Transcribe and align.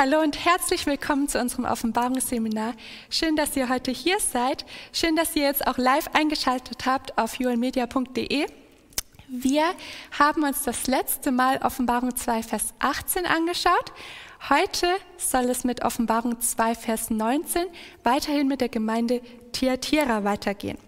Hallo 0.00 0.22
und 0.22 0.46
herzlich 0.46 0.86
willkommen 0.86 1.28
zu 1.28 1.38
unserem 1.38 1.66
Offenbarungsseminar. 1.66 2.72
Schön, 3.10 3.36
dass 3.36 3.54
ihr 3.54 3.68
heute 3.68 3.90
hier 3.90 4.18
seid. 4.18 4.64
Schön, 4.94 5.14
dass 5.14 5.36
ihr 5.36 5.42
jetzt 5.42 5.66
auch 5.66 5.76
live 5.76 6.08
eingeschaltet 6.14 6.86
habt 6.86 7.18
auf 7.18 7.38
juelmedia.de. 7.38 8.46
Wir 9.28 9.64
haben 10.18 10.44
uns 10.44 10.62
das 10.62 10.86
letzte 10.86 11.32
Mal 11.32 11.58
Offenbarung 11.58 12.16
2, 12.16 12.42
Vers 12.44 12.72
18 12.78 13.26
angeschaut. 13.26 13.92
Heute 14.48 14.86
soll 15.18 15.44
es 15.50 15.64
mit 15.64 15.84
Offenbarung 15.84 16.40
2, 16.40 16.76
Vers 16.76 17.10
19 17.10 17.66
weiterhin 18.02 18.48
mit 18.48 18.62
der 18.62 18.70
Gemeinde 18.70 19.20
Tiatira 19.52 20.24
weitergehen. 20.24 20.78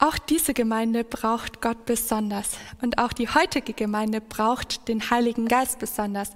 Auch 0.00 0.16
diese 0.16 0.54
Gemeinde 0.54 1.02
braucht 1.02 1.60
Gott 1.60 1.84
besonders 1.84 2.50
und 2.80 2.98
auch 2.98 3.12
die 3.12 3.28
heutige 3.28 3.72
Gemeinde 3.72 4.20
braucht 4.20 4.86
den 4.86 5.10
Heiligen 5.10 5.48
Geist 5.48 5.80
besonders. 5.80 6.30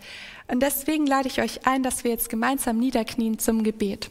Und 0.49 0.61
deswegen 0.61 1.07
lade 1.07 1.29
ich 1.29 1.41
euch 1.41 1.65
ein, 1.65 1.85
dass 1.85 2.03
wir 2.03 2.11
jetzt 2.11 2.29
gemeinsam 2.29 2.79
niederknien 2.79 3.39
zum 3.39 3.63
Gebet. 3.63 4.11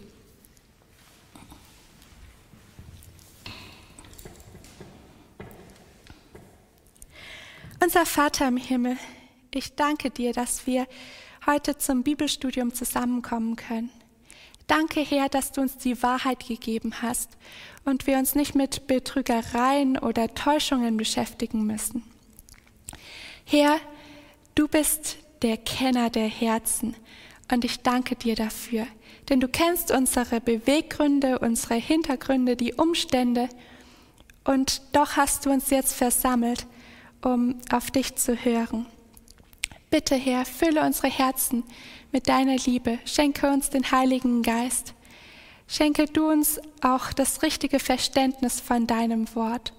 Unser 7.83 8.05
Vater 8.05 8.47
im 8.47 8.57
Himmel, 8.57 8.95
ich 9.53 9.75
danke 9.75 10.11
dir, 10.11 10.31
dass 10.31 10.65
wir 10.65 10.87
heute 11.45 11.77
zum 11.77 12.03
Bibelstudium 12.03 12.73
zusammenkommen 12.73 13.57
können. 13.57 13.89
Danke, 14.71 15.01
Herr, 15.01 15.27
dass 15.27 15.51
du 15.51 15.59
uns 15.59 15.75
die 15.75 16.01
Wahrheit 16.01 16.47
gegeben 16.47 17.01
hast 17.01 17.31
und 17.83 18.07
wir 18.07 18.17
uns 18.17 18.35
nicht 18.35 18.55
mit 18.55 18.87
Betrügereien 18.87 19.97
oder 19.97 20.33
Täuschungen 20.33 20.95
beschäftigen 20.95 21.65
müssen. 21.65 22.05
Herr, 23.43 23.81
du 24.55 24.69
bist 24.69 25.17
der 25.41 25.57
Kenner 25.57 26.09
der 26.09 26.29
Herzen 26.29 26.95
und 27.51 27.65
ich 27.65 27.81
danke 27.81 28.15
dir 28.15 28.35
dafür, 28.35 28.87
denn 29.27 29.41
du 29.41 29.49
kennst 29.49 29.91
unsere 29.91 30.39
Beweggründe, 30.39 31.39
unsere 31.39 31.75
Hintergründe, 31.75 32.55
die 32.55 32.73
Umstände 32.73 33.49
und 34.45 34.83
doch 34.93 35.17
hast 35.17 35.45
du 35.45 35.51
uns 35.51 35.69
jetzt 35.69 35.95
versammelt, 35.95 36.65
um 37.21 37.59
auf 37.73 37.91
dich 37.91 38.15
zu 38.15 38.37
hören. 38.37 38.85
Bitte, 39.91 40.15
Herr, 40.15 40.45
fülle 40.45 40.81
unsere 40.81 41.09
Herzen 41.09 41.63
mit 42.11 42.27
deiner 42.27 42.55
Liebe, 42.55 42.97
schenke 43.05 43.47
uns 43.51 43.69
den 43.69 43.91
Heiligen 43.91 44.41
Geist 44.41 44.95
Schenke 45.73 46.05
du 46.05 46.29
uns 46.29 46.59
auch 46.81 47.13
das 47.13 47.43
richtige 47.43 47.79
Verständnis 47.79 48.59
von 48.59 48.87
deinem 48.87 49.33
Wort. 49.35 49.71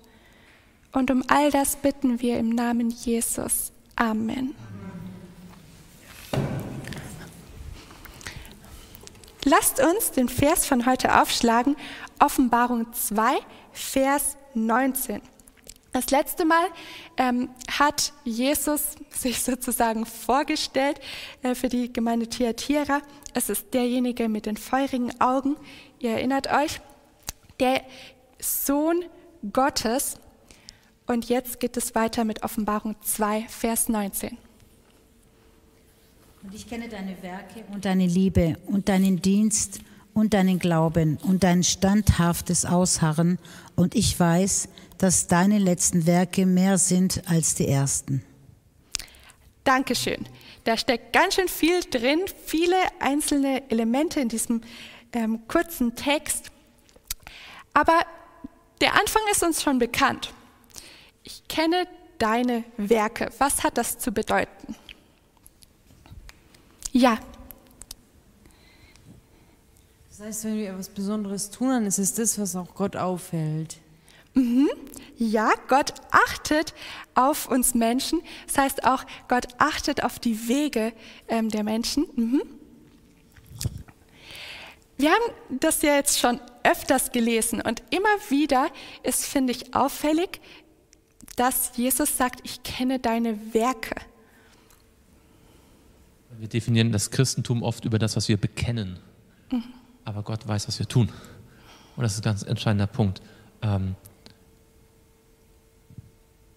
Und 0.90 1.10
um 1.10 1.22
all 1.28 1.50
das 1.50 1.76
bitten 1.76 2.22
wir 2.22 2.38
im 2.38 2.48
Namen 2.48 2.88
Jesus. 2.88 3.72
Amen. 3.94 4.54
Lasst 9.44 9.80
uns 9.80 10.12
den 10.12 10.30
Vers 10.30 10.64
von 10.64 10.86
heute 10.86 11.20
aufschlagen, 11.20 11.76
Offenbarung 12.20 12.90
2, 12.94 13.36
Vers 13.72 14.38
19. 14.54 15.20
Das 15.92 16.10
letzte 16.10 16.46
Mal 16.46 16.64
ähm, 17.18 17.50
hat 17.70 18.14
Jesus 18.24 18.96
sich 19.10 19.42
sozusagen 19.42 20.06
vorgestellt 20.06 20.98
äh, 21.42 21.54
für 21.54 21.68
die 21.68 21.92
Gemeinde 21.92 22.28
Thyatira. 22.28 23.02
Es 23.34 23.50
ist 23.50 23.74
derjenige 23.74 24.30
mit 24.30 24.46
den 24.46 24.56
feurigen 24.56 25.20
Augen, 25.20 25.56
ihr 25.98 26.12
erinnert 26.12 26.50
euch, 26.50 26.80
der 27.60 27.82
Sohn 28.40 29.04
Gottes. 29.52 30.16
Und 31.06 31.28
jetzt 31.28 31.60
geht 31.60 31.76
es 31.76 31.94
weiter 31.94 32.24
mit 32.24 32.42
Offenbarung 32.42 32.96
2, 33.02 33.46
Vers 33.48 33.90
19. 33.90 34.38
Und 36.42 36.54
ich 36.54 36.66
kenne 36.66 36.88
deine 36.88 37.22
Werke 37.22 37.64
und 37.72 37.84
deine 37.84 38.06
Liebe 38.06 38.56
und 38.66 38.88
deinen 38.88 39.20
Dienst 39.20 39.80
und 40.14 40.34
deinen 40.34 40.58
Glauben 40.58 41.18
und 41.22 41.44
dein 41.44 41.62
standhaftes 41.62 42.64
Ausharren. 42.64 43.38
Und 43.76 43.94
ich 43.94 44.18
weiß, 44.18 44.68
dass 45.02 45.26
deine 45.26 45.58
letzten 45.58 46.06
Werke 46.06 46.46
mehr 46.46 46.78
sind 46.78 47.28
als 47.28 47.56
die 47.56 47.66
ersten. 47.66 48.24
Dankeschön. 49.64 50.28
Da 50.62 50.76
steckt 50.76 51.12
ganz 51.12 51.34
schön 51.34 51.48
viel 51.48 51.80
drin, 51.90 52.20
viele 52.46 52.76
einzelne 53.00 53.68
Elemente 53.68 54.20
in 54.20 54.28
diesem 54.28 54.60
ähm, 55.12 55.40
kurzen 55.48 55.96
Text. 55.96 56.52
Aber 57.74 57.98
der 58.80 58.92
Anfang 58.94 59.22
ist 59.32 59.42
uns 59.42 59.60
schon 59.60 59.80
bekannt. 59.80 60.32
Ich 61.24 61.48
kenne 61.48 61.88
deine 62.18 62.62
Werke. 62.76 63.32
Was 63.38 63.64
hat 63.64 63.78
das 63.78 63.98
zu 63.98 64.12
bedeuten? 64.12 64.76
Ja. 66.92 67.18
Das 70.10 70.20
heißt, 70.20 70.44
wenn 70.44 70.58
wir 70.58 70.70
etwas 70.70 70.90
Besonderes 70.90 71.50
tun, 71.50 71.70
dann 71.70 71.86
ist 71.86 71.98
es 71.98 72.14
das, 72.14 72.38
was 72.38 72.54
auch 72.54 72.72
Gott 72.76 72.94
auffällt. 72.94 73.78
Mhm. 74.34 74.68
Ja, 75.18 75.52
Gott 75.68 75.94
achtet 76.10 76.74
auf 77.14 77.48
uns 77.48 77.74
Menschen. 77.74 78.20
Das 78.46 78.58
heißt 78.58 78.84
auch, 78.84 79.04
Gott 79.28 79.46
achtet 79.58 80.02
auf 80.02 80.18
die 80.18 80.48
Wege 80.48 80.92
ähm, 81.28 81.48
der 81.48 81.62
Menschen. 81.62 82.06
Mhm. 82.16 82.42
Wir 84.96 85.10
haben 85.10 85.58
das 85.60 85.82
ja 85.82 85.94
jetzt 85.94 86.18
schon 86.18 86.40
öfters 86.62 87.12
gelesen 87.12 87.60
und 87.60 87.82
immer 87.90 88.08
wieder 88.28 88.68
ist, 89.02 89.24
finde 89.24 89.52
ich, 89.52 89.74
auffällig, 89.74 90.40
dass 91.36 91.76
Jesus 91.76 92.16
sagt, 92.16 92.40
ich 92.44 92.62
kenne 92.62 92.98
deine 92.98 93.54
Werke. 93.54 93.96
Wir 96.38 96.48
definieren 96.48 96.92
das 96.92 97.10
Christentum 97.10 97.62
oft 97.62 97.84
über 97.84 97.98
das, 97.98 98.16
was 98.16 98.28
wir 98.28 98.36
bekennen. 98.36 98.98
Mhm. 99.50 99.64
Aber 100.04 100.22
Gott 100.22 100.46
weiß, 100.46 100.68
was 100.68 100.78
wir 100.78 100.86
tun. 100.86 101.10
Und 101.96 102.02
das 102.02 102.12
ist 102.14 102.20
ein 102.20 102.24
ganz 102.24 102.42
entscheidender 102.42 102.86
Punkt. 102.86 103.22
Ähm, 103.62 103.94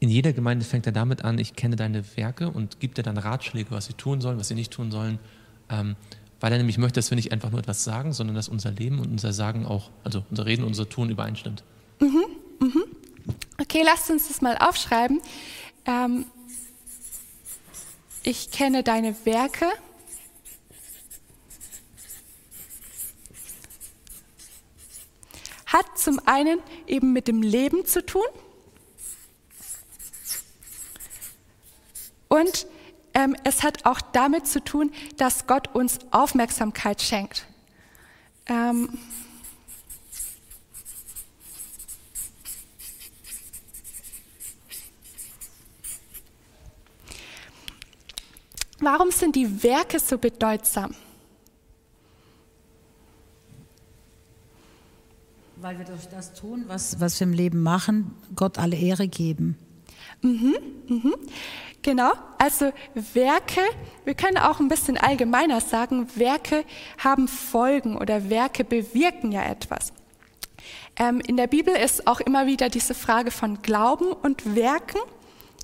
in 0.05 0.11
jeder 0.11 0.33
Gemeinde 0.33 0.63
fängt 0.65 0.85
er 0.85 0.91
damit 0.91 1.23
an, 1.23 1.39
ich 1.39 1.55
kenne 1.55 1.75
deine 1.75 2.03
Werke 2.15 2.51
und 2.51 2.79
gibt 2.79 2.99
dir 2.99 3.01
dann 3.01 3.17
Ratschläge, 3.17 3.71
was 3.71 3.87
sie 3.87 3.93
tun 3.93 4.21
sollen, 4.21 4.37
was 4.37 4.49
sie 4.49 4.53
nicht 4.53 4.71
tun 4.71 4.91
sollen. 4.91 5.17
Ähm, 5.67 5.95
weil 6.39 6.51
er 6.51 6.59
nämlich 6.59 6.77
möchte, 6.77 6.99
dass 6.99 7.09
wir 7.09 7.15
nicht 7.15 7.31
einfach 7.31 7.49
nur 7.49 7.59
etwas 7.59 7.83
sagen, 7.83 8.13
sondern 8.13 8.35
dass 8.35 8.47
unser 8.47 8.69
Leben 8.69 8.99
und 8.99 9.09
unser 9.09 9.33
Sagen 9.33 9.65
auch, 9.65 9.89
also 10.03 10.23
unser 10.29 10.45
Reden 10.45 10.61
und 10.61 10.67
unser 10.67 10.87
Tun 10.87 11.09
übereinstimmt. 11.09 11.63
Mhm, 11.99 12.23
mhm. 12.59 12.83
Okay, 13.59 13.81
lasst 13.83 14.11
uns 14.11 14.27
das 14.27 14.43
mal 14.43 14.55
aufschreiben. 14.59 15.21
Ähm, 15.87 16.25
ich 18.21 18.51
kenne 18.51 18.83
deine 18.83 19.15
Werke. 19.25 19.65
Hat 25.65 25.97
zum 25.97 26.19
einen 26.27 26.59
eben 26.85 27.11
mit 27.11 27.27
dem 27.27 27.41
Leben 27.41 27.87
zu 27.87 28.05
tun. 28.05 28.21
Und 32.35 32.67
ähm, 33.13 33.33
es 33.45 33.63
hat 33.63 33.85
auch 33.85 34.01
damit 34.01 34.45
zu 34.45 34.61
tun, 34.61 34.91
dass 35.15 35.47
Gott 35.47 35.73
uns 35.73 35.99
Aufmerksamkeit 36.11 37.01
schenkt. 37.01 37.45
Ähm, 38.47 38.89
Warum 48.81 49.09
sind 49.09 49.35
die 49.35 49.63
Werke 49.63 49.99
so 49.99 50.17
bedeutsam? 50.17 50.93
Weil 55.55 55.77
wir 55.79 55.85
durch 55.85 56.07
das 56.07 56.33
tun, 56.33 56.65
was, 56.67 56.99
was 56.99 57.19
wir 57.19 57.25
im 57.25 57.33
Leben 57.33 57.63
machen, 57.63 58.11
Gott 58.35 58.59
alle 58.59 58.75
Ehre 58.75 59.07
geben. 59.07 59.57
Mhm, 60.21 60.55
mhm. 60.87 61.15
Genau, 61.85 62.13
also 62.39 62.73
Werke, 62.95 63.61
wir 64.05 64.15
können 64.15 64.39
auch 64.39 64.59
ein 64.59 64.69
bisschen 64.69 64.97
allgemeiner 64.97 65.61
sagen, 65.61 66.07
Werke 66.15 66.65
haben 66.97 67.27
Folgen 67.27 67.95
oder 67.95 68.31
Werke 68.31 68.63
bewirken 68.63 69.31
ja 69.31 69.43
etwas. 69.43 69.93
Ähm, 70.97 71.21
in 71.27 71.37
der 71.37 71.45
Bibel 71.45 71.75
ist 71.75 72.07
auch 72.07 72.21
immer 72.21 72.47
wieder 72.47 72.69
diese 72.69 72.95
Frage 72.95 73.29
von 73.29 73.61
Glauben 73.61 74.07
und 74.07 74.55
Werken. 74.55 74.99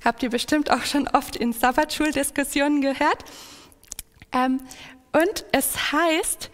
Habt 0.04 0.22
ihr 0.22 0.30
bestimmt 0.30 0.70
auch 0.70 0.84
schon 0.84 1.08
oft 1.08 1.34
in 1.34 1.52
Sabbatschuldiskussionen 1.52 2.82
gehört. 2.82 3.24
Ähm, 4.30 4.60
und 5.12 5.44
es 5.50 5.90
heißt, 5.90 6.52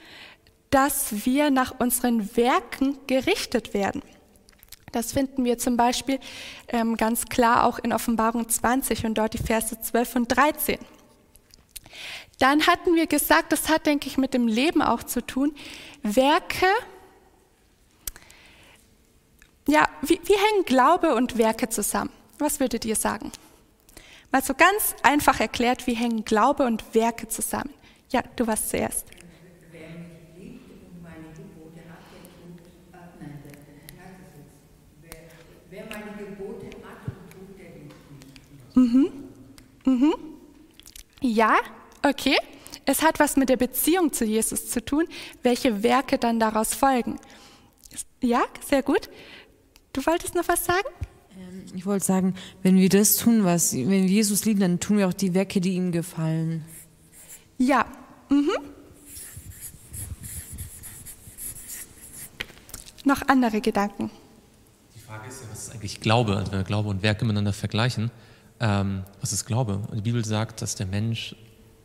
dass 0.71 1.27
wir 1.27 1.51
nach 1.51 1.79
unseren 1.79 2.35
Werken 2.39 2.97
gerichtet 3.07 3.75
werden. 3.75 4.01
Das 4.93 5.13
finden 5.13 5.45
wir 5.45 5.59
zum 5.59 5.77
Beispiel 5.77 6.19
ähm, 6.69 6.97
ganz 6.97 7.27
klar 7.27 7.65
auch 7.65 7.79
in 7.79 7.93
Offenbarung 7.93 8.49
20 8.49 9.07
und 9.07 9.15
dort 9.15 9.35
die 9.35 9.39
Verse 9.39 9.79
12 9.81 10.17
und 10.17 10.29
13. 10.29 10.79
Dann 12.39 12.67
hatten 12.67 12.95
wir 12.95 13.07
gesagt, 13.07 13.53
das 13.53 13.69
hat, 13.69 13.87
denke 13.87 14.07
ich, 14.07 14.17
mit 14.17 14.33
dem 14.33 14.47
Leben 14.47 14.81
auch 14.81 15.03
zu 15.03 15.25
tun. 15.27 15.55
Werke, 16.03 16.67
ja, 19.67 19.89
wie, 20.03 20.21
wie 20.25 20.35
hängen 20.35 20.65
Glaube 20.65 21.15
und 21.15 21.37
Werke 21.37 21.69
zusammen? 21.69 22.11
Was 22.39 22.61
würdet 22.61 22.85
ihr 22.85 22.97
sagen? 22.97 23.33
Mal 24.31 24.43
so 24.43 24.55
ganz 24.55 24.95
einfach 25.03 25.41
erklärt, 25.41 25.87
wie 25.87 25.95
hängen 25.95 26.25
Glaube 26.25 26.65
und 26.65 26.95
Werke 26.95 27.29
zusammen? 27.29 27.75
Ja, 28.11 28.23
du 28.37 28.47
warst 28.47 28.71
zuerst. 28.71 29.07
Wer 29.73 29.89
mich 29.89 30.37
liebt 30.37 30.71
und 30.71 31.03
meine 31.03 31.33
Gebote 31.35 31.81
hat, 31.89 32.05
der 32.13 32.23
tut, 32.37 32.61
äh, 32.93 33.19
nein, 33.23 33.43
der, 33.43 33.53
wie 33.53 33.99
heißt 33.99 34.21
es 34.25 35.17
jetzt? 35.17 35.49
Wer, 35.71 35.85
meine 35.85 36.17
Gebote 36.17 36.67
hat 36.67 37.07
und 37.07 37.31
tut, 37.31 37.59
der 37.59 37.67
liebt 37.75 37.95
mich. 38.11 38.27
Ja, 41.21 41.57
okay. 42.03 42.37
Es 42.87 43.03
hat 43.03 43.21
was 43.21 43.37
mit 43.37 43.51
der 43.51 43.59
Beziehung 43.59 44.13
zu 44.13 44.25
Jesus 44.25 44.71
zu 44.71 44.83
tun, 44.83 45.07
welche 45.43 45.83
Werke 45.83 46.17
dann 46.17 46.41
daraus 46.41 46.75
folgen. 46.75 47.19
Ja, 48.23 48.45
sehr 48.67 48.83
gut. 48.83 49.11
Du 49.93 50.05
wolltest 50.07 50.35
noch 50.35 50.49
was 50.49 50.65
sagen? 50.65 50.89
Ich 51.75 51.85
wollte 51.85 52.05
sagen, 52.05 52.35
wenn 52.63 52.77
wir 52.77 52.89
das 52.89 53.17
tun, 53.17 53.45
was, 53.45 53.75
wenn 53.75 53.91
wir 53.91 54.01
Jesus 54.07 54.47
lieben, 54.47 54.61
dann 54.61 54.81
tun 54.81 54.97
wir 54.97 55.07
auch 55.07 55.13
die 55.13 55.35
Werke, 55.35 55.61
die 55.61 55.75
ihm 55.75 55.93
gefallen. 55.93 56.65
Ja. 57.59 57.87
Mhm. 58.31 58.51
Noch 63.05 63.23
andere 63.29 63.61
Gedanken? 63.61 64.11
Die 65.09 65.13
Frage 65.15 65.29
ist 65.29 65.41
ja, 65.41 65.47
was 65.51 65.61
ist 65.61 65.73
eigentlich 65.73 66.01
Glaube? 66.03 66.37
Also 66.37 66.53
wenn 66.53 66.59
wir 66.59 66.65
Glaube 66.65 66.91
und 66.91 67.03
Werke 67.03 67.25
miteinander 67.25 67.55
vergleichen, 67.55 68.11
ähm, 68.61 69.05
was 69.23 69.33
ist 69.33 69.47
Glaube? 69.47 69.81
Die 69.95 70.03
Bibel 70.03 70.23
sagt, 70.23 70.61
dass 70.61 70.75
der 70.75 70.85
Mensch 70.85 71.35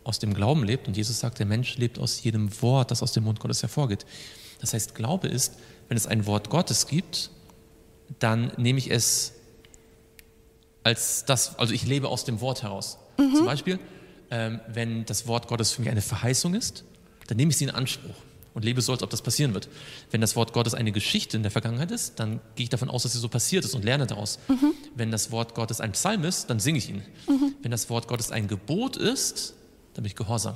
aus 0.04 0.20
dem 0.20 0.34
Glauben 0.34 0.66
lebt 0.66 0.90
und 0.90 0.98
Jesus 0.98 1.22
sagt, 1.22 1.40
der 1.40 1.46
Mensch 1.46 1.78
lebt 1.78 2.00
aus 2.00 2.22
jedem 2.22 2.62
Wort, 2.62 2.92
das 2.92 3.02
aus 3.02 3.14
dem 3.14 3.24
Mund 3.24 3.40
Gottes 3.40 3.62
hervorgeht. 3.62 4.06
Das 4.60 4.74
heißt, 4.74 4.94
Glaube 4.94 5.30
ist, 5.30 5.54
wenn 5.88 5.96
es 5.96 6.06
ein 6.06 6.26
Wort 6.26 6.50
Gottes 6.50 6.86
gibt, 6.86 7.30
dann 8.20 8.52
nehme 8.58 8.78
ich 8.78 8.92
es 8.92 9.32
als 10.84 11.24
das, 11.24 11.58
also 11.58 11.74
ich 11.74 11.86
lebe 11.86 12.10
aus 12.10 12.26
dem 12.26 12.42
Wort 12.42 12.64
heraus. 12.64 12.98
Zum 13.16 13.46
Beispiel, 13.46 13.80
ähm, 14.32 14.60
wenn 14.68 15.06
das 15.06 15.28
Wort 15.28 15.48
Gottes 15.48 15.72
für 15.72 15.82
mich 15.82 15.90
eine 15.90 16.02
Verheißung 16.02 16.56
ist, 16.56 16.84
dann 17.28 17.38
nehme 17.38 17.52
ich 17.52 17.58
sie 17.58 17.64
in 17.64 17.72
Anspruch 17.72 18.16
und 18.54 18.66
lebe 18.66 18.82
so, 18.82 18.92
als 18.92 19.04
ob 19.04 19.10
das 19.10 19.22
passieren 19.22 19.54
wird. 19.54 19.70
Wenn 20.12 20.22
das 20.22 20.36
Wort 20.36 20.54
Gottes 20.54 20.74
eine 20.74 20.92
Geschichte 20.92 21.38
in 21.38 21.44
der 21.44 21.52
Vergangenheit 21.52 21.92
ist, 21.92 22.20
dann 22.20 22.40
gehe 22.56 22.66
ich 22.66 22.70
davon 22.70 22.90
aus, 22.90 23.04
dass 23.04 23.14
sie 23.14 23.20
so 23.20 23.30
passiert 23.30 23.66
ist 23.66 23.74
und 23.74 23.84
lerne 23.84 24.08
daraus. 24.08 24.40
Wenn 24.96 25.12
das 25.12 25.32
Wort 25.32 25.56
Gottes 25.56 25.82
ein 25.82 25.94
Psalm 25.94 26.24
ist, 26.24 26.50
dann 26.50 26.60
singe 26.60 26.78
ich 26.78 26.90
ihn. 26.90 27.04
Wenn 27.62 27.72
das 27.72 27.90
Wort 27.90 28.08
Gottes 28.08 28.32
ein 28.32 28.48
Gebot 28.48 28.98
ist, 28.98 29.54
dann 29.94 30.04
bin 30.04 30.10
ich 30.10 30.16
gehorsam. 30.16 30.56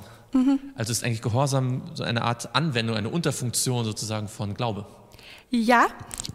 Also 0.74 0.92
ist 0.92 1.04
eigentlich 1.04 1.22
Gehorsam 1.22 1.82
so 1.94 2.02
eine 2.04 2.22
Art 2.22 2.54
Anwendung, 2.54 2.96
eine 2.96 3.08
Unterfunktion 3.08 3.84
sozusagen 3.84 4.28
von 4.28 4.54
Glaube. 4.54 4.86
Ja, 5.50 5.86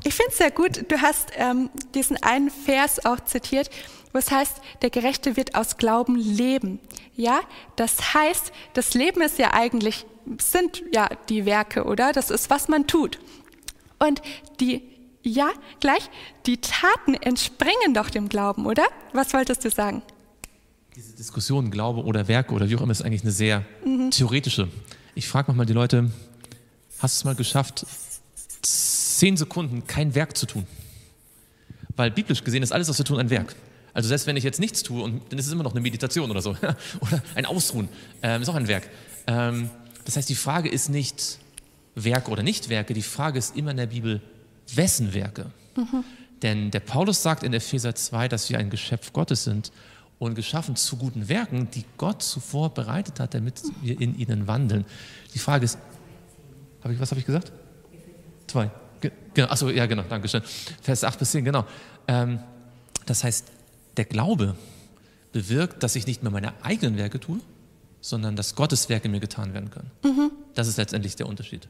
ich 0.04 0.14
finde 0.16 0.32
es 0.32 0.38
sehr 0.40 0.52
gut. 0.52 0.92
Du 0.92 1.00
hast 1.00 1.30
ähm, 1.36 1.70
diesen 1.94 2.18
einen 2.24 2.50
Vers 2.50 3.06
auch 3.06 3.20
zitiert, 3.20 3.70
wo 4.14 4.20
es 4.20 4.32
heißt, 4.32 4.62
der 4.82 4.90
Gerechte 4.90 5.36
wird 5.36 5.56
aus 5.56 5.78
Glauben 5.78 6.16
leben. 6.16 6.80
Ja, 7.16 7.42
das 7.76 8.14
heißt, 8.14 8.54
das 8.74 8.94
Leben 8.94 9.22
ist 9.22 9.40
ja 9.40 9.54
eigentlich, 9.54 10.06
sind 10.40 10.84
ja 10.94 11.10
die 11.30 11.46
Werke, 11.46 11.84
oder? 11.84 12.14
Das 12.14 12.30
ist, 12.30 12.50
was 12.50 12.70
man 12.70 12.88
tut. 12.88 13.20
Und 14.00 14.22
die, 14.60 14.84
ja, 15.24 15.52
gleich, 15.80 16.10
die 16.46 16.58
Taten 16.58 17.16
entspringen 17.16 17.94
doch 17.94 18.10
dem 18.10 18.30
Glauben, 18.30 18.66
oder? 18.66 18.86
Was 19.14 19.34
wolltest 19.34 19.66
du 19.66 19.72
sagen? 19.72 20.04
Diese 20.96 21.16
Diskussion, 21.16 21.72
Glaube 21.72 22.04
oder 22.04 22.28
Werke 22.28 22.54
oder 22.54 22.70
wie 22.70 22.76
auch 22.76 22.82
immer, 22.82 22.92
ist 22.92 23.02
eigentlich 23.02 23.24
eine 23.24 23.32
sehr 23.32 23.66
theoretische. 24.12 24.70
Ich 25.16 25.28
frage 25.28 25.48
manchmal 25.48 25.66
die 25.66 25.74
Leute, 25.74 26.12
hast 27.00 27.16
du 27.16 27.20
es 27.20 27.24
mal 27.26 27.36
geschafft, 27.36 27.86
zehn 28.62 29.38
Sekunden 29.38 29.88
kein 29.88 30.14
Werk 30.14 30.38
zu 30.38 30.46
tun? 30.46 30.68
Weil 31.96 32.12
biblisch 32.12 32.44
gesehen 32.44 32.62
ist 32.62 32.72
alles, 32.72 32.90
was 32.90 32.98
wir 32.98 33.06
tun, 33.06 33.20
ein 33.20 33.30
Werk. 33.30 33.56
Also 33.94 34.10
selbst 34.10 34.26
wenn 34.26 34.38
ich 34.38 34.44
jetzt 34.44 34.60
nichts 34.60 34.84
tue, 34.84 35.04
und 35.04 35.22
dann 35.30 35.40
ist 35.40 35.48
es 35.48 35.52
immer 35.52 35.64
noch 35.64 35.72
eine 35.72 35.82
Meditation 35.82 36.32
oder 36.32 36.42
so, 36.42 36.52
oder 37.00 37.24
ein 37.36 37.46
Ausruhen, 37.46 37.90
ähm, 38.22 38.42
ist 38.42 38.50
auch 38.50 38.56
ein 38.56 38.68
Werk. 38.68 38.90
Ähm, 39.28 39.70
das 40.06 40.18
heißt, 40.18 40.28
die 40.30 40.36
Frage 40.36 40.70
ist 40.70 40.90
nicht 40.90 41.40
Werke 41.96 42.32
oder 42.32 42.44
Nicht-Werke, 42.44 42.94
die 42.94 43.04
Frage 43.04 43.38
ist 43.40 43.56
immer 43.56 43.72
in 43.72 43.78
der 43.78 43.88
Bibel, 43.88 44.22
wessen 44.74 45.14
Werke? 45.14 45.52
Denn 46.42 46.72
der 46.72 46.80
Paulus 46.80 47.22
sagt 47.22 47.44
in 47.44 47.54
Epheser 47.54 47.96
2, 47.96 48.28
dass 48.28 48.50
wir 48.50 48.58
ein 48.58 48.70
Geschöpf 48.70 49.14
Gottes 49.14 49.44
sind 49.44 49.72
und 50.20 50.36
geschaffen 50.36 50.76
zu 50.76 50.98
guten 50.98 51.30
Werken, 51.30 51.70
die 51.72 51.86
Gott 51.98 52.22
zuvor 52.24 52.74
bereitet 52.74 53.20
hat, 53.20 53.34
damit 53.34 53.62
wir 53.82 54.00
in 54.00 54.18
ihnen 54.18 54.48
wandeln. 54.48 54.86
Die 55.34 55.40
Frage 55.40 55.66
ist, 55.66 55.78
hab 56.84 56.92
ich, 56.92 57.00
was 57.00 57.12
habe 57.12 57.20
ich 57.20 57.26
gesagt? 57.26 57.52
Zwei. 58.48 58.70
Ge 59.02 59.12
genau, 59.34 59.48
achso, 59.50 59.70
ja, 59.70 59.86
genau, 59.86 60.04
danke 60.08 60.28
schön. 60.28 60.42
Vers 60.82 61.04
8 61.04 61.20
bis 61.20 61.32
10, 61.32 61.46
genau. 61.46 61.66
Ähm, 62.08 62.40
das 63.06 63.24
heißt, 63.24 63.52
der 63.98 64.06
Glaube 64.06 64.56
bewirkt, 65.32 65.84
dass 65.84 65.96
ich 65.96 66.08
nicht 66.08 66.24
mehr 66.24 66.32
meine 66.32 66.54
eigenen 66.64 66.98
Werke 66.98 67.20
tue, 67.20 67.40
sondern 68.02 68.36
dass 68.36 68.56
Gottes 68.56 68.90
Werke 68.90 69.10
mir 69.10 69.20
getan 69.20 69.54
werden 69.54 69.70
können. 69.72 69.92
Das 70.56 70.68
ist 70.68 70.78
letztendlich 70.78 71.16
der 71.16 71.28
Unterschied. 71.28 71.68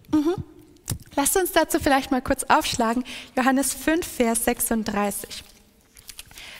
Lasst 1.16 1.38
uns 1.38 1.52
dazu 1.52 1.80
vielleicht 1.80 2.12
mal 2.12 2.22
kurz 2.22 2.44
aufschlagen. 2.46 3.04
Johannes 3.38 3.74
5, 3.74 4.06
Vers 4.06 4.46
36. 4.46 5.44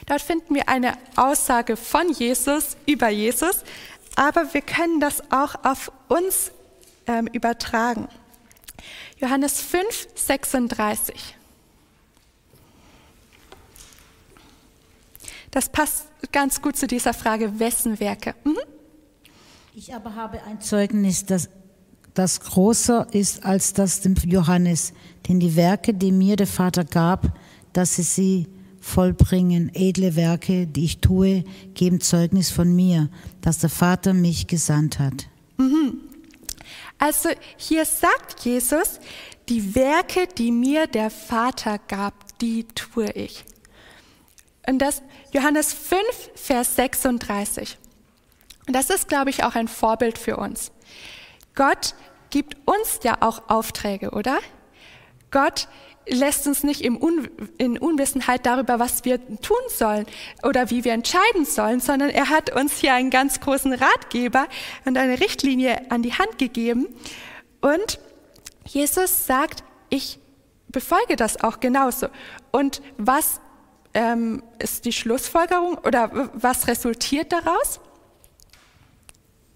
Dort 0.06 0.22
finden 0.22 0.54
wir 0.56 0.70
eine 0.70 0.94
Aussage 1.16 1.78
von 1.78 2.12
Jesus 2.12 2.78
über 2.86 3.10
Jesus, 3.10 3.64
aber 4.16 4.54
wir 4.54 4.62
können 4.62 5.00
das 5.00 5.32
auch 5.32 5.56
auf 5.64 5.92
uns 6.08 6.52
ähm, 7.08 7.28
übertragen. 7.28 8.08
Johannes 9.20 9.62
5, 9.62 10.08
36. 10.16 11.36
Das 15.54 15.70
passt 15.70 16.08
ganz 16.32 16.64
gut 16.64 16.76
zu 16.76 16.88
dieser 16.88 17.14
Frage, 17.14 17.60
wessen 17.60 18.00
Werke? 18.00 18.34
Mhm. 18.44 18.58
Ich 19.76 19.94
aber 19.94 20.16
habe 20.16 20.42
ein 20.44 20.60
Zeugnis, 20.60 21.26
das, 21.26 21.48
das 22.16 22.40
größer 22.40 23.06
ist 23.12 23.46
als 23.46 23.74
das 23.74 24.02
dem 24.02 24.16
Johannes, 24.16 24.94
denn 25.28 25.40
die 25.40 25.56
Werke, 25.56 25.94
die 25.94 26.12
mir 26.12 26.38
der 26.38 26.48
Vater 26.48 26.84
gab, 26.84 27.38
dass 27.72 27.96
sie 27.96 28.02
sie 28.02 28.48
vollbringen, 28.82 29.70
edle 29.76 30.16
Werke, 30.16 30.66
die 30.66 30.86
ich 30.86 31.02
tue, 31.02 31.44
geben 31.76 32.02
Zeugnis 32.02 32.50
von 32.50 32.76
mir, 32.76 33.10
dass 33.42 33.60
der 33.60 33.70
Vater 33.70 34.16
mich 34.16 34.48
gesandt 34.48 34.98
hat. 34.98 35.28
Also 36.98 37.30
hier 37.58 37.86
sagt 37.86 38.44
Jesus, 38.44 39.00
die 39.50 39.76
Werke, 39.76 40.28
die 40.36 40.52
mir 40.52 40.88
der 40.88 41.12
Vater 41.12 41.78
gab, 41.78 42.40
die 42.40 42.64
tue 42.74 43.12
ich. 43.12 43.46
Und 44.68 44.80
das 44.80 45.02
Johannes 45.32 45.74
5, 45.74 46.02
Vers 46.36 46.76
36. 46.76 47.78
Und 48.68 48.74
das 48.76 48.90
ist, 48.90 49.08
glaube 49.10 49.30
ich, 49.30 49.44
auch 49.44 49.56
ein 49.56 49.68
Vorbild 49.68 50.18
für 50.18 50.38
uns. 50.38 50.72
Gott 51.56 51.96
gibt 52.30 52.56
uns 52.66 53.00
ja 53.04 53.18
auch 53.20 53.50
Aufträge, 53.50 54.12
oder? 54.12 54.40
Gott 55.32 55.68
lässt 56.08 56.48
uns 56.48 56.64
nicht 56.64 56.82
in 56.82 56.98
Unwissenheit 56.98 58.46
darüber, 58.46 58.80
was 58.80 59.06
wir 59.06 59.20
tun 59.42 59.58
sollen 59.70 60.06
oder 60.44 60.70
wie 60.70 60.84
wir 60.84 60.94
entscheiden 60.94 61.46
sollen, 61.46 61.80
sondern 61.80 62.10
er 62.10 62.30
hat 62.30 62.54
uns 62.54 62.78
hier 62.78 62.94
einen 62.94 63.10
ganz 63.10 63.40
großen 63.40 63.74
Ratgeber 63.74 64.48
und 64.86 64.98
eine 64.98 65.20
Richtlinie 65.20 65.90
an 65.92 66.04
die 66.04 66.14
Hand 66.14 66.38
gegeben. 66.38 66.88
Und 67.62 68.00
Jesus 68.66 69.26
sagt, 69.26 69.64
ich 69.90 70.20
befolge 70.68 71.16
das 71.16 71.42
auch 71.42 71.60
genauso. 71.60 72.08
Und 72.52 72.82
was 72.98 73.40
ähm, 73.94 74.44
ist 74.60 74.86
die 74.86 74.92
Schlussfolgerung 74.94 75.78
oder 75.80 76.30
was 76.34 76.68
resultiert 76.68 77.32
daraus? 77.32 77.80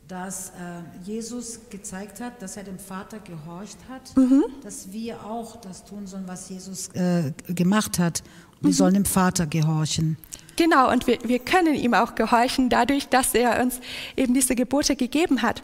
Dass 0.07 0.49
äh, 0.51 1.03
Jesus 1.03 1.59
gezeigt 1.69 2.21
hat, 2.21 2.41
dass 2.41 2.55
er 2.55 2.63
dem 2.63 2.79
Vater 2.79 3.19
gehorcht 3.19 3.77
hat, 3.89 4.15
Mhm. 4.15 4.45
dass 4.63 4.91
wir 4.93 5.25
auch 5.25 5.57
das 5.57 5.83
tun 5.83 6.07
sollen, 6.07 6.23
was 6.27 6.47
Jesus 6.49 6.87
äh, 6.89 7.33
gemacht 7.49 7.99
hat. 7.99 8.23
Wir 8.61 8.73
sollen 8.73 8.93
dem 8.93 9.05
Vater 9.05 9.45
gehorchen. 9.45 10.17
Genau, 10.55 10.91
und 10.91 11.05
wir, 11.07 11.19
wir 11.23 11.39
können 11.39 11.75
ihm 11.75 11.93
auch 11.93 12.15
gehorchen, 12.15 12.69
dadurch, 12.69 13.09
dass 13.09 13.33
er 13.35 13.61
uns 13.61 13.79
eben 14.15 14.33
diese 14.33 14.55
Gebote 14.55 14.95
gegeben 14.95 15.41
hat. 15.41 15.61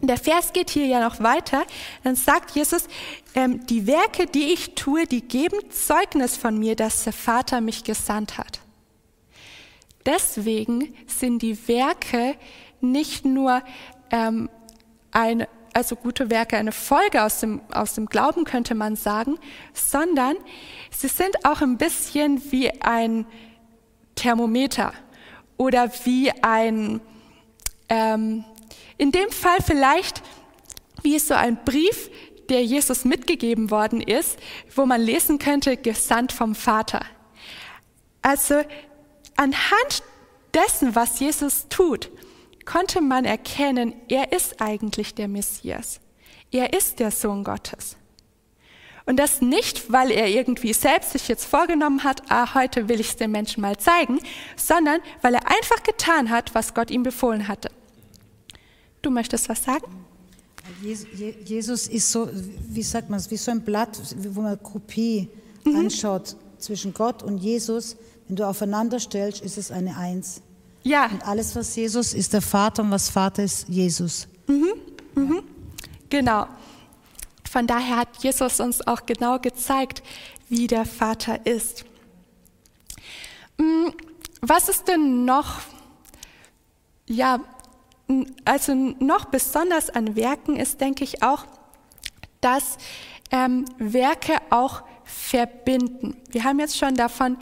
Der 0.00 0.16
Vers 0.16 0.52
geht 0.52 0.70
hier 0.70 0.86
ja 0.86 1.00
noch 1.00 1.20
weiter. 1.20 1.64
Dann 2.04 2.16
sagt 2.16 2.52
Jesus, 2.52 2.86
ähm, 3.34 3.66
die 3.66 3.86
Werke, 3.86 4.26
die 4.26 4.52
ich 4.52 4.74
tue, 4.74 5.06
die 5.06 5.22
geben 5.22 5.58
Zeugnis 5.70 6.36
von 6.36 6.58
mir, 6.58 6.76
dass 6.76 7.04
der 7.04 7.12
Vater 7.12 7.60
mich 7.60 7.84
gesandt 7.84 8.38
hat. 8.38 8.60
Deswegen 10.04 10.94
sind 11.06 11.42
die 11.42 11.68
Werke 11.68 12.34
nicht 12.80 13.24
nur 13.24 13.62
ähm, 14.10 14.48
eine, 15.12 15.48
also 15.72 15.94
gute 15.94 16.30
Werke 16.30 16.56
eine 16.56 16.72
Folge 16.72 17.22
aus 17.22 17.40
dem, 17.40 17.60
aus 17.72 17.94
dem 17.94 18.06
Glauben, 18.06 18.44
könnte 18.44 18.74
man 18.74 18.96
sagen, 18.96 19.38
sondern 19.72 20.36
sie 20.90 21.08
sind 21.08 21.44
auch 21.44 21.60
ein 21.60 21.78
bisschen 21.78 22.50
wie 22.50 22.70
ein 22.82 23.24
Thermometer 24.16 24.92
oder 25.56 25.90
wie 26.04 26.32
ein, 26.42 27.00
ähm, 27.88 28.44
in 28.98 29.12
dem 29.12 29.30
Fall 29.30 29.58
vielleicht 29.64 30.22
wie 31.02 31.18
so 31.18 31.34
ein 31.34 31.62
Brief, 31.64 32.10
der 32.48 32.64
Jesus 32.64 33.04
mitgegeben 33.04 33.70
worden 33.70 34.00
ist, 34.00 34.38
wo 34.74 34.86
man 34.86 35.00
lesen 35.00 35.38
könnte, 35.38 35.76
gesandt 35.76 36.32
vom 36.32 36.54
Vater. 36.54 37.04
Also 38.20 38.62
anhand 39.36 40.02
dessen, 40.54 40.94
was 40.94 41.18
Jesus 41.18 41.66
tut, 41.68 42.10
konnte 42.64 43.00
man 43.00 43.24
erkennen, 43.24 43.94
er 44.08 44.32
ist 44.32 44.60
eigentlich 44.60 45.14
der 45.14 45.28
Messias. 45.28 46.00
Er 46.50 46.72
ist 46.72 47.00
der 47.00 47.10
Sohn 47.10 47.44
Gottes. 47.44 47.96
Und 49.04 49.16
das 49.16 49.40
nicht, 49.40 49.90
weil 49.90 50.12
er 50.12 50.28
irgendwie 50.28 50.72
selbst 50.72 51.10
sich 51.10 51.26
jetzt 51.26 51.44
vorgenommen 51.44 52.04
hat, 52.04 52.22
ah, 52.30 52.54
heute 52.54 52.88
will 52.88 53.00
ich 53.00 53.08
es 53.08 53.16
den 53.16 53.32
Menschen 53.32 53.60
mal 53.60 53.76
zeigen, 53.76 54.20
sondern 54.56 55.00
weil 55.22 55.34
er 55.34 55.48
einfach 55.48 55.82
getan 55.82 56.30
hat, 56.30 56.54
was 56.54 56.74
Gott 56.74 56.90
ihm 56.90 57.02
befohlen 57.02 57.48
hatte. 57.48 57.70
Du 59.02 59.10
möchtest 59.10 59.48
was 59.48 59.64
sagen? 59.64 59.84
Jesus 60.80 61.88
ist 61.88 62.10
so, 62.10 62.28
wie 62.68 62.82
sagt 62.82 63.10
man 63.10 63.18
es, 63.18 63.30
wie 63.30 63.36
so 63.36 63.50
ein 63.50 63.62
Blatt, 63.62 64.00
wo 64.16 64.40
man 64.40 64.62
Kopie 64.62 65.28
mhm. 65.64 65.76
anschaut 65.76 66.36
zwischen 66.58 66.94
Gott 66.94 67.22
und 67.22 67.38
Jesus. 67.38 67.96
Wenn 68.28 68.36
du 68.36 68.46
aufeinander 68.46 69.00
stellst, 69.00 69.42
ist 69.42 69.58
es 69.58 69.70
eine 69.70 69.96
Eins. 69.96 70.40
Ja. 70.84 71.06
Und 71.06 71.26
alles, 71.26 71.54
was 71.54 71.74
Jesus 71.76 72.14
ist, 72.14 72.32
der 72.32 72.42
Vater 72.42 72.82
und 72.82 72.90
was 72.90 73.10
Vater 73.10 73.42
ist, 73.42 73.68
Jesus. 73.68 74.28
Mhm. 74.46 74.72
Mhm. 75.14 75.42
Genau. 76.08 76.46
Von 77.50 77.66
daher 77.66 77.98
hat 77.98 78.22
Jesus 78.22 78.60
uns 78.60 78.86
auch 78.86 79.04
genau 79.04 79.38
gezeigt, 79.38 80.02
wie 80.48 80.66
der 80.66 80.84
Vater 80.84 81.44
ist. 81.46 81.84
Mm, 83.58 83.88
was 84.40 84.68
ist 84.68 84.88
denn 84.88 85.24
noch, 85.24 85.60
ja, 87.06 87.40
also 88.44 88.74
noch 88.74 89.26
besonders 89.26 89.90
an 89.90 90.16
Werken 90.16 90.56
ist, 90.56 90.80
denke 90.80 91.04
ich 91.04 91.22
auch, 91.22 91.44
dass 92.40 92.78
ähm, 93.30 93.64
Werke 93.78 94.38
auch 94.50 94.82
verbinden. 95.04 96.16
Wir 96.30 96.44
haben 96.44 96.58
jetzt 96.58 96.76
schon 96.76 96.94
davon 96.94 97.38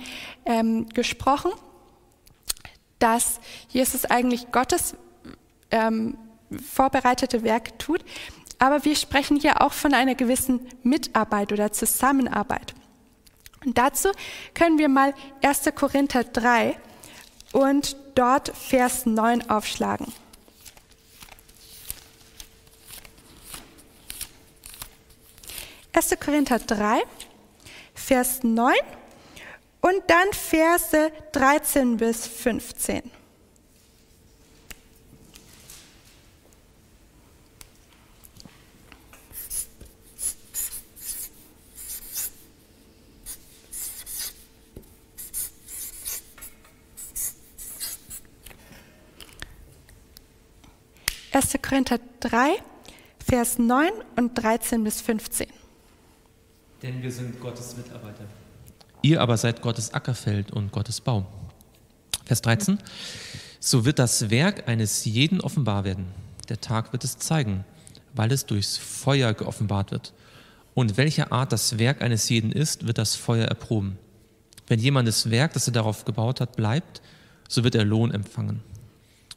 ähm, 0.47 0.89
gesprochen, 0.89 1.53
dass 2.99 3.41
Jesus 3.69 4.05
eigentlich 4.05 4.53
Gottes 4.53 4.95
ähm, 5.71 6.17
vorbereitete 6.73 7.43
Werke 7.43 7.77
tut. 7.79 8.05
Aber 8.59 8.85
wir 8.85 8.95
sprechen 8.95 9.39
hier 9.39 9.62
auch 9.62 9.73
von 9.73 9.95
einer 9.95 10.15
gewissen 10.15 10.61
Mitarbeit 10.83 11.53
oder 11.53 11.73
Zusammenarbeit. 11.73 12.75
Und 13.65 13.79
dazu 13.79 14.11
können 14.55 14.79
wir 14.79 14.89
mal 14.89 15.15
1. 15.43 15.71
Korinther 15.75 16.25
3 16.25 16.79
und 17.53 17.97
dort 18.15 18.55
Vers 18.57 19.07
9 19.07 19.49
aufschlagen. 19.50 20.12
1. 25.93 26.17
Korinther 26.21 26.59
3, 26.59 27.03
Vers 27.95 28.43
9 28.43 28.75
und 29.81 30.03
dann 30.07 30.33
Verse 30.33 31.11
13 31.33 31.97
bis 31.97 32.27
15. 32.27 33.11
1. 51.33 51.63
Korinther 51.63 51.99
3, 52.21 52.57
Vers 53.25 53.59
9 53.59 53.91
und 54.17 54.35
13 54.35 54.83
bis 54.85 55.01
15. 55.01 55.60
Denn 56.83 57.03
wir 57.03 57.13
sind 57.13 57.41
Gottes 57.41 57.77
Mitarbeiter. 57.77 58.25
Ihr 59.03 59.21
aber 59.21 59.37
seid 59.37 59.63
Gottes 59.63 59.93
Ackerfeld 59.93 60.51
und 60.51 60.73
Gottes 60.73 61.01
Baum. 61.01 61.27
Vers 62.25 62.43
13. 62.43 62.79
So 63.59 63.85
wird 63.85 63.99
das 63.99 64.31
Werk 64.31 64.69
eines 64.69 65.05
jeden 65.05 65.41
offenbar 65.41 65.85
werden. 65.85 66.07
Der 66.49 66.61
Tag 66.61 66.93
wird 66.93 67.05
es 67.05 67.19
zeigen, 67.19 67.65
weil 68.15 68.33
es 68.33 68.47
durchs 68.47 68.79
Feuer 68.79 69.35
geoffenbart 69.35 69.91
wird. 69.91 70.13
Und 70.75 70.97
welche 70.97 71.33
Art 71.33 71.53
das 71.53 71.79
Werk 71.79 72.01
eines 72.03 72.29
jeden 72.29 72.53
ist, 72.53 72.87
wird 72.87 72.99
das 72.99 73.17
Feuer 73.17 73.47
erproben. 73.47 73.99
Wenn 74.67 74.79
jemandes 74.79 75.31
Werk, 75.31 75.53
das 75.53 75.67
er 75.67 75.73
darauf 75.73 76.05
gebaut 76.05 76.41
hat, 76.41 76.57
bleibt, 76.57 77.03
so 77.49 77.65
wird 77.65 77.75
er 77.75 77.85
Lohn 77.85 78.13
empfangen. 78.13 78.63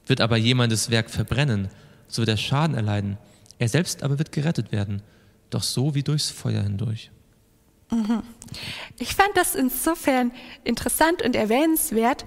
Wird 0.05 0.21
aber 0.21 0.37
jemandes 0.37 0.89
Werk 0.89 1.09
verbrennen, 1.09 1.69
so 2.07 2.21
wird 2.21 2.29
er 2.29 2.37
Schaden 2.37 2.75
erleiden. 2.75 3.17
Er 3.57 3.67
selbst 3.67 4.03
aber 4.03 4.19
wird 4.19 4.31
gerettet 4.31 4.71
werden, 4.71 5.01
doch 5.49 5.63
so 5.63 5.95
wie 5.95 6.03
durchs 6.03 6.29
Feuer 6.29 6.61
hindurch. 6.61 7.11
Ich 8.99 9.15
fand 9.15 9.35
das 9.35 9.55
insofern 9.55 10.31
interessant 10.63 11.21
und 11.21 11.35
erwähnenswert, 11.35 12.25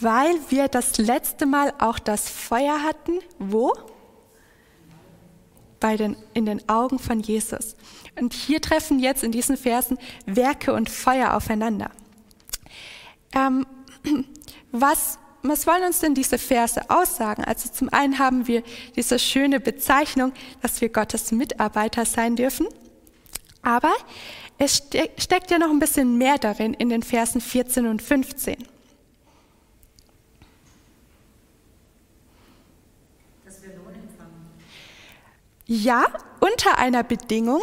weil 0.00 0.34
wir 0.48 0.68
das 0.68 0.98
letzte 0.98 1.46
Mal 1.46 1.74
auch 1.78 1.98
das 1.98 2.28
Feuer 2.28 2.82
hatten. 2.82 3.18
Wo? 3.38 3.72
Bei 5.80 5.96
den, 5.96 6.16
in 6.34 6.46
den 6.46 6.68
Augen 6.68 6.98
von 6.98 7.20
Jesus. 7.20 7.76
Und 8.18 8.32
hier 8.32 8.60
treffen 8.60 8.98
jetzt 8.98 9.22
in 9.22 9.32
diesen 9.32 9.56
Versen 9.56 9.98
Werke 10.26 10.72
und 10.72 10.90
Feuer 10.90 11.34
aufeinander. 11.34 11.90
Ähm, 13.34 13.66
was 14.72 15.18
was 15.42 15.66
wollen 15.66 15.84
uns 15.84 16.00
denn 16.00 16.14
diese 16.14 16.36
Verse 16.36 16.90
aussagen? 16.90 17.44
Also 17.44 17.68
zum 17.70 17.88
einen 17.90 18.18
haben 18.18 18.46
wir 18.46 18.62
diese 18.96 19.18
schöne 19.18 19.60
Bezeichnung, 19.60 20.32
dass 20.62 20.80
wir 20.80 20.88
Gottes 20.88 21.30
Mitarbeiter 21.32 22.04
sein 22.04 22.36
dürfen. 22.36 22.66
Aber 23.62 23.92
es 24.58 24.82
steckt 25.18 25.50
ja 25.50 25.58
noch 25.58 25.70
ein 25.70 25.78
bisschen 25.78 26.18
mehr 26.18 26.36
darin 26.36 26.74
in 26.74 26.88
den 26.88 27.02
Versen 27.02 27.40
14 27.40 27.86
und 27.86 28.02
15. 28.02 28.56
Dass 33.44 33.62
wir 33.62 33.76
Lohn 33.76 33.94
empfangen. 33.94 34.50
Ja, 35.66 36.06
unter 36.40 36.78
einer 36.78 37.04
Bedingung, 37.04 37.62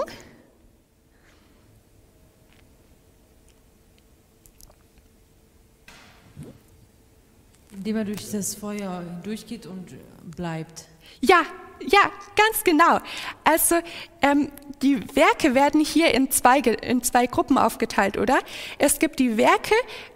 Indem 7.72 7.98
er 7.98 8.06
durch 8.06 8.32
das 8.32 8.56
Feuer 8.56 9.04
durchgeht 9.22 9.66
und 9.66 9.96
bleibt. 10.36 10.86
Ja, 11.20 11.44
ja, 11.82 12.12
ganz 12.36 12.64
genau. 12.64 13.00
Also 13.44 13.76
ähm, 14.22 14.52
die 14.82 15.00
Werke 15.16 15.56
werden 15.56 15.82
hier 15.82 16.14
in 16.14 16.32
zwei, 16.32 16.60
in 16.60 17.04
zwei 17.04 17.28
Gruppen 17.28 17.58
aufgeteilt, 17.58 18.18
oder? 18.18 18.40
Es 18.78 19.00
gibt 19.00 19.20
die 19.20 19.38
Werke, 19.38 19.76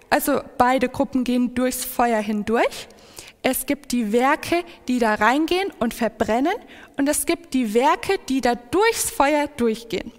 also 0.10 0.42
beide 0.58 0.90
Gruppen 0.90 1.24
gehen 1.24 1.56
durchs 1.56 1.86
Feuer 1.86 2.20
hindurch. 2.20 2.88
Es 3.42 3.66
gibt 3.66 3.92
die 3.92 4.12
Werke, 4.12 4.64
die 4.88 5.00
da 5.00 5.16
reingehen 5.16 5.72
und 5.80 5.94
verbrennen. 5.94 6.56
Und 6.98 7.08
es 7.08 7.26
gibt 7.26 7.54
die 7.54 7.74
Werke, 7.74 8.20
die 8.28 8.42
da 8.42 8.56
durchs 8.56 9.10
Feuer 9.10 9.48
durchgehen. 9.48 10.12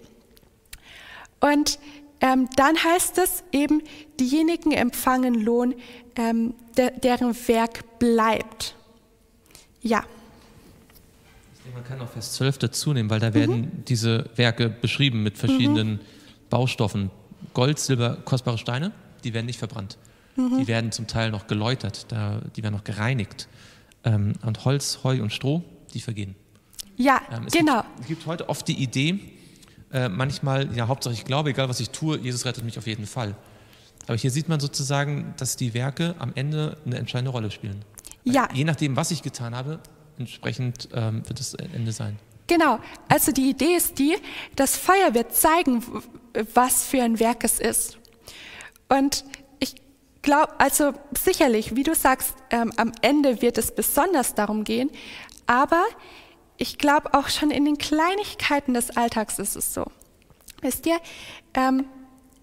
Und 1.39 1.79
ähm, 2.19 2.49
dann 2.55 2.81
heißt 2.83 3.17
es 3.17 3.43
eben, 3.51 3.83
diejenigen 4.19 4.71
empfangen 4.71 5.33
Lohn, 5.35 5.75
ähm, 6.15 6.53
de, 6.77 6.91
deren 6.99 7.35
Werk 7.47 7.99
bleibt. 7.99 8.75
Ja. 9.81 10.03
Denke, 11.71 11.89
man 11.89 11.99
kann 11.99 12.05
auch 12.05 12.11
Vers 12.11 12.33
12 12.33 12.57
dazu 12.57 12.93
nehmen, 12.93 13.09
weil 13.09 13.19
da 13.19 13.33
werden 13.33 13.61
mhm. 13.61 13.85
diese 13.87 14.29
Werke 14.35 14.69
beschrieben 14.69 15.23
mit 15.23 15.37
verschiedenen 15.37 15.93
mhm. 15.93 15.99
Baustoffen. 16.49 17.11
Gold, 17.53 17.79
Silber, 17.79 18.17
kostbare 18.25 18.57
Steine, 18.57 18.91
die 19.23 19.33
werden 19.33 19.45
nicht 19.45 19.59
verbrannt. 19.59 19.97
Mhm. 20.35 20.59
Die 20.59 20.67
werden 20.67 20.91
zum 20.91 21.07
Teil 21.07 21.31
noch 21.31 21.47
geläutert, 21.47 22.07
da, 22.09 22.41
die 22.55 22.63
werden 22.63 22.75
noch 22.75 22.83
gereinigt. 22.83 23.47
Ähm, 24.03 24.33
und 24.45 24.65
Holz, 24.65 24.99
Heu 25.03 25.21
und 25.21 25.31
Stroh, 25.31 25.63
die 25.93 26.01
vergehen. 26.01 26.35
Ja, 26.97 27.21
ähm, 27.31 27.45
es 27.47 27.53
genau. 27.53 27.81
Gibt, 27.81 27.99
es 28.01 28.07
gibt 28.07 28.25
heute 28.25 28.49
oft 28.49 28.67
die 28.67 28.81
Idee, 28.81 29.19
äh, 29.91 30.09
manchmal, 30.09 30.75
ja, 30.75 30.87
Hauptsache 30.87 31.13
ich 31.13 31.25
glaube, 31.25 31.51
egal 31.51 31.69
was 31.69 31.79
ich 31.79 31.89
tue, 31.89 32.17
Jesus 32.17 32.45
rettet 32.45 32.63
mich 32.63 32.77
auf 32.77 32.87
jeden 32.87 33.05
Fall. 33.05 33.35
Aber 34.07 34.17
hier 34.17 34.31
sieht 34.31 34.49
man 34.49 34.59
sozusagen, 34.59 35.33
dass 35.37 35.55
die 35.55 35.73
Werke 35.73 36.15
am 36.19 36.31
Ende 36.35 36.77
eine 36.85 36.97
entscheidende 36.97 37.31
Rolle 37.31 37.51
spielen. 37.51 37.85
Ja. 38.23 38.49
Je 38.53 38.63
nachdem, 38.63 38.95
was 38.95 39.11
ich 39.11 39.21
getan 39.21 39.55
habe, 39.55 39.79
entsprechend 40.17 40.89
ähm, 40.93 41.27
wird 41.27 41.39
das 41.39 41.53
Ende 41.53 41.91
sein. 41.91 42.17
Genau. 42.47 42.79
Also 43.07 43.31
die 43.31 43.49
Idee 43.49 43.75
ist 43.75 43.97
die, 43.97 44.15
das 44.55 44.77
Feuer 44.77 45.13
wird 45.13 45.33
zeigen, 45.33 45.83
was 46.53 46.85
für 46.85 47.01
ein 47.01 47.19
Werk 47.19 47.43
es 47.43 47.59
ist. 47.59 47.97
Und 48.89 49.23
ich 49.59 49.75
glaube, 50.21 50.59
also 50.59 50.93
sicherlich, 51.17 51.75
wie 51.75 51.83
du 51.83 51.95
sagst, 51.95 52.35
ähm, 52.49 52.73
am 52.75 52.91
Ende 53.01 53.41
wird 53.41 53.57
es 53.57 53.73
besonders 53.73 54.35
darum 54.35 54.63
gehen, 54.65 54.89
aber 55.47 55.83
ich 56.57 56.77
glaube 56.77 57.13
auch 57.13 57.29
schon 57.29 57.51
in 57.51 57.65
den 57.65 57.77
Kleinigkeiten 57.77 58.73
des 58.73 58.95
Alltags 58.95 59.39
ist 59.39 59.55
es 59.55 59.73
so. 59.73 59.85
Wisst 60.61 60.85
ihr, 60.85 60.99
ähm, 61.53 61.85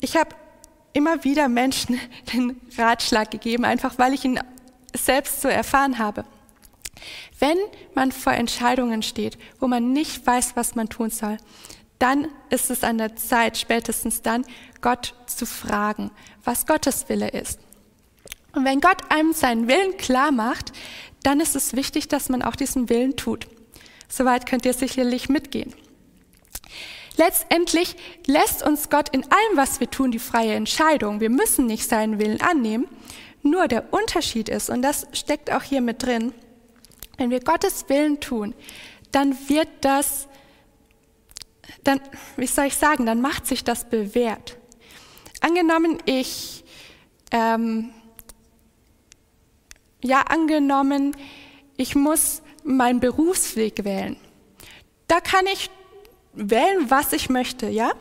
ich 0.00 0.16
habe 0.16 0.30
immer 0.92 1.22
wieder 1.24 1.48
Menschen 1.48 2.00
den 2.32 2.60
Ratschlag 2.76 3.30
gegeben, 3.30 3.64
einfach 3.64 3.98
weil 3.98 4.14
ich 4.14 4.24
ihn 4.24 4.40
selbst 4.96 5.42
so 5.42 5.48
erfahren 5.48 5.98
habe. 5.98 6.24
Wenn 7.38 7.58
man 7.94 8.12
vor 8.12 8.32
Entscheidungen 8.32 9.02
steht, 9.02 9.38
wo 9.60 9.66
man 9.66 9.92
nicht 9.92 10.26
weiß, 10.26 10.56
was 10.56 10.74
man 10.74 10.88
tun 10.88 11.10
soll, 11.10 11.38
dann 11.98 12.28
ist 12.50 12.70
es 12.70 12.84
an 12.84 12.98
der 12.98 13.16
Zeit, 13.16 13.56
spätestens 13.58 14.22
dann, 14.22 14.44
Gott 14.80 15.14
zu 15.26 15.46
fragen, 15.46 16.10
was 16.44 16.66
Gottes 16.66 17.08
Wille 17.08 17.28
ist. 17.28 17.58
Und 18.54 18.64
wenn 18.64 18.80
Gott 18.80 19.10
einem 19.10 19.32
seinen 19.32 19.68
Willen 19.68 19.96
klar 19.96 20.30
macht, 20.30 20.72
dann 21.22 21.40
ist 21.40 21.56
es 21.56 21.74
wichtig, 21.74 22.08
dass 22.08 22.28
man 22.28 22.42
auch 22.42 22.56
diesen 22.56 22.88
Willen 22.88 23.16
tut. 23.16 23.48
Soweit 24.08 24.46
könnt 24.46 24.64
ihr 24.64 24.72
sicherlich 24.72 25.28
mitgehen. 25.28 25.74
Letztendlich 27.16 27.96
lässt 28.26 28.62
uns 28.62 28.90
Gott 28.90 29.08
in 29.08 29.24
allem, 29.24 29.56
was 29.56 29.80
wir 29.80 29.90
tun, 29.90 30.12
die 30.12 30.20
freie 30.20 30.54
Entscheidung. 30.54 31.20
Wir 31.20 31.30
müssen 31.30 31.66
nicht 31.66 31.88
seinen 31.88 32.20
Willen 32.20 32.40
annehmen. 32.40 32.86
Nur 33.42 33.66
der 33.66 33.92
Unterschied 33.92 34.48
ist, 34.48 34.70
und 34.70 34.82
das 34.82 35.06
steckt 35.12 35.52
auch 35.52 35.62
hier 35.62 35.80
mit 35.80 36.02
drin, 36.02 36.32
wenn 37.18 37.30
wir 37.30 37.40
Gottes 37.40 37.84
Willen 37.88 38.20
tun, 38.20 38.54
dann 39.12 39.36
wird 39.48 39.68
das, 39.82 40.28
dann, 41.84 42.00
wie 42.36 42.46
soll 42.46 42.66
ich 42.66 42.76
sagen, 42.76 43.04
dann 43.04 43.20
macht 43.20 43.46
sich 43.46 43.64
das 43.64 43.88
bewährt. 43.88 44.56
Angenommen, 45.40 45.98
ich, 46.06 46.64
ähm, 47.30 47.90
ja, 50.02 50.22
angenommen, 50.22 51.16
ich 51.76 51.94
muss 51.94 52.42
meinen 52.64 53.00
Berufsweg 53.00 53.84
wählen. 53.84 54.16
Da 55.06 55.20
kann 55.20 55.46
ich 55.46 55.70
wählen, 56.32 56.90
was 56.90 57.12
ich 57.12 57.28
möchte, 57.28 57.68
ja? 57.68 57.92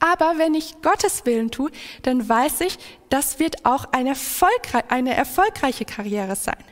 Aber 0.00 0.38
wenn 0.38 0.54
ich 0.54 0.80
Gottes 0.80 1.26
Willen 1.26 1.50
tue, 1.50 1.70
dann 2.02 2.28
weiß 2.28 2.60
ich, 2.62 2.78
das 3.08 3.40
wird 3.40 3.64
auch 3.64 3.92
eine, 3.92 4.10
erfolgreich, 4.10 4.84
eine 4.88 5.14
erfolgreiche 5.14 5.84
Karriere 5.84 6.36
sein. 6.36 6.62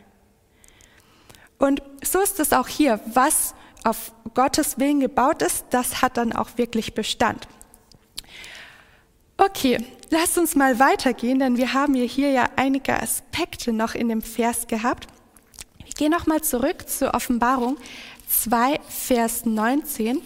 Und 1.59 1.83
so 2.03 2.21
ist 2.21 2.41
es 2.41 2.53
auch 2.53 2.69
hier. 2.69 3.01
Was 3.07 3.55
auf 3.85 4.13
Gottes 4.35 4.79
Willen 4.79 5.01
gebaut 5.01 5.43
ist, 5.43 5.67
das 5.71 6.03
hat 6.03 6.17
dann 6.17 6.33
auch 6.33 6.51
wirklich 6.57 6.95
Bestand. 6.95 7.49
Okay, 9.39 9.85
lasst 10.11 10.39
uns 10.39 10.57
mal 10.57 10.79
weitergehen, 10.79 11.39
denn 11.39 11.57
wir 11.57 11.73
haben 11.73 11.95
hier 11.95 12.31
ja 12.31 12.49
einige 12.57 13.01
Aspekte 13.01 13.73
noch 13.73 13.95
in 13.95 14.09
dem 14.09 14.23
Vers 14.23 14.67
gehabt. 14.67 15.07
Wir 15.85 15.93
gehen 15.93 16.11
nochmal 16.11 16.41
zurück 16.41 16.89
zur 16.89 17.15
Offenbarung 17.15 17.77
2, 18.29 18.81
Vers 18.89 19.45
19. 19.45 20.23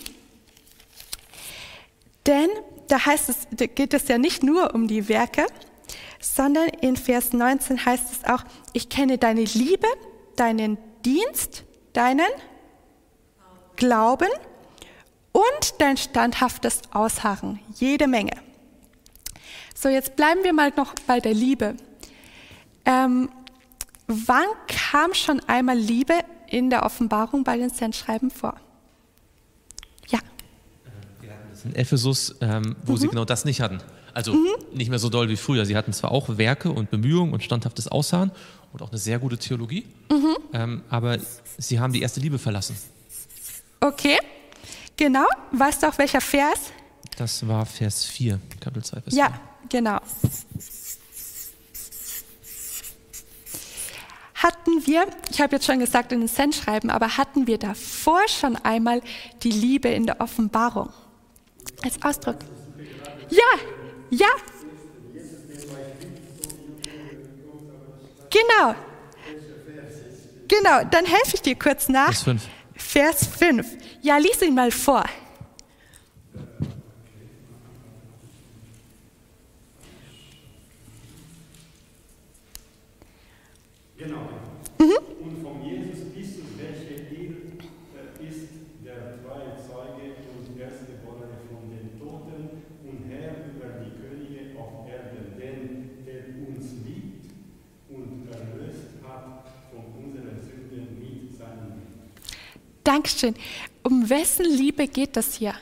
Denn 2.26 2.48
da 2.88 3.04
heißt 3.04 3.28
es, 3.28 3.36
da 3.50 3.66
geht 3.66 3.94
es 3.94 4.08
ja 4.08 4.18
nicht 4.18 4.42
nur 4.42 4.74
um 4.74 4.88
die 4.88 5.08
Werke, 5.08 5.46
sondern 6.20 6.68
in 6.68 6.96
Vers 6.96 7.32
19 7.32 7.84
heißt 7.84 8.12
es 8.12 8.24
auch, 8.28 8.44
ich 8.72 8.88
kenne 8.88 9.18
deine 9.18 9.44
Liebe, 9.44 9.86
deinen 10.36 10.78
Dienst, 11.04 11.64
deinen 11.92 12.28
Glauben 13.76 14.28
und 15.32 15.74
dein 15.78 15.96
standhaftes 15.96 16.82
Ausharren. 16.92 17.60
Jede 17.74 18.06
Menge. 18.06 18.32
So, 19.74 19.88
jetzt 19.88 20.16
bleiben 20.16 20.44
wir 20.44 20.52
mal 20.52 20.72
noch 20.76 20.94
bei 21.06 21.20
der 21.20 21.32
Liebe. 21.32 21.74
Ähm, 22.84 23.30
wann 24.06 24.46
kam 24.68 25.14
schon 25.14 25.40
einmal 25.46 25.78
Liebe 25.78 26.14
in 26.48 26.68
der 26.68 26.84
Offenbarung 26.84 27.44
bei 27.44 27.56
den 27.56 27.70
Sendschreiben 27.70 28.30
vor? 28.30 28.56
Ja. 30.08 30.18
In 31.64 31.74
Ephesus, 31.74 32.36
ähm, 32.40 32.76
wo 32.84 32.92
mhm. 32.92 32.96
sie 32.96 33.08
genau 33.08 33.24
das 33.24 33.44
nicht 33.44 33.60
hatten. 33.60 33.80
Also 34.12 34.34
mhm. 34.34 34.48
nicht 34.72 34.90
mehr 34.90 34.98
so 34.98 35.08
doll 35.08 35.28
wie 35.28 35.36
früher. 35.36 35.64
Sie 35.64 35.76
hatten 35.76 35.92
zwar 35.92 36.10
auch 36.10 36.36
Werke 36.36 36.70
und 36.70 36.90
Bemühungen 36.90 37.32
und 37.32 37.42
standhaftes 37.42 37.88
Ausharren 37.88 38.32
und 38.72 38.82
auch 38.82 38.90
eine 38.90 38.98
sehr 38.98 39.18
gute 39.18 39.38
Theologie, 39.38 39.86
mhm. 40.10 40.36
ähm, 40.52 40.82
aber 40.88 41.18
sie 41.58 41.78
haben 41.78 41.92
die 41.92 42.02
erste 42.02 42.20
Liebe 42.20 42.38
verlassen. 42.38 42.76
Okay, 43.80 44.18
genau. 44.96 45.26
Weißt 45.52 45.82
du 45.82 45.88
auch 45.88 45.98
welcher 45.98 46.20
Vers? 46.20 46.72
Das 47.16 47.46
war 47.46 47.66
Vers 47.66 48.04
4, 48.04 48.38
Kapitel 48.60 48.84
2, 48.84 49.00
Vers 49.00 49.14
ja, 49.14 49.26
4. 49.26 49.34
Ja, 49.34 49.40
genau. 49.68 50.00
Hatten 54.34 54.86
wir, 54.86 55.06
ich 55.30 55.40
habe 55.40 55.56
jetzt 55.56 55.66
schon 55.66 55.80
gesagt 55.80 56.12
in 56.12 56.20
den 56.20 56.28
Sendschreiben, 56.28 56.88
aber 56.88 57.18
hatten 57.18 57.46
wir 57.46 57.58
davor 57.58 58.20
schon 58.26 58.56
einmal 58.56 59.02
die 59.42 59.50
Liebe 59.50 59.88
in 59.88 60.06
der 60.06 60.20
Offenbarung 60.20 60.88
als 61.82 62.00
Ausdruck? 62.02 62.36
Ja, 63.28 63.58
ja. 64.10 64.26
Genau. 68.40 68.74
Genau, 70.48 70.84
dann 70.90 71.04
helfe 71.04 71.34
ich 71.34 71.42
dir 71.42 71.54
kurz 71.54 71.88
nach. 71.88 72.12
Vers 72.12 72.22
5. 72.22 72.48
Vers 72.74 73.26
5. 73.26 73.66
Ja, 74.02 74.16
lies 74.16 74.42
ihn 74.42 74.54
mal 74.54 74.70
vor. 74.70 75.04
Genau. 83.96 84.30
Mhm. 84.78 84.96
Und 85.20 85.42
von 85.42 85.62
Jesus 85.62 86.08
Christus, 86.14 86.44
welcher 86.56 87.04
er 87.04 88.26
ist 88.26 88.48
der 88.82 89.22
treue 89.22 89.54
Zeuge 89.60 90.16
und 90.34 90.58
Erstgeborene 90.58 91.36
von 91.50 91.68
den 91.70 92.00
Toten 92.00 92.64
und 92.82 93.10
Herr 93.10 93.44
über 93.54 93.84
die 93.84 93.92
Könige 94.00 94.58
auf 94.58 94.88
Erden, 94.88 95.36
denn 95.38 95.90
er 96.06 96.48
uns 96.48 96.72
liebt 96.86 97.30
und 97.90 98.28
erlöst 98.32 99.04
hat 99.04 99.52
von 99.70 100.02
unseren 100.02 100.40
Sünden 100.40 100.98
mit 100.98 101.36
seinem 101.36 101.76
Leben. 101.76 102.10
Dankeschön. 102.90 103.36
Um 103.84 104.10
wessen 104.10 104.44
Liebe 104.44 104.88
geht 104.88 105.16
das 105.16 105.34
hier? 105.36 105.54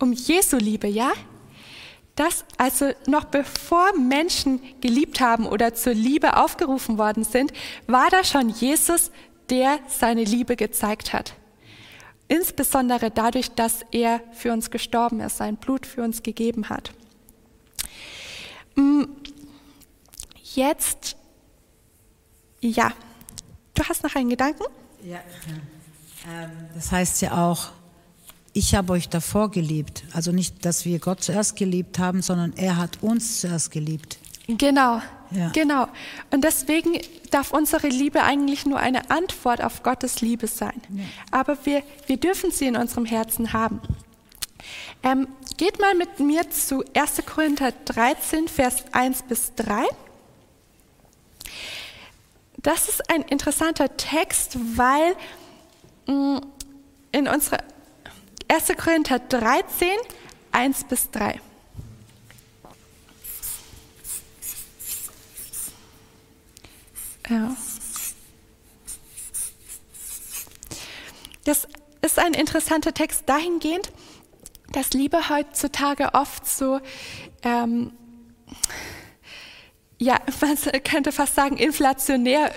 Um 0.00 0.12
Jesu 0.12 0.56
Liebe, 0.56 0.88
ja? 0.88 1.12
dass 2.16 2.44
also 2.56 2.90
noch 3.06 3.26
bevor 3.26 3.96
Menschen 3.96 4.60
geliebt 4.80 5.20
haben 5.20 5.46
oder 5.46 5.72
zur 5.72 5.94
Liebe 5.94 6.36
aufgerufen 6.36 6.98
worden 6.98 7.22
sind, 7.22 7.52
war 7.86 8.10
da 8.10 8.24
schon 8.24 8.48
Jesus, 8.48 9.12
der 9.48 9.78
seine 9.86 10.24
Liebe 10.24 10.56
gezeigt 10.56 11.12
hat. 11.12 11.34
Insbesondere 12.26 13.12
dadurch, 13.12 13.52
dass 13.52 13.86
er 13.92 14.20
für 14.32 14.52
uns 14.52 14.72
gestorben 14.72 15.20
ist, 15.20 15.36
sein 15.36 15.56
Blut 15.56 15.86
für 15.86 16.02
uns 16.02 16.24
gegeben 16.24 16.70
hat. 16.70 16.90
Mm, 18.74 19.04
jetzt, 20.56 21.14
ja, 22.60 22.92
du 23.74 23.82
hast 23.84 24.02
noch 24.02 24.14
einen 24.14 24.30
Gedanken? 24.30 24.64
Ja, 25.02 25.20
ähm, 26.28 26.50
das 26.74 26.92
heißt 26.92 27.22
ja 27.22 27.44
auch, 27.44 27.70
ich 28.52 28.74
habe 28.74 28.92
euch 28.92 29.08
davor 29.08 29.50
geliebt. 29.50 30.04
Also 30.12 30.32
nicht, 30.32 30.64
dass 30.64 30.84
wir 30.84 30.98
Gott 30.98 31.22
zuerst 31.22 31.56
geliebt 31.56 31.98
haben, 31.98 32.22
sondern 32.22 32.52
er 32.56 32.76
hat 32.76 33.02
uns 33.02 33.40
zuerst 33.40 33.70
geliebt. 33.70 34.18
Genau, 34.48 35.00
ja. 35.30 35.50
genau. 35.50 35.88
Und 36.30 36.42
deswegen 36.42 36.98
darf 37.30 37.52
unsere 37.52 37.88
Liebe 37.88 38.22
eigentlich 38.22 38.64
nur 38.64 38.78
eine 38.78 39.10
Antwort 39.10 39.62
auf 39.62 39.82
Gottes 39.82 40.22
Liebe 40.22 40.46
sein. 40.46 40.80
Ja. 40.88 41.04
Aber 41.30 41.58
wir, 41.64 41.82
wir 42.06 42.16
dürfen 42.16 42.50
sie 42.50 42.66
in 42.66 42.76
unserem 42.76 43.04
Herzen 43.04 43.52
haben. 43.52 43.80
Ähm, 45.02 45.28
geht 45.56 45.78
mal 45.78 45.94
mit 45.94 46.18
mir 46.18 46.50
zu 46.50 46.82
1. 46.94 47.22
Korinther 47.26 47.72
13, 47.84 48.48
Vers 48.48 48.84
1 48.92 49.22
bis 49.24 49.54
3. 49.54 49.84
Das 52.58 52.88
ist 52.88 53.08
ein 53.10 53.22
interessanter 53.22 53.96
Text, 53.96 54.58
weil 54.76 55.14
mm, 56.06 56.38
in 57.12 57.28
unserer 57.28 57.58
1. 58.48 58.76
Korinther 58.76 59.20
13, 59.20 59.88
1 60.52 60.84
bis 60.84 61.10
3. 61.10 61.40
Ja. 67.28 67.54
Das 71.44 71.68
ist 72.00 72.18
ein 72.18 72.34
interessanter 72.34 72.92
Text 72.92 73.24
dahingehend, 73.26 73.92
dass 74.72 74.92
Liebe 74.92 75.28
heutzutage 75.28 76.14
oft 76.14 76.46
so, 76.46 76.80
ähm, 77.42 77.92
ja, 79.98 80.18
man 80.40 80.56
könnte 80.84 81.12
fast 81.12 81.34
sagen, 81.34 81.56
inflationär 81.56 82.52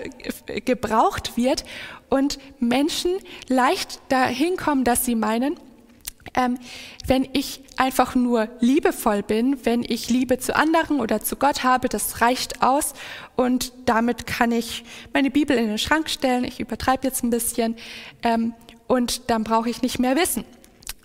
gebraucht 0.63 1.35
wird 1.35 1.65
und 2.09 2.37
Menschen 2.59 3.11
leicht 3.47 3.99
dahin 4.09 4.57
kommen, 4.57 4.83
dass 4.83 5.05
sie 5.05 5.15
meinen, 5.15 5.59
ähm, 6.35 6.59
wenn 7.07 7.27
ich 7.33 7.61
einfach 7.77 8.13
nur 8.13 8.47
liebevoll 8.59 9.23
bin, 9.23 9.65
wenn 9.65 9.83
ich 9.83 10.09
Liebe 10.09 10.37
zu 10.37 10.55
anderen 10.55 10.99
oder 10.99 11.21
zu 11.21 11.35
Gott 11.35 11.63
habe, 11.63 11.89
das 11.89 12.21
reicht 12.21 12.61
aus 12.61 12.93
und 13.35 13.73
damit 13.85 14.27
kann 14.27 14.51
ich 14.51 14.83
meine 15.13 15.31
Bibel 15.31 15.57
in 15.57 15.67
den 15.67 15.77
Schrank 15.79 16.09
stellen. 16.09 16.43
Ich 16.43 16.59
übertreibe 16.59 17.07
jetzt 17.07 17.23
ein 17.23 17.31
bisschen 17.31 17.75
ähm, 18.21 18.53
und 18.87 19.29
dann 19.31 19.43
brauche 19.43 19.69
ich 19.69 19.81
nicht 19.81 19.97
mehr 19.97 20.15
wissen. 20.15 20.45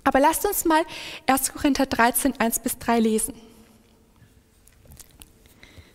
Aber 0.05 0.21
lasst 0.21 0.47
uns 0.47 0.65
mal 0.67 0.83
1. 1.27 1.55
Korinther 1.55 1.87
13, 1.87 2.39
1 2.39 2.59
bis 2.61 2.79
3 2.79 3.01
lesen. 3.01 3.35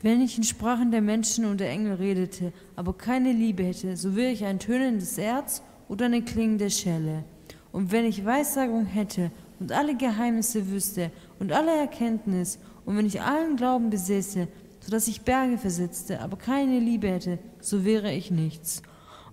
Wenn 0.03 0.21
ich 0.21 0.37
in 0.37 0.43
Sprachen 0.43 0.91
der 0.91 1.01
Menschen 1.01 1.45
und 1.45 1.59
der 1.59 1.69
Engel 1.69 1.95
redete, 1.95 2.53
aber 2.75 2.93
keine 2.93 3.31
Liebe 3.33 3.63
hätte, 3.63 3.95
so 3.97 4.15
wäre 4.15 4.31
ich 4.31 4.43
ein 4.45 4.59
tönendes 4.59 5.17
Erz 5.17 5.61
oder 5.89 6.05
eine 6.05 6.23
klingende 6.23 6.69
Schelle. 6.71 7.23
Und 7.71 7.91
wenn 7.91 8.05
ich 8.05 8.25
Weissagung 8.25 8.85
hätte 8.85 9.31
und 9.59 9.71
alle 9.71 9.95
Geheimnisse 9.95 10.71
wüsste 10.71 11.11
und 11.39 11.51
alle 11.51 11.71
Erkenntnis 11.71 12.59
Und 12.83 12.97
wenn 12.97 13.05
ich 13.05 13.21
allen 13.21 13.57
Glauben 13.57 13.89
besäße, 13.89 14.47
sodass 14.79 15.07
ich 15.07 15.21
Berge 15.21 15.57
versetzte, 15.57 16.19
aber 16.19 16.37
keine 16.37 16.79
Liebe 16.79 17.07
hätte, 17.07 17.37
so 17.59 17.85
wäre 17.85 18.11
ich 18.11 18.31
nichts. 18.31 18.81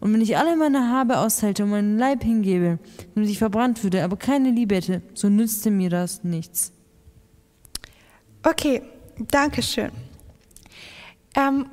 Und 0.01 0.13
wenn 0.13 0.21
ich 0.21 0.37
alle 0.37 0.55
meine 0.55 0.91
Habe 0.91 1.19
austeilte 1.19 1.65
und 1.65 1.71
meinen 1.71 1.99
Leib 1.99 2.23
hingebe, 2.23 2.79
damit 3.15 3.31
ich 3.31 3.39
verbrannt 3.39 3.83
würde, 3.83 4.05
aber 4.05 4.17
keine 4.17 4.51
Liebe 4.51 4.77
hätte, 4.77 5.03
so 5.15 5.29
nützte 5.29 5.71
mir 5.71 5.91
das 5.91 6.23
nichts. 6.25 6.73
Okay, 8.43 8.83
danke 9.31 9.63
schön. 9.63 9.91
Ähm, 11.39 11.67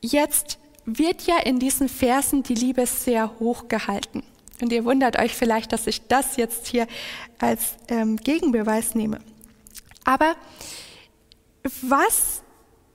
jetzt 0.00 0.58
wird 0.84 1.22
ja 1.22 1.38
in 1.38 1.58
diesen 1.58 1.88
Versen 1.88 2.42
die 2.42 2.54
Liebe 2.54 2.86
sehr 2.86 3.38
hoch 3.40 3.68
gehalten. 3.68 4.22
Und 4.60 4.72
ihr 4.72 4.84
wundert 4.84 5.18
euch 5.18 5.34
vielleicht, 5.34 5.72
dass 5.72 5.86
ich 5.86 6.06
das 6.06 6.36
jetzt 6.36 6.66
hier 6.66 6.86
als 7.38 7.76
ähm, 7.88 8.16
Gegenbeweis 8.16 8.94
nehme. 8.94 9.20
Aber 10.04 10.36
was 11.82 12.42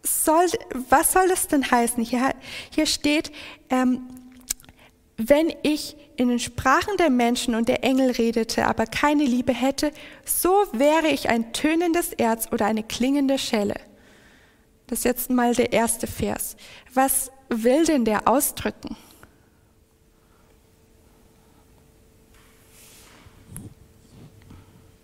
soll, 0.03 0.45
was 0.89 1.13
soll 1.13 1.27
das 1.27 1.47
denn 1.47 1.69
heißen? 1.69 2.03
Hier, 2.03 2.35
hier 2.69 2.85
steht, 2.85 3.31
ähm, 3.69 4.01
wenn 5.17 5.53
ich 5.63 5.95
in 6.17 6.29
den 6.29 6.39
Sprachen 6.39 6.97
der 6.97 7.09
Menschen 7.09 7.55
und 7.55 7.67
der 7.67 7.83
Engel 7.83 8.11
redete, 8.11 8.67
aber 8.67 8.85
keine 8.85 9.23
Liebe 9.23 9.53
hätte, 9.53 9.91
so 10.25 10.65
wäre 10.71 11.07
ich 11.07 11.29
ein 11.29 11.51
tönendes 11.53 12.13
Erz 12.13 12.49
oder 12.51 12.65
eine 12.65 12.83
klingende 12.83 13.37
Schelle. 13.37 13.75
Das 14.87 14.99
ist 14.99 15.05
jetzt 15.05 15.29
mal 15.29 15.53
der 15.55 15.73
erste 15.73 16.07
Vers. 16.07 16.55
Was 16.93 17.31
will 17.49 17.85
denn 17.85 18.05
der 18.05 18.27
ausdrücken? 18.27 18.95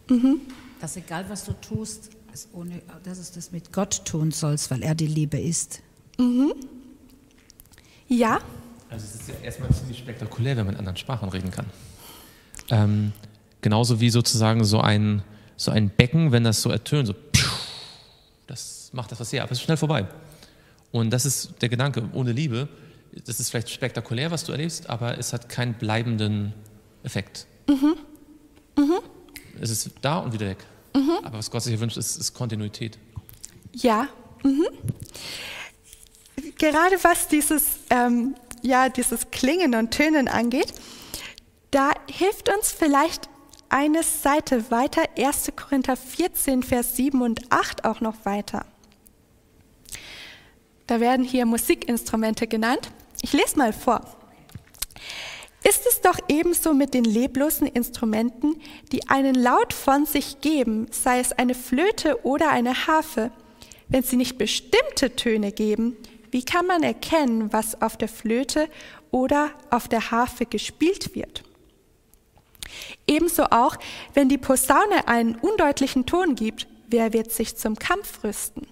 Mhm. 0.09 0.41
Dass 0.79 0.97
egal 0.97 1.25
was 1.29 1.45
du 1.45 1.53
tust, 1.53 2.11
es 2.33 2.47
ohne, 2.53 2.81
dass 3.03 3.17
es 3.17 3.31
das 3.31 3.51
mit 3.51 3.71
Gott 3.71 4.05
tun 4.05 4.31
sollst, 4.31 4.71
weil 4.71 4.83
er 4.83 4.95
die 4.95 5.07
Liebe 5.07 5.39
ist. 5.39 5.81
Mhm. 6.17 6.53
Ja. 8.07 8.39
Also 8.89 9.05
es 9.05 9.15
ist 9.15 9.29
ja 9.29 9.35
erstmal 9.41 9.71
ziemlich 9.71 9.97
spektakulär, 9.99 10.57
wenn 10.57 10.65
man 10.65 10.73
in 10.75 10.79
anderen 10.79 10.97
Sprachen 10.97 11.29
reden 11.29 11.49
kann. 11.49 11.65
Ähm, 12.69 13.13
genauso 13.61 13.99
wie 14.01 14.09
sozusagen 14.09 14.63
so 14.65 14.81
ein, 14.81 15.23
so 15.55 15.71
ein 15.71 15.89
Becken, 15.89 16.31
wenn 16.31 16.43
das 16.43 16.61
so 16.61 16.69
ertönt, 16.69 17.07
so 17.07 17.15
das 18.47 18.80
macht 18.91 19.11
das 19.11 19.19
was 19.19 19.31
her, 19.31 19.43
aber 19.43 19.51
es 19.51 19.59
ist 19.59 19.63
schnell 19.63 19.77
vorbei. 19.77 20.07
Und 20.91 21.11
das 21.11 21.25
ist 21.25 21.53
der 21.61 21.69
Gedanke, 21.69 22.09
ohne 22.13 22.31
Liebe, 22.31 22.67
das 23.25 23.39
ist 23.39 23.49
vielleicht 23.49 23.69
spektakulär, 23.69 24.31
was 24.31 24.43
du 24.43 24.51
erlebst, 24.51 24.89
aber 24.89 25.17
es 25.17 25.33
hat 25.33 25.49
keinen 25.49 25.73
bleibenden 25.73 26.53
Effekt. 27.03 27.45
Mhm. 27.67 27.95
Mhm. 28.77 28.99
Es 29.59 29.69
ist 29.69 29.91
da 30.01 30.19
und 30.19 30.33
wieder 30.33 30.47
weg. 30.47 30.65
Mhm. 30.95 31.19
Aber 31.23 31.37
was 31.37 31.51
Gott 31.51 31.63
sich 31.63 31.79
wünscht, 31.79 31.97
ist, 31.97 32.17
ist 32.17 32.33
Kontinuität. 32.33 32.97
Ja. 33.73 34.07
Mhm. 34.43 34.67
Gerade 36.57 36.95
was 37.03 37.27
dieses, 37.27 37.79
ähm, 37.89 38.35
ja, 38.61 38.89
dieses 38.89 39.31
Klingen 39.31 39.75
und 39.75 39.91
Tönen 39.91 40.27
angeht, 40.27 40.73
da 41.71 41.91
hilft 42.09 42.49
uns 42.53 42.71
vielleicht 42.71 43.29
eine 43.69 44.03
Seite 44.03 44.69
weiter, 44.69 45.03
1. 45.17 45.53
Korinther 45.55 45.95
14, 45.95 46.63
Vers 46.63 46.95
7 46.97 47.21
und 47.21 47.51
8 47.51 47.85
auch 47.85 48.01
noch 48.01 48.25
weiter. 48.25 48.65
Da 50.91 50.99
werden 50.99 51.23
hier 51.23 51.45
Musikinstrumente 51.45 52.47
genannt. 52.47 52.91
Ich 53.21 53.31
lese 53.31 53.57
mal 53.57 53.71
vor. 53.71 54.01
Ist 55.63 55.87
es 55.87 56.01
doch 56.01 56.19
ebenso 56.27 56.73
mit 56.73 56.93
den 56.93 57.05
leblosen 57.05 57.65
Instrumenten, 57.65 58.61
die 58.91 59.07
einen 59.07 59.35
Laut 59.35 59.71
von 59.71 60.05
sich 60.05 60.41
geben, 60.41 60.87
sei 60.91 61.21
es 61.21 61.31
eine 61.31 61.55
Flöte 61.55 62.25
oder 62.25 62.49
eine 62.49 62.87
Harfe. 62.87 63.31
Wenn 63.87 64.03
sie 64.03 64.17
nicht 64.17 64.37
bestimmte 64.37 65.15
Töne 65.15 65.53
geben, 65.53 65.95
wie 66.29 66.43
kann 66.43 66.67
man 66.67 66.83
erkennen, 66.83 67.53
was 67.53 67.81
auf 67.81 67.95
der 67.95 68.09
Flöte 68.09 68.67
oder 69.11 69.51
auf 69.69 69.87
der 69.87 70.11
Harfe 70.11 70.45
gespielt 70.45 71.15
wird? 71.15 71.45
Ebenso 73.07 73.43
auch, 73.45 73.77
wenn 74.13 74.27
die 74.27 74.37
Posaune 74.37 75.07
einen 75.07 75.35
undeutlichen 75.35 76.05
Ton 76.05 76.35
gibt, 76.35 76.67
wer 76.89 77.13
wird 77.13 77.31
sich 77.31 77.55
zum 77.55 77.77
Kampf 77.77 78.25
rüsten? 78.25 78.67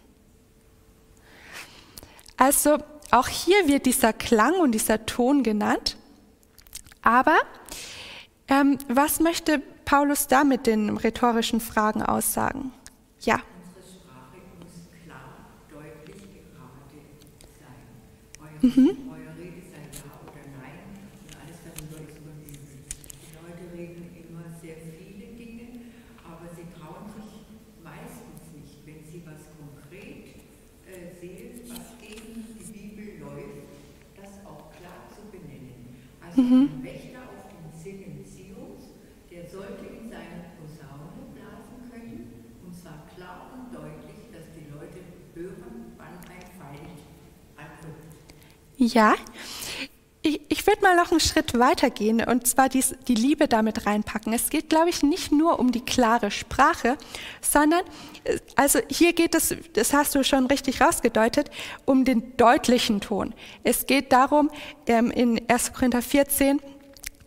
Also 2.40 2.78
auch 3.12 3.28
hier 3.28 3.68
wird 3.68 3.86
dieser 3.86 4.14
Klang 4.14 4.56
und 4.62 4.72
dieser 4.72 5.06
Ton 5.06 5.44
genannt. 5.44 5.98
Aber 7.02 7.38
ähm, 8.48 8.78
was 8.88 9.20
möchte 9.20 9.60
Paulus 9.84 10.28
da 10.28 10.44
mit 10.46 10.66
den 10.66 10.96
rhetorischen 10.98 11.60
Fragen 11.60 12.02
aussagen? 12.02 12.72
Ja. 13.22 13.36
Unsere 13.36 13.84
Sprache 13.92 14.40
muss 14.58 14.88
klar, 15.04 15.52
deutlich, 15.70 16.16
gerade 16.16 17.04
sein. 17.60 17.84
Euer, 18.40 18.70
Mhm. 18.70 19.12
euer 19.12 19.34
Rede 19.38 19.62
sei 19.68 19.84
ja 20.00 20.08
oder 20.24 20.46
nein 20.64 20.80
und 21.28 21.36
alles 21.36 21.60
darüber 21.68 21.98
ist 22.08 22.18
überübelt. 22.18 22.88
Die 23.20 23.32
Leute 23.36 23.64
reden 23.78 24.16
immer 24.16 24.46
sehr 24.62 24.78
viele 24.80 25.36
Dinge, 25.36 25.68
aber 26.24 26.48
sie 26.56 26.68
trauen 26.80 27.04
sich 27.20 27.44
meistens 27.84 28.40
nicht, 28.56 28.80
wenn 28.86 29.04
sie 29.04 29.24
was 29.28 29.44
konkret 29.60 30.40
äh, 30.88 31.16
sehen, 31.20 31.68
was 31.68 31.88
gegen 32.02 32.46
die 32.60 32.72
Bibel 32.72 33.20
läuft, 33.22 33.70
das 34.18 34.32
auch 34.46 34.70
klar 34.78 35.02
zu 35.16 35.22
Also 36.40 36.56
ein 36.56 36.84
Wächter 36.86 37.20
auf 37.20 37.52
den 37.52 37.78
Zinnen 37.78 38.24
der 39.30 39.46
sollte 39.46 39.86
in 39.86 40.10
seine 40.10 40.56
Posaune 40.56 41.36
blasen 41.36 41.92
können, 41.92 42.32
und 42.66 42.74
zwar 42.74 43.06
klar 43.14 43.52
und 43.54 43.76
deutlich, 43.76 44.32
dass 44.32 44.46
die 44.56 44.72
Leute 44.72 45.04
hören, 45.36 45.94
wann 45.98 46.16
ein 46.32 46.48
Feind 46.58 47.00
anrückt. 47.58 48.16
Ja, 48.78 49.16
mal 50.90 50.96
noch 50.96 51.12
einen 51.12 51.20
Schritt 51.20 51.58
weiter 51.58 51.90
gehen 51.90 52.22
und 52.22 52.48
zwar 52.48 52.70
dies, 52.70 52.96
die 53.08 53.16
Liebe 53.16 53.48
damit 53.48 53.86
reinpacken. 53.86 54.34
Es 54.34 54.50
geht, 54.50 54.70
glaube 54.70 54.90
ich, 54.90 55.04
nicht 55.04 55.32
nur 55.32 55.60
um 55.60 55.72
die 55.72 55.82
klare 55.82 56.32
Sprache, 56.32 56.98
sondern, 57.42 57.82
äh, 58.24 58.38
also 58.56 58.80
hier 58.90 59.14
geht 59.14 59.36
es, 59.36 59.56
das 59.74 59.94
hast 59.94 60.16
du 60.16 60.24
schon 60.24 60.48
richtig 60.48 60.82
rausgedeutet, 60.82 61.50
um 61.86 62.06
den 62.06 62.36
deutlichen 62.38 63.02
Ton. 63.02 63.34
Es 63.64 63.86
geht 63.86 64.12
darum, 64.12 64.50
ähm, 64.88 65.12
in 65.12 65.42
1. 65.48 65.74
Korinther 65.74 66.02
14, 66.02 66.60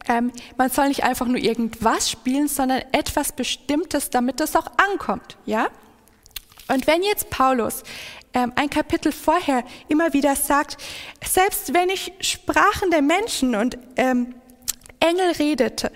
ähm, 0.08 0.32
man 0.56 0.70
soll 0.70 0.88
nicht 0.88 1.04
einfach 1.04 1.26
nur 1.26 1.38
irgendwas 1.38 2.10
spielen, 2.10 2.48
sondern 2.48 2.82
etwas 2.90 3.32
Bestimmtes, 3.32 4.10
damit 4.10 4.40
es 4.40 4.56
auch 4.56 4.66
ankommt, 4.90 5.36
ja? 5.46 5.68
Und 6.68 6.86
wenn 6.86 7.02
jetzt 7.02 7.28
Paulus 7.30 7.82
ein 8.32 8.70
Kapitel 8.70 9.12
vorher 9.12 9.64
immer 9.88 10.12
wieder 10.12 10.34
sagt, 10.36 10.78
selbst 11.24 11.74
wenn 11.74 11.90
ich 11.90 12.12
Sprachen 12.20 12.90
der 12.90 13.02
Menschen 13.02 13.54
und 13.54 13.78
ähm, 13.96 14.34
Engel 15.00 15.32
redete 15.32 15.92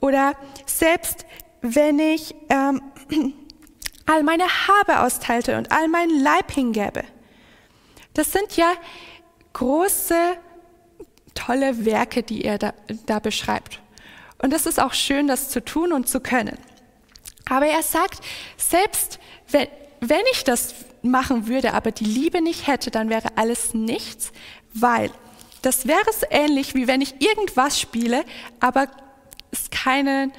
oder 0.00 0.34
selbst 0.66 1.26
wenn 1.60 1.98
ich 1.98 2.34
ähm, 2.48 2.82
all 4.06 4.22
meine 4.22 4.44
Habe 4.44 5.00
austeilte 5.00 5.56
und 5.56 5.70
all 5.72 5.88
meinen 5.88 6.22
Leib 6.22 6.50
hingäbe, 6.50 7.04
das 8.14 8.32
sind 8.32 8.56
ja 8.56 8.72
große, 9.52 10.14
tolle 11.34 11.84
Werke, 11.84 12.22
die 12.22 12.44
er 12.44 12.58
da, 12.58 12.72
da 13.06 13.18
beschreibt. 13.18 13.80
Und 14.38 14.52
es 14.52 14.66
ist 14.66 14.80
auch 14.80 14.94
schön, 14.94 15.28
das 15.28 15.50
zu 15.50 15.64
tun 15.64 15.92
und 15.92 16.08
zu 16.08 16.20
können. 16.20 16.58
Aber 17.48 17.66
er 17.66 17.82
sagt, 17.82 18.20
selbst 18.56 19.18
wenn, 19.50 19.68
wenn 20.00 20.22
ich 20.32 20.44
das 20.44 20.74
machen 21.06 21.46
würde, 21.46 21.74
aber 21.74 21.90
die 21.90 22.04
Liebe 22.04 22.40
nicht 22.42 22.66
hätte, 22.66 22.90
dann 22.90 23.08
wäre 23.08 23.36
alles 23.36 23.74
nichts, 23.74 24.32
weil 24.72 25.10
das 25.62 25.86
wäre 25.86 26.12
so 26.12 26.26
ähnlich, 26.30 26.74
wie 26.74 26.86
wenn 26.86 27.00
ich 27.00 27.20
irgendwas 27.20 27.80
spiele, 27.80 28.24
aber 28.60 28.88
es 29.50 29.70
keine 29.70 30.30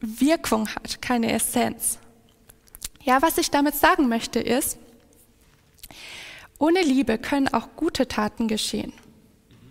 Wirkung 0.00 0.68
hat, 0.68 1.00
keine 1.00 1.32
Essenz. 1.32 1.98
Ja, 3.02 3.22
was 3.22 3.38
ich 3.38 3.50
damit 3.50 3.74
sagen 3.74 4.08
möchte 4.08 4.40
ist, 4.40 4.78
ohne 6.58 6.82
Liebe 6.82 7.18
können 7.18 7.48
auch 7.48 7.68
gute 7.76 8.06
Taten 8.06 8.46
geschehen. 8.48 8.92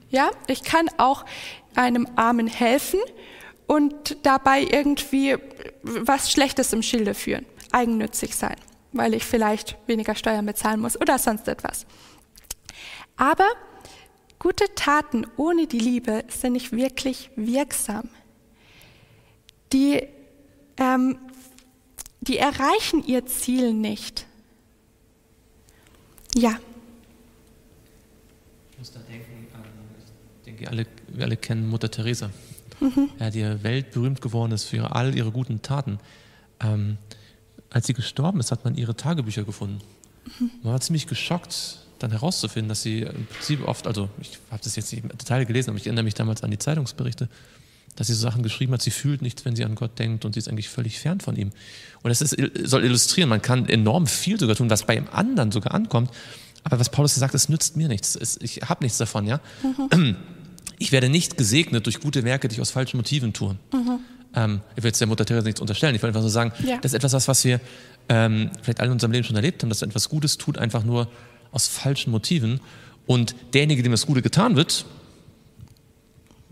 Ja, 0.10 0.30
ich 0.47 0.63
kann 0.63 0.89
auch 0.97 1.26
einem 1.76 2.08
Armen 2.17 2.47
helfen 2.47 3.00
und 3.67 4.17
dabei 4.24 4.62
irgendwie 4.62 5.38
was 5.84 6.30
Schlechtes 6.32 6.74
im 6.74 6.82
Schilde 6.82 7.13
führen, 7.13 7.45
eigennützig 7.71 8.36
sein, 8.36 8.58
weil 8.93 9.13
ich 9.13 9.23
vielleicht 9.23 9.77
weniger 9.88 10.15
Steuern 10.15 10.45
bezahlen 10.45 10.80
muss 10.80 10.99
oder 10.99 11.17
sonst 11.17 11.47
etwas. 11.47 11.86
Aber 13.15 13.47
gute 14.39 14.65
Taten 14.75 15.25
ohne 15.38 15.67
die 15.67 15.80
Liebe 15.80 16.23
sind 16.27 16.54
nicht 16.54 16.71
wirklich 16.71 17.30
wirksam. 17.36 18.10
Die, 19.71 20.08
ähm, 20.77 21.17
die 22.21 22.38
erreichen 22.38 23.04
ihr 23.06 23.25
Ziel 23.25 23.73
nicht. 23.73 24.25
Ja. 26.36 26.58
Ich 28.71 28.80
muss 28.80 28.91
da 28.91 28.99
denken 29.01 29.47
an, 29.54 29.62
ich 30.39 30.45
denke, 30.45 30.67
alle, 30.69 30.86
wir 31.10 31.25
alle 31.25 31.38
kennen 31.38 31.69
Mutter 31.69 31.91
Teresa, 31.91 32.32
mhm. 32.80 33.10
ja, 33.19 33.30
die 33.30 33.63
weltberühmt 33.63 34.21
geworden 34.21 34.54
ist 34.54 34.65
für 34.65 34.95
all 34.95 35.15
ihre 35.15 35.32
guten 35.32 35.62
Taten. 35.62 35.99
Ähm, 36.60 36.97
als 37.72 37.88
sie 37.88 37.94
gestorben 37.94 38.40
ist, 38.40 38.52
hat 38.52 38.64
man 38.66 38.76
ihre 38.76 38.96
Tagebücher 38.96 39.44
gefunden. 39.44 39.80
Man 40.62 40.74
war 40.74 40.82
ziemlich 40.82 41.08
geschockt, 41.08 41.80
dann 42.00 42.12
herauszufinden, 42.12 42.70
dass 42.70 42.82
sie 42.82 43.02
im 43.02 43.26
Prinzip 43.26 43.68
oft, 43.68 43.88
also 43.88 44.10
ich 44.20 44.38
habe 44.52 44.62
das 44.64 44.76
jetzt 44.76 44.92
nicht 44.92 45.04
im 45.04 45.10
Detail 45.10 45.46
gelesen, 45.46 45.72
aber 45.72 45.78
ich 45.78 45.86
erinnere 45.86 46.04
mich 46.04 46.14
damals 46.14 46.44
an 46.44 46.52
die 46.52 46.58
Zeitungsberichte, 46.58 47.30
dass 47.96 48.08
sie 48.08 48.14
so 48.14 48.22
Sachen 48.22 48.44
geschrieben 48.44 48.74
hat, 48.74 48.82
sie 48.82 48.92
fühlt 48.92 49.22
nichts, 49.22 49.46
wenn 49.46 49.56
sie 49.56 49.66
an 49.66 49.76
Gott 49.76 50.00
denkt 50.00 50.26
und 50.26 50.34
sie 50.34 50.40
ist 50.40 50.48
eigentlich 50.48 50.70
völlig 50.70 51.00
fern 51.00 51.20
von 51.20 51.36
ihm. 51.36 51.52
Und 52.02 52.10
das 52.10 52.22
ist, 52.22 52.36
soll 52.64 52.84
illustrieren, 52.84 53.30
man 53.30 53.42
kann 53.42 53.68
enorm 53.68 54.08
viel 54.08 54.40
sogar 54.40 54.56
tun, 54.56 54.70
was 54.70 54.86
bei 54.86 54.96
dem 54.96 55.08
anderen 55.10 55.52
sogar 55.52 55.74
ankommt, 55.74 56.12
aber 56.64 56.80
was 56.80 56.90
Paulus 56.90 57.16
sagt, 57.16 57.34
es 57.36 57.50
nützt 57.50 57.76
mir 57.78 57.88
nichts, 57.88 58.16
es, 58.16 58.38
ich 58.42 58.62
habe 58.62 58.84
nichts 58.84 58.98
davon, 58.98 59.26
ja. 59.28 59.40
Ich 60.78 60.92
werde 60.92 61.10
nicht 61.10 61.38
gesegnet 61.38 61.86
durch 61.86 62.00
gute 62.00 62.24
Werke, 62.24 62.48
die 62.48 62.56
ich 62.56 62.62
aus 62.62 62.72
falschen 62.72 62.98
Motiven 62.98 63.34
tue. 63.34 63.56
Ähm, 64.36 64.62
ich 64.76 64.84
will 64.84 64.89
jetzt 64.89 65.00
der 65.02 65.08
Mutter 65.08 65.26
Teresa 65.26 65.46
nichts 65.46 65.60
unterstellen, 65.62 65.96
ich 65.96 66.02
will 66.02 66.08
einfach 66.10 66.22
so 66.22 66.30
sagen, 66.30 66.52
Ja. 66.65 66.78
das 66.78 66.91
ist 66.91 66.96
etwas, 66.96 67.13
was, 67.13 67.28
was 67.28 67.44
wir 67.44 67.60
ähm, 68.10 68.50
vielleicht 68.62 68.80
alle 68.80 68.88
in 68.88 68.94
unserem 68.94 69.12
Leben 69.12 69.24
schon 69.26 69.36
erlebt 69.36 69.62
haben, 69.62 69.70
dass 69.70 69.82
er 69.82 69.88
etwas 69.89 70.10
Gutes 70.10 70.38
tut, 70.38 70.58
einfach 70.58 70.84
nur 70.84 71.08
aus 71.52 71.67
falschen 71.67 72.12
Motiven. 72.12 72.62
Und 73.08 73.36
derjenige, 73.54 73.84
dem 73.84 73.91
das 73.91 74.06
Gute 74.06 74.22
getan 74.22 74.56
wird, 74.56 74.86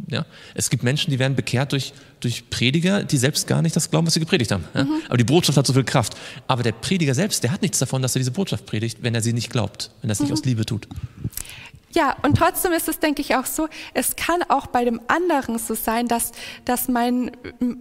ja, 0.08 0.26
es 0.56 0.70
gibt 0.70 0.84
Menschen, 0.84 1.12
die 1.12 1.20
werden 1.20 1.36
bekehrt 1.36 1.74
durch, 1.74 1.94
durch 2.22 2.50
Prediger, 2.50 3.04
die 3.04 3.18
selbst 3.18 3.48
gar 3.48 3.62
nicht 3.62 3.76
das 3.76 3.90
glauben, 3.92 4.08
was 4.08 4.14
sie 4.14 4.20
gepredigt 4.22 4.52
haben. 4.52 4.64
Ja? 4.74 4.88
Aber 5.08 5.18
die 5.18 5.24
Botschaft 5.26 5.58
hat 5.58 5.68
so 5.68 5.74
viel 5.74 5.84
Kraft. 5.84 6.16
Aber 6.48 6.64
der 6.64 6.72
Prediger 6.72 7.14
selbst, 7.14 7.44
der 7.44 7.52
hat 7.52 7.62
nichts 7.62 7.80
davon, 7.80 8.02
dass 8.02 8.16
er 8.16 8.20
diese 8.20 8.32
Botschaft 8.32 8.66
predigt, 8.66 9.00
wenn 9.02 9.14
er 9.14 9.22
sie 9.22 9.34
nicht 9.34 9.50
glaubt, 9.50 9.92
wenn 10.02 10.10
er 10.10 10.14
es 10.14 10.20
nicht 10.22 10.32
aus 10.32 10.44
Liebe 10.46 10.66
tut. 10.66 10.88
Ja, 11.92 12.16
und 12.22 12.38
trotzdem 12.38 12.72
ist 12.72 12.88
es, 12.88 13.00
denke 13.00 13.22
ich, 13.22 13.36
auch 13.36 13.46
so, 13.46 13.68
es 13.94 14.16
kann 14.16 14.44
auch 14.44 14.68
bei 14.68 14.86
dem 14.86 15.02
anderen 15.08 15.58
so 15.58 15.74
sein, 15.74 16.08
dass, 16.08 16.32
dass 16.66 16.88
mein 16.88 17.32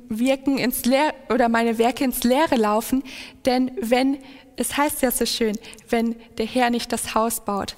Wirken 0.08 0.56
ins 0.56 0.84
Leere 0.86 1.12
oder 1.28 1.48
meine 1.48 1.76
Werke 1.78 2.04
ins 2.04 2.24
Leere 2.24 2.56
laufen. 2.56 3.02
Denn 3.44 3.70
wenn, 3.80 4.18
es 4.56 4.76
heißt 4.76 5.02
ja 5.02 5.10
so 5.10 5.26
schön, 5.26 5.58
wenn 5.90 6.16
der 6.38 6.46
Herr 6.46 6.70
nicht 6.70 6.90
das 6.92 7.14
Haus 7.14 7.44
baut, 7.44 7.76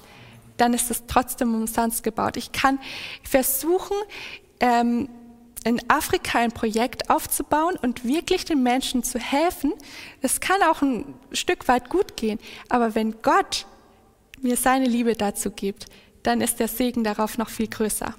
dann 0.55 0.73
ist 0.73 0.89
es 0.89 1.03
trotzdem 1.07 1.53
umsonst 1.53 2.03
gebaut. 2.03 2.37
Ich 2.37 2.51
kann 2.51 2.79
versuchen, 3.23 3.97
ähm, 4.61 5.09
in 5.63 5.79
Afrika 5.89 6.39
ein 6.39 6.51
Projekt 6.51 7.09
aufzubauen 7.09 7.75
und 7.81 8.05
wirklich 8.05 8.45
den 8.45 8.63
Menschen 8.63 9.03
zu 9.03 9.19
helfen. 9.19 9.73
Es 10.21 10.39
kann 10.39 10.61
auch 10.63 10.81
ein 10.81 11.13
Stück 11.31 11.67
weit 11.67 11.89
gut 11.89 12.15
gehen, 12.15 12.39
aber 12.69 12.95
wenn 12.95 13.21
Gott 13.21 13.65
mir 14.41 14.57
seine 14.57 14.85
Liebe 14.85 15.13
dazu 15.13 15.51
gibt, 15.51 15.85
dann 16.23 16.41
ist 16.41 16.59
der 16.59 16.67
Segen 16.67 17.03
darauf 17.03 17.37
noch 17.37 17.49
viel 17.49 17.67
größer. 17.67 18.13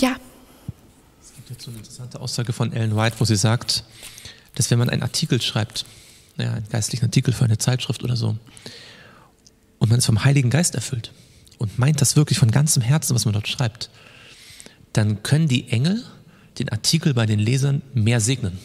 Ja, 0.00 0.16
Es 1.20 1.34
gibt 1.34 1.50
jetzt 1.50 1.64
so 1.64 1.70
eine 1.70 1.78
interessante 1.78 2.20
Aussage 2.20 2.52
von 2.52 2.72
Ellen 2.72 2.96
White, 2.96 3.16
wo 3.18 3.24
sie 3.24 3.36
sagt, 3.36 3.84
dass 4.54 4.70
wenn 4.70 4.78
man 4.78 4.88
einen 4.90 5.02
Artikel 5.02 5.40
schreibt, 5.40 5.84
ja, 6.36 6.52
einen 6.52 6.68
geistlichen 6.68 7.06
Artikel 7.06 7.32
für 7.32 7.44
eine 7.44 7.58
Zeitschrift 7.58 8.02
oder 8.04 8.16
so, 8.16 8.36
und 9.78 9.90
man 9.90 9.98
ist 9.98 10.06
vom 10.06 10.24
Heiligen 10.24 10.50
Geist 10.50 10.74
erfüllt 10.74 11.12
und 11.58 11.78
meint 11.78 12.00
das 12.00 12.16
wirklich 12.16 12.38
von 12.38 12.50
ganzem 12.50 12.82
Herzen, 12.82 13.14
was 13.14 13.24
man 13.24 13.34
dort 13.34 13.48
schreibt, 13.48 13.90
dann 14.92 15.22
können 15.22 15.48
die 15.48 15.68
Engel 15.68 16.04
den 16.58 16.68
Artikel 16.70 17.14
bei 17.14 17.26
den 17.26 17.38
Lesern 17.38 17.82
mehr 17.94 18.20
segnen 18.20 18.58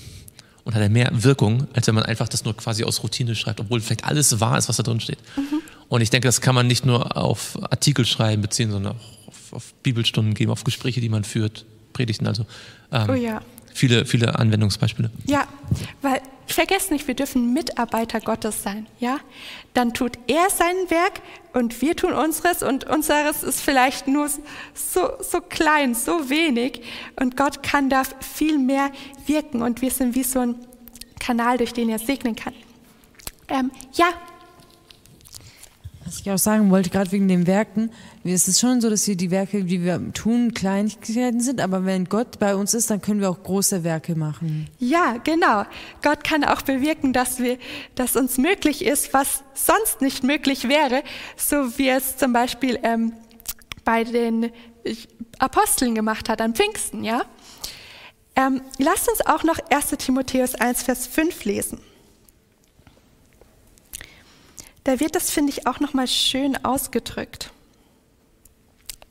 und 0.64 0.74
hat 0.74 0.82
er 0.82 0.90
mehr 0.90 1.10
Wirkung, 1.12 1.68
als 1.74 1.88
wenn 1.88 1.96
man 1.96 2.06
einfach 2.06 2.30
das 2.30 2.46
nur 2.46 2.56
quasi 2.56 2.84
aus 2.84 3.04
Routine 3.04 3.36
schreibt, 3.36 3.60
obwohl 3.60 3.82
vielleicht 3.82 4.06
alles 4.06 4.40
wahr 4.40 4.58
ist, 4.58 4.70
was 4.70 4.78
da 4.78 4.84
drin 4.84 5.00
steht. 5.00 5.20
Und 5.90 6.02
ich 6.02 6.10
denke, 6.10 6.28
das 6.28 6.42
kann 6.42 6.56
man 6.56 6.68
nicht 6.68 6.86
nur 6.86 7.18
auf 7.18 7.58
Artikel 7.64 8.06
schreiben 8.06 8.42
beziehen, 8.42 8.72
sondern 8.72 8.94
auch 8.96 9.28
auf, 9.28 9.54
auf 9.54 9.74
Bibelstunden 9.84 10.34
geben, 10.34 10.52
auf 10.52 10.64
Gespräche, 10.64 11.02
die 11.02 11.10
man 11.10 11.24
führt, 11.24 11.66
Predigten, 11.94 12.26
also 12.28 12.46
ähm, 12.92 13.10
Oh 13.10 13.14
ja. 13.14 13.42
viele, 13.74 14.06
viele 14.06 14.38
Anwendungsbeispiele. 14.40 15.12
ja, 15.26 15.48
weil 16.02 16.22
vergesst 16.48 16.92
nicht, 16.92 17.08
wir 17.08 17.16
dürfen 17.16 17.54
Mitarbeiter 17.54 18.20
Gottes 18.20 18.64
sein, 18.64 18.88
ja? 19.00 19.20
Dann 19.74 19.94
tut 19.94 20.18
er 20.28 20.50
sein 20.50 20.76
Werk 20.90 21.22
und 21.54 21.82
wir 21.82 21.96
tun 21.96 22.14
unseres 22.14 22.62
und 22.64 22.84
unseres 22.84 23.44
ist 23.44 23.62
vielleicht 23.62 24.08
nur 24.08 24.28
so, 24.74 25.10
so 25.22 25.40
klein, 25.42 25.96
so 25.96 26.30
wenig 26.30 26.82
und 27.20 27.38
Gott 27.38 27.64
kann 27.64 27.90
da 27.90 28.04
viel 28.20 28.58
mehr 28.60 28.92
wirken 29.26 29.62
und 29.62 29.82
wir 29.82 29.90
sind 29.92 30.16
wie 30.16 30.24
so 30.24 30.40
ein 30.40 30.56
Kanal, 31.20 31.58
durch 31.58 31.74
den 31.74 31.90
er 31.90 32.00
segnen 32.00 32.36
kann. 32.36 32.54
Ähm, 33.48 33.72
ja, 33.94 34.08
Was 36.06 36.20
ich 36.20 36.30
auch 36.30 36.38
sagen 36.38 36.70
wollte, 36.70 36.90
gerade 36.90 37.12
wegen 37.12 37.28
den 37.28 37.48
Werken, 37.48 37.92
es 38.24 38.48
ist 38.48 38.60
schon 38.60 38.82
so, 38.82 38.90
dass 38.90 39.08
wir 39.08 39.16
die 39.16 39.32
Werke, 39.32 39.64
die 39.64 39.84
wir 39.84 40.14
tun, 40.14 40.54
Kleinigkeiten 40.54 41.40
sind, 41.40 41.62
aber 41.62 41.86
wenn 41.86 42.06
Gott 42.06 42.40
bei 42.40 42.56
uns 42.56 42.74
ist, 42.74 42.90
dann 42.90 43.02
können 43.02 43.22
wir 43.22 43.30
auch 43.30 43.42
große 43.42 43.84
Werke 43.84 44.16
machen. 44.16 44.68
Ja, 44.80 45.18
genau. 45.24 45.64
Gott 46.02 46.24
kann 46.24 46.44
auch 46.44 46.62
bewirken, 46.62 47.14
dass 47.14 47.40
wir, 47.40 47.58
dass 47.96 48.16
uns 48.16 48.38
möglich 48.38 48.84
ist, 48.84 49.14
was 49.14 49.44
sonst 49.54 50.02
nicht 50.02 50.24
möglich 50.24 50.68
wäre, 50.68 51.04
so 51.38 51.78
wie 51.78 51.90
es 51.90 52.18
zum 52.18 52.34
Beispiel 52.34 52.80
ähm, 52.84 53.14
bei 53.86 54.04
den 54.04 54.44
äh, 54.84 54.96
Aposteln 55.40 55.96
gemacht 55.96 56.30
hat 56.30 56.42
an 56.42 56.54
Pfingsten, 56.54 57.04
ja. 57.04 57.24
Ähm, 58.36 58.62
lasst 58.80 59.10
uns 59.10 59.26
auch 59.26 59.44
noch 59.44 59.60
1. 59.70 59.92
Timotheus 60.00 60.56
1, 60.56 60.84
Vers 60.84 61.08
5 61.08 61.46
lesen. 61.46 61.80
Da 64.84 65.00
wird 65.00 65.16
das, 65.16 65.32
finde 65.32 65.52
ich, 65.52 65.66
auch 65.66 65.80
noch 65.80 65.94
mal 65.94 66.08
schön 66.08 66.64
ausgedrückt. 66.66 67.52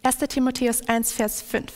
1. 0.02 0.18
Timotheus 0.28 0.86
1, 0.88 1.12
Vers 1.12 1.40
5. 1.42 1.72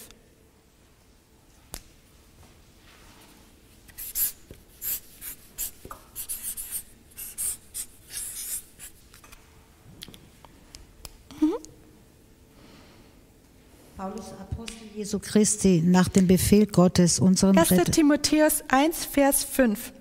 Paulus, 13.96 14.26
Apostel 14.38 14.86
Jesu 14.94 15.18
Christi, 15.18 15.82
nach 15.84 16.08
dem 16.08 16.26
Befehl 16.26 16.66
Gottes, 16.66 17.18
unserem 17.18 17.56
1. 17.56 17.70
Retter. 17.70 17.90
Timotheus 17.90 18.62
1, 18.68 19.06
Vers 19.06 19.42
5. 19.44 19.92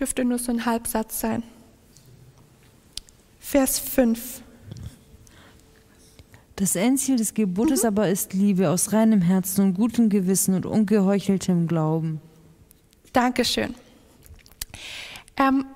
Dürfte 0.00 0.24
nur 0.24 0.38
so 0.38 0.50
ein 0.50 0.64
Halbsatz 0.64 1.20
sein. 1.20 1.42
Vers 3.44 3.78
5. 3.78 4.40
Das 6.56 6.74
Endziel 6.74 7.16
des 7.16 7.34
Gebotes 7.34 7.84
aber 7.84 8.08
ist 8.08 8.32
Liebe 8.32 8.70
aus 8.70 8.92
reinem 8.92 9.20
Herzen 9.20 9.66
und 9.66 9.74
gutem 9.74 10.08
Gewissen 10.08 10.54
und 10.54 10.64
ungeheucheltem 10.64 11.68
Glauben. 11.68 12.22
Dankeschön. 13.12 13.74
Ähm, 15.36 15.66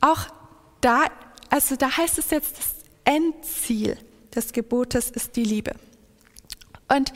auch 0.00 0.26
da, 0.80 1.04
also 1.50 1.76
da 1.76 1.94
heißt 1.94 2.18
es 2.18 2.30
jetzt, 2.30 2.56
das 2.56 2.74
Endziel 3.04 3.98
des 4.34 4.52
Gebotes 4.52 5.10
ist 5.10 5.36
die 5.36 5.44
Liebe. 5.44 5.74
Und 6.88 7.12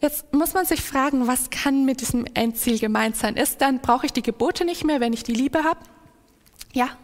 jetzt 0.00 0.32
muss 0.32 0.54
man 0.54 0.64
sich 0.64 0.80
fragen, 0.80 1.26
was 1.26 1.50
kann 1.50 1.84
mit 1.84 2.00
diesem 2.00 2.24
Endziel 2.32 2.78
gemeint 2.78 3.16
sein? 3.16 3.36
Ist 3.36 3.60
dann, 3.60 3.80
brauche 3.80 4.06
ich 4.06 4.12
die 4.12 4.22
Gebote 4.22 4.64
nicht 4.64 4.84
mehr, 4.84 5.00
wenn 5.00 5.12
ich 5.12 5.22
die 5.22 5.34
Liebe 5.34 5.64
habe? 5.64 5.80
Ja, 6.72 6.96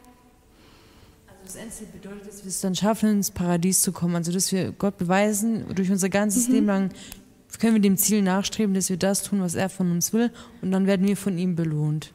das 1.45 1.57
Endziel 1.57 1.87
bedeutet, 1.93 2.29
dass 2.29 2.43
wir 2.45 2.49
es 2.49 2.61
dann 2.61 2.75
schaffen, 2.75 3.11
ins 3.11 3.31
Paradies 3.31 3.83
zu 3.83 3.93
kommen. 3.93 4.17
Also 4.17 4.33
dass 4.33 4.53
wir 4.53 4.73
Gott 4.73 4.99
beweisen, 4.99 5.65
durch 5.75 5.91
unser 5.91 6.09
ganzes 6.09 6.49
Leben 6.49 6.67
lang 6.67 6.91
können 7.59 7.75
wir 7.75 7.81
dem 7.81 7.97
Ziel 7.97 8.23
nachstreben, 8.23 8.75
dass 8.75 8.89
wir 8.89 8.97
das 8.97 9.23
tun, 9.23 9.41
was 9.41 9.55
er 9.55 9.69
von 9.69 9.91
uns 9.91 10.13
will. 10.13 10.31
Und 10.63 10.73
dann 10.73 10.87
werden 10.87 11.07
wir 11.07 11.17
von 11.17 11.39
ihm 11.39 11.55
belohnt. 11.55 12.13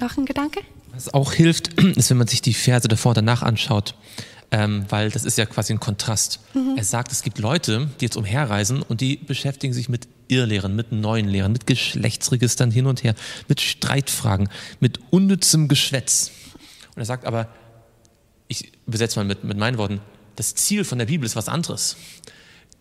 noch 0.00 0.16
ein 0.16 0.24
Gedanke? 0.24 0.60
Was 0.92 1.12
auch 1.12 1.32
hilft, 1.32 1.80
ist, 1.96 2.10
wenn 2.10 2.16
man 2.16 2.26
sich 2.26 2.42
die 2.42 2.54
Verse 2.54 2.88
davor 2.88 3.10
und 3.10 3.18
danach 3.18 3.42
anschaut, 3.42 3.94
ähm, 4.50 4.86
weil 4.88 5.10
das 5.10 5.24
ist 5.24 5.36
ja 5.36 5.44
quasi 5.44 5.74
ein 5.74 5.80
Kontrast. 5.80 6.40
Er 6.76 6.84
sagt, 6.84 7.12
es 7.12 7.22
gibt 7.22 7.38
Leute, 7.38 7.90
die 8.00 8.06
jetzt 8.06 8.16
umherreisen 8.16 8.80
und 8.80 9.02
die 9.02 9.16
beschäftigen 9.16 9.74
sich 9.74 9.90
mit 9.90 10.08
Irrlehren, 10.28 10.74
mit 10.74 10.92
neuen 10.92 11.28
Lehren, 11.28 11.52
mit 11.52 11.66
Geschlechtsregistern 11.66 12.70
hin 12.70 12.86
und 12.86 13.04
her, 13.04 13.14
mit 13.46 13.60
Streitfragen, 13.60 14.48
mit 14.80 15.00
unnützem 15.10 15.68
Geschwätz. 15.68 16.30
Und 16.98 17.02
er 17.02 17.06
sagt 17.06 17.26
aber, 17.26 17.46
ich 18.48 18.72
übersetze 18.88 19.20
mal 19.20 19.24
mit, 19.24 19.44
mit 19.44 19.56
meinen 19.56 19.78
Worten, 19.78 20.00
das 20.34 20.56
Ziel 20.56 20.82
von 20.82 20.98
der 20.98 21.06
Bibel 21.06 21.24
ist 21.24 21.36
was 21.36 21.48
anderes. 21.48 21.96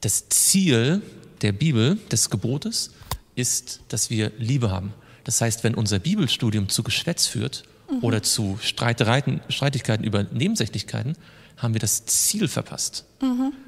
Das 0.01 0.27
Ziel 0.29 1.03
der 1.43 1.51
Bibel, 1.51 1.99
des 2.11 2.31
Gebotes, 2.31 2.93
ist, 3.35 3.81
dass 3.89 4.09
wir 4.09 4.31
Liebe 4.39 4.71
haben. 4.71 4.91
Das 5.23 5.39
heißt, 5.39 5.63
wenn 5.63 5.75
unser 5.75 5.99
Bibelstudium 5.99 6.67
zu 6.67 6.81
Geschwätz 6.81 7.27
führt 7.27 7.65
oder 8.01 8.23
zu 8.23 8.57
Streitereien, 8.59 9.39
Streitigkeiten 9.49 10.03
über 10.03 10.23
Nebensächlichkeiten, 10.23 11.15
haben 11.57 11.75
wir 11.75 11.79
das 11.79 12.07
Ziel 12.07 12.47
verpasst. 12.47 13.05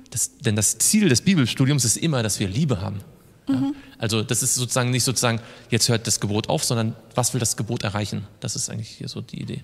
Das, 0.10 0.40
denn 0.40 0.56
das 0.56 0.80
Ziel 0.80 1.10
des 1.10 1.22
Bibelstudiums 1.22 1.86
ist 1.86 1.98
immer, 1.98 2.24
dass 2.24 2.40
wir 2.40 2.48
Liebe 2.48 2.82
haben. 2.82 3.02
Ja? 3.48 3.72
Also 4.00 4.24
das 4.24 4.42
ist 4.42 4.56
sozusagen 4.56 4.90
nicht 4.90 5.04
sozusagen, 5.04 5.42
jetzt 5.70 5.90
hört 5.90 6.08
das 6.08 6.20
Gebot 6.20 6.50
auf, 6.50 6.64
sondern 6.64 6.96
was 7.14 7.34
will 7.36 7.40
das 7.40 7.56
Gebot 7.56 7.84
erreichen? 7.84 8.26
Das 8.40 8.56
ist 8.56 8.70
eigentlich 8.70 8.90
hier 8.90 9.10
so 9.10 9.22
die 9.22 9.42
Idee. 9.42 9.62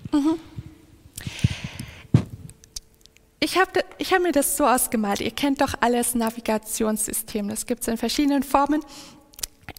Ich 3.38 3.58
habe 3.58 3.84
ich 3.98 4.12
hab 4.12 4.22
mir 4.22 4.32
das 4.32 4.56
so 4.56 4.66
ausgemalt. 4.66 5.20
Ihr 5.20 5.30
kennt 5.30 5.60
doch 5.60 5.74
alles 5.80 6.14
Navigationssystem. 6.14 7.48
Das 7.48 7.66
gibt 7.66 7.82
es 7.82 7.88
in 7.88 7.96
verschiedenen 7.96 8.42
Formen. 8.42 8.82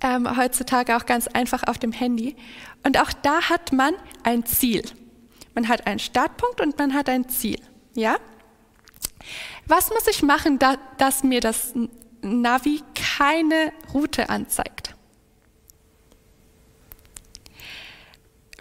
ähm, 0.01 0.37
heutzutage 0.37 0.95
auch 0.95 1.05
ganz 1.05 1.27
einfach 1.27 1.63
auf 1.63 1.77
dem 1.77 1.91
Handy. 1.91 2.35
Und 2.83 2.99
auch 2.99 3.11
da 3.13 3.49
hat 3.49 3.73
man 3.73 3.93
ein 4.23 4.45
Ziel. 4.45 4.83
Man 5.55 5.67
hat 5.67 5.87
einen 5.87 5.99
Startpunkt 5.99 6.61
und 6.61 6.77
man 6.77 6.93
hat 6.93 7.09
ein 7.09 7.29
Ziel. 7.29 7.59
Ja? 7.95 8.17
Was 9.65 9.89
muss 9.89 10.07
ich 10.07 10.21
machen, 10.21 10.59
da, 10.59 10.77
dass 10.97 11.23
mir 11.23 11.41
das 11.41 11.73
Navi 12.21 12.83
keine 12.93 13.73
Route 13.93 14.29
anzeigt? 14.29 14.95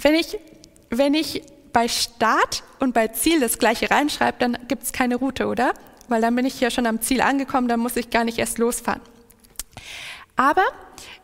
Wenn 0.01 0.15
ich, 0.15 0.39
wenn 0.91 1.15
ich 1.15 1.43
bei 1.77 1.89
Start 1.89 2.63
und 2.79 2.95
bei 2.95 3.09
Ziel 3.09 3.39
das 3.39 3.59
gleiche 3.59 3.91
reinschreibe, 3.91 4.39
dann 4.39 4.57
gibt 4.67 4.85
es 4.85 4.95
keine 4.95 5.17
Route, 5.17 5.47
oder? 5.47 5.75
Weil 6.09 6.23
dann 6.23 6.35
bin 6.35 6.47
ich 6.47 6.59
ja 6.59 6.71
schon 6.71 6.87
am 6.87 7.03
Ziel 7.03 7.21
angekommen, 7.21 7.69
dann 7.69 7.81
muss 7.81 7.97
ich 7.97 8.09
gar 8.09 8.25
nicht 8.25 8.39
erst 8.39 8.57
losfahren. 8.57 9.03
Aber 10.37 10.65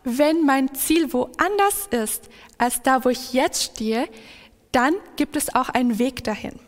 wenn 0.05 0.45
mein 0.45 0.75
Ziel 0.75 1.11
woanders 1.15 1.87
ist 1.91 2.29
als 2.59 2.83
da, 2.83 3.03
wo 3.03 3.09
ich 3.09 3.33
jetzt 3.33 3.63
stehe, 3.63 4.11
dann 4.73 4.93
gibt 5.17 5.37
es 5.37 5.55
auch 5.55 5.71
einen 5.71 5.99
Weg 5.99 6.23
dahin. 6.23 6.61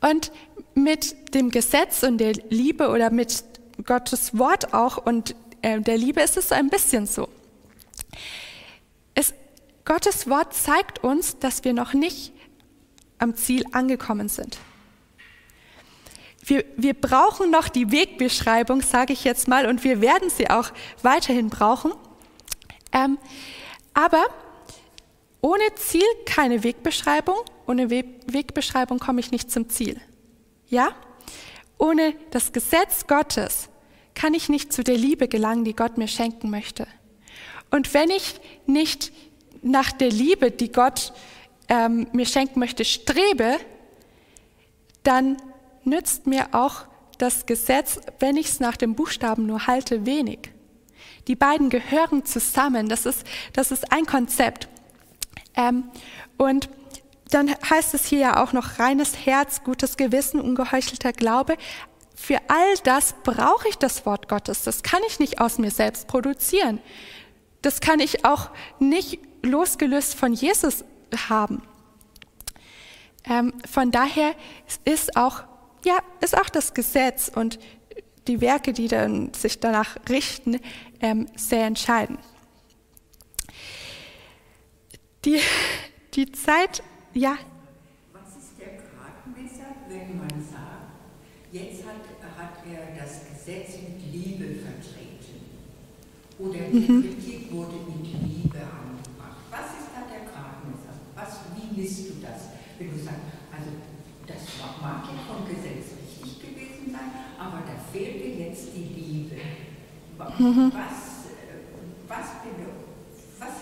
Und 0.00 0.32
mit 0.74 1.34
dem 1.36 1.52
Gesetz 1.52 2.02
und 2.02 2.18
der 2.18 2.32
Liebe 2.50 2.88
oder 2.88 3.10
mit 3.10 3.44
Gottes 3.86 4.36
Wort 4.36 4.74
auch 4.74 4.96
und 4.96 5.36
äh, 5.62 5.80
der 5.80 5.98
Liebe 5.98 6.20
ist 6.20 6.36
es 6.36 6.48
so 6.48 6.56
ein 6.56 6.68
bisschen 6.68 7.06
so. 7.06 7.28
Es, 9.84 9.94
Gottes 9.94 10.28
Wort 10.28 10.54
zeigt 10.54 11.04
uns, 11.04 11.38
dass 11.38 11.64
wir 11.64 11.72
noch 11.72 11.92
nicht 11.92 12.32
am 13.18 13.34
Ziel 13.34 13.64
angekommen 13.72 14.28
sind. 14.28 14.58
Wir, 16.44 16.64
wir 16.76 16.94
brauchen 16.94 17.50
noch 17.50 17.68
die 17.68 17.90
Wegbeschreibung, 17.90 18.82
sage 18.82 19.12
ich 19.12 19.24
jetzt 19.24 19.48
mal, 19.48 19.66
und 19.66 19.82
wir 19.84 20.00
werden 20.00 20.28
sie 20.30 20.50
auch 20.50 20.70
weiterhin 21.02 21.48
brauchen. 21.48 21.92
Ähm, 22.92 23.18
aber 23.94 24.24
ohne 25.40 25.62
Ziel 25.76 26.04
keine 26.26 26.64
Wegbeschreibung, 26.64 27.36
ohne 27.66 27.90
We 27.90 28.04
Wegbeschreibung 28.26 28.98
komme 28.98 29.20
ich 29.20 29.30
nicht 29.30 29.50
zum 29.50 29.68
Ziel. 29.68 30.00
Ja? 30.68 30.94
Ohne 31.78 32.14
das 32.30 32.52
Gesetz 32.52 33.06
Gottes 33.06 33.68
kann 34.14 34.34
ich 34.34 34.48
nicht 34.48 34.72
zu 34.72 34.84
der 34.84 34.96
Liebe 34.96 35.28
gelangen, 35.28 35.64
die 35.64 35.74
Gott 35.74 35.98
mir 35.98 36.08
schenken 36.08 36.50
möchte. 36.50 36.86
Und 37.70 37.94
wenn 37.94 38.10
ich 38.10 38.40
nicht 38.66 39.12
nach 39.64 39.92
der 39.92 40.10
Liebe, 40.10 40.50
die 40.50 40.70
Gott 40.70 41.12
ähm, 41.68 42.06
mir 42.12 42.26
schenken 42.26 42.60
möchte, 42.60 42.84
strebe, 42.84 43.56
dann 45.02 45.36
nützt 45.84 46.26
mir 46.26 46.48
auch 46.52 46.84
das 47.18 47.46
Gesetz, 47.46 48.00
wenn 48.18 48.36
ich 48.36 48.48
es 48.48 48.60
nach 48.60 48.76
dem 48.76 48.94
Buchstaben 48.94 49.46
nur 49.46 49.66
halte, 49.66 50.06
wenig. 50.06 50.50
Die 51.26 51.36
beiden 51.36 51.70
gehören 51.70 52.24
zusammen. 52.24 52.88
Das 52.88 53.06
ist, 53.06 53.24
das 53.52 53.70
ist 53.70 53.92
ein 53.92 54.06
Konzept. 54.06 54.68
Ähm, 55.56 55.84
und 56.36 56.68
dann 57.30 57.50
heißt 57.50 57.94
es 57.94 58.04
hier 58.04 58.18
ja 58.18 58.42
auch 58.42 58.52
noch 58.52 58.78
reines 58.78 59.26
Herz, 59.26 59.64
gutes 59.64 59.96
Gewissen, 59.96 60.40
ungeheuchelter 60.40 61.12
Glaube. 61.12 61.56
Für 62.14 62.38
all 62.48 62.76
das 62.84 63.14
brauche 63.24 63.68
ich 63.68 63.76
das 63.76 64.04
Wort 64.06 64.28
Gottes. 64.28 64.62
Das 64.62 64.82
kann 64.82 65.00
ich 65.06 65.18
nicht 65.18 65.40
aus 65.40 65.58
mir 65.58 65.70
selbst 65.70 66.06
produzieren. 66.06 66.80
Das 67.62 67.80
kann 67.80 68.00
ich 68.00 68.24
auch 68.24 68.50
nicht 68.78 69.20
losgelöst 69.44 70.14
von 70.14 70.32
Jesus 70.32 70.84
haben. 71.28 71.62
Ähm, 73.24 73.52
von 73.70 73.90
daher 73.90 74.34
ist 74.84 75.16
auch 75.16 75.44
ja, 75.84 75.98
ist 76.20 76.36
auch 76.36 76.48
das 76.48 76.74
Gesetz 76.74 77.30
und 77.34 77.58
die 78.26 78.40
Werke, 78.40 78.72
die 78.72 78.88
dann 78.88 79.32
sich 79.34 79.60
danach 79.60 79.96
richten, 80.08 80.58
ähm, 81.00 81.26
sehr 81.36 81.66
entscheidend. 81.66 82.18
Die, 85.24 85.40
die 86.14 86.32
Zeit, 86.32 86.82
ja. 87.12 87.36
Was 88.12 88.36
ist 88.42 88.58
der 88.58 88.80
Gradmesser, 88.80 89.76
wenn 89.88 90.16
man 90.16 90.30
sagt, 90.30 90.92
jetzt 91.52 91.84
hat, 91.84 91.96
hat 92.38 92.64
er 92.70 93.02
das 93.02 93.20
Gesetz 93.30 93.76
mit 93.82 94.12
Liebe 94.12 94.44
vertreten 94.60 95.44
oder 96.38 96.58
die 96.72 96.78
mhm. 96.78 97.02
Kritik 97.02 97.52
wurde 97.52 97.76
mit 97.88 98.04
Liebe 98.04 98.58
angebracht? 98.58 99.44
Was 99.50 99.66
ist 99.78 99.88
da 99.94 100.08
der 100.10 100.30
Gradmesser? 100.30 100.94
Was, 101.74 101.82
misst 101.82 102.08
du 102.08 102.14
das? 102.22 102.54
Wenn 102.78 102.90
du 102.90 102.96
sagst, 102.96 103.20
also 103.50 103.70
das 104.26 104.42
mag 104.80 105.04
ja 105.10 105.18
vom 105.26 105.46
Gesetz 105.46 105.98
richtig 105.98 106.40
gewesen 106.40 106.92
sein, 106.92 107.10
aber 107.38 107.62
da 107.66 107.74
fehlte 107.92 108.28
jetzt 108.40 108.68
die 108.74 108.94
Liebe. 108.94 109.36
Mhm. 110.38 110.72
Was, 110.72 111.34
was, 112.06 112.26
was, 113.38 113.54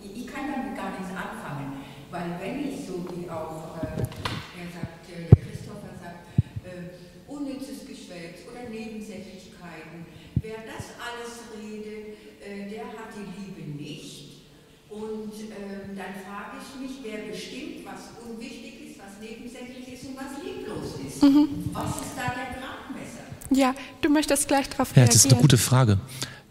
ich 0.00 0.26
kann 0.26 0.52
damit 0.52 0.76
gar 0.76 0.90
nichts 0.90 1.08
anfangen, 1.08 1.80
weil 2.10 2.36
wenn 2.40 2.68
ich 2.68 2.86
so 2.86 3.04
wie 3.16 3.28
auch, 3.30 3.78
äh, 3.82 3.96
er 3.96 4.68
sagt, 4.68 5.08
der 5.08 5.28
Christopher 5.40 5.96
sagt, 6.00 6.28
äh, 6.64 6.92
unnützes 7.26 7.86
Geschwätz 7.88 8.44
oder 8.50 8.68
Nebensächlichkeiten, 8.68 10.04
wer 10.36 10.58
das 10.66 10.92
alles 11.00 11.48
redet, 11.56 12.18
äh, 12.44 12.68
der 12.68 12.84
hat 12.84 13.08
die 13.16 13.24
Liebe 13.40 13.82
nicht. 13.82 14.23
Und 14.94 15.34
ähm, 15.34 15.96
dann 15.96 16.14
frage 16.22 16.62
ich 16.62 16.80
mich, 16.80 16.98
wer 17.02 17.30
bestimmt, 17.32 17.84
was 17.84 18.14
unwichtig 18.22 18.90
ist 18.90 18.94
was 18.98 19.20
nebensächlich 19.20 19.94
ist 19.94 20.04
und 20.04 20.16
was 20.16 20.42
lieblos 20.42 20.94
ist. 21.06 21.22
Mhm. 21.22 21.48
Was 21.72 21.90
ist 21.96 22.16
da 22.16 22.32
der 22.32 22.60
Gradmesser? 22.60 23.24
Ja, 23.50 23.74
du 24.00 24.08
möchtest 24.08 24.48
gleich 24.48 24.68
darauf 24.68 24.90
reagieren. 24.90 25.06
Ja, 25.06 25.12
das 25.12 25.24
ist 25.24 25.32
eine 25.32 25.40
gute 25.40 25.58
Frage. 25.58 25.98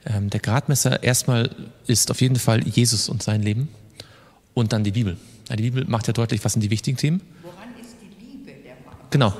Ähm, 0.06 0.30
der 0.30 0.40
Gradmesser 0.40 1.02
erstmal 1.02 1.50
ist 1.88 2.12
auf 2.12 2.22
jeden 2.22 2.36
Fall 2.36 2.68
Jesus 2.68 3.10
und 3.10 3.24
sein 3.24 3.42
Leben 3.42 3.70
und 4.54 4.74
dann 4.74 4.84
die 4.84 4.92
Bibel. 4.92 5.18
Ja, 5.50 5.56
die 5.56 5.64
Bibel 5.64 5.86
macht 5.86 6.08
ja 6.08 6.14
deutlich, 6.14 6.44
was 6.44 6.54
sind 6.54 6.62
die 6.62 6.70
wichtigen 6.70 6.98
Themen. 6.98 7.22
Woran 7.42 7.70
ist 7.82 7.96
die 8.02 8.26
Liebe 8.26 8.52
der 8.64 8.76
Maß? 8.86 9.10
Genau. 9.10 9.34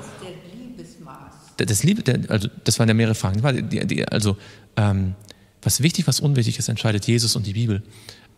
Das, 1.56 1.84
Liebe, 1.84 2.02
der, 2.02 2.18
also, 2.30 2.48
das 2.64 2.78
waren 2.80 2.88
ja 2.88 2.94
mehrere 2.94 3.14
Fragen. 3.14 3.68
Die, 3.68 3.86
die, 3.86 4.08
also, 4.08 4.36
ähm, 4.76 5.14
was 5.62 5.82
wichtig, 5.82 6.06
was 6.06 6.18
unwichtig 6.18 6.58
ist, 6.58 6.68
entscheidet 6.68 7.06
Jesus 7.06 7.36
und 7.36 7.46
die 7.46 7.52
Bibel. 7.52 7.82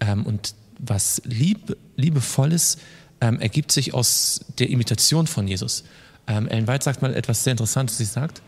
Ähm, 0.01 0.27
und 0.27 0.55
was 0.79 1.23
lieb, 1.25 1.77
liebevoll 1.97 2.53
ist, 2.53 2.81
ähm, 3.21 3.41
ergibt 3.41 3.73
sich 3.73 3.95
aus 3.95 4.45
der 4.59 4.69
Imitation 4.71 5.27
von 5.27 5.49
Jesus. 5.49 5.85
Ähm, 6.27 6.49
Ellen 6.49 6.67
White 6.67 6.85
sagt 6.85 7.03
mal 7.03 7.15
etwas 7.15 7.45
sehr 7.45 7.53
Interessantes. 7.53 7.99
Sie 7.99 8.05
sagt, 8.05 8.43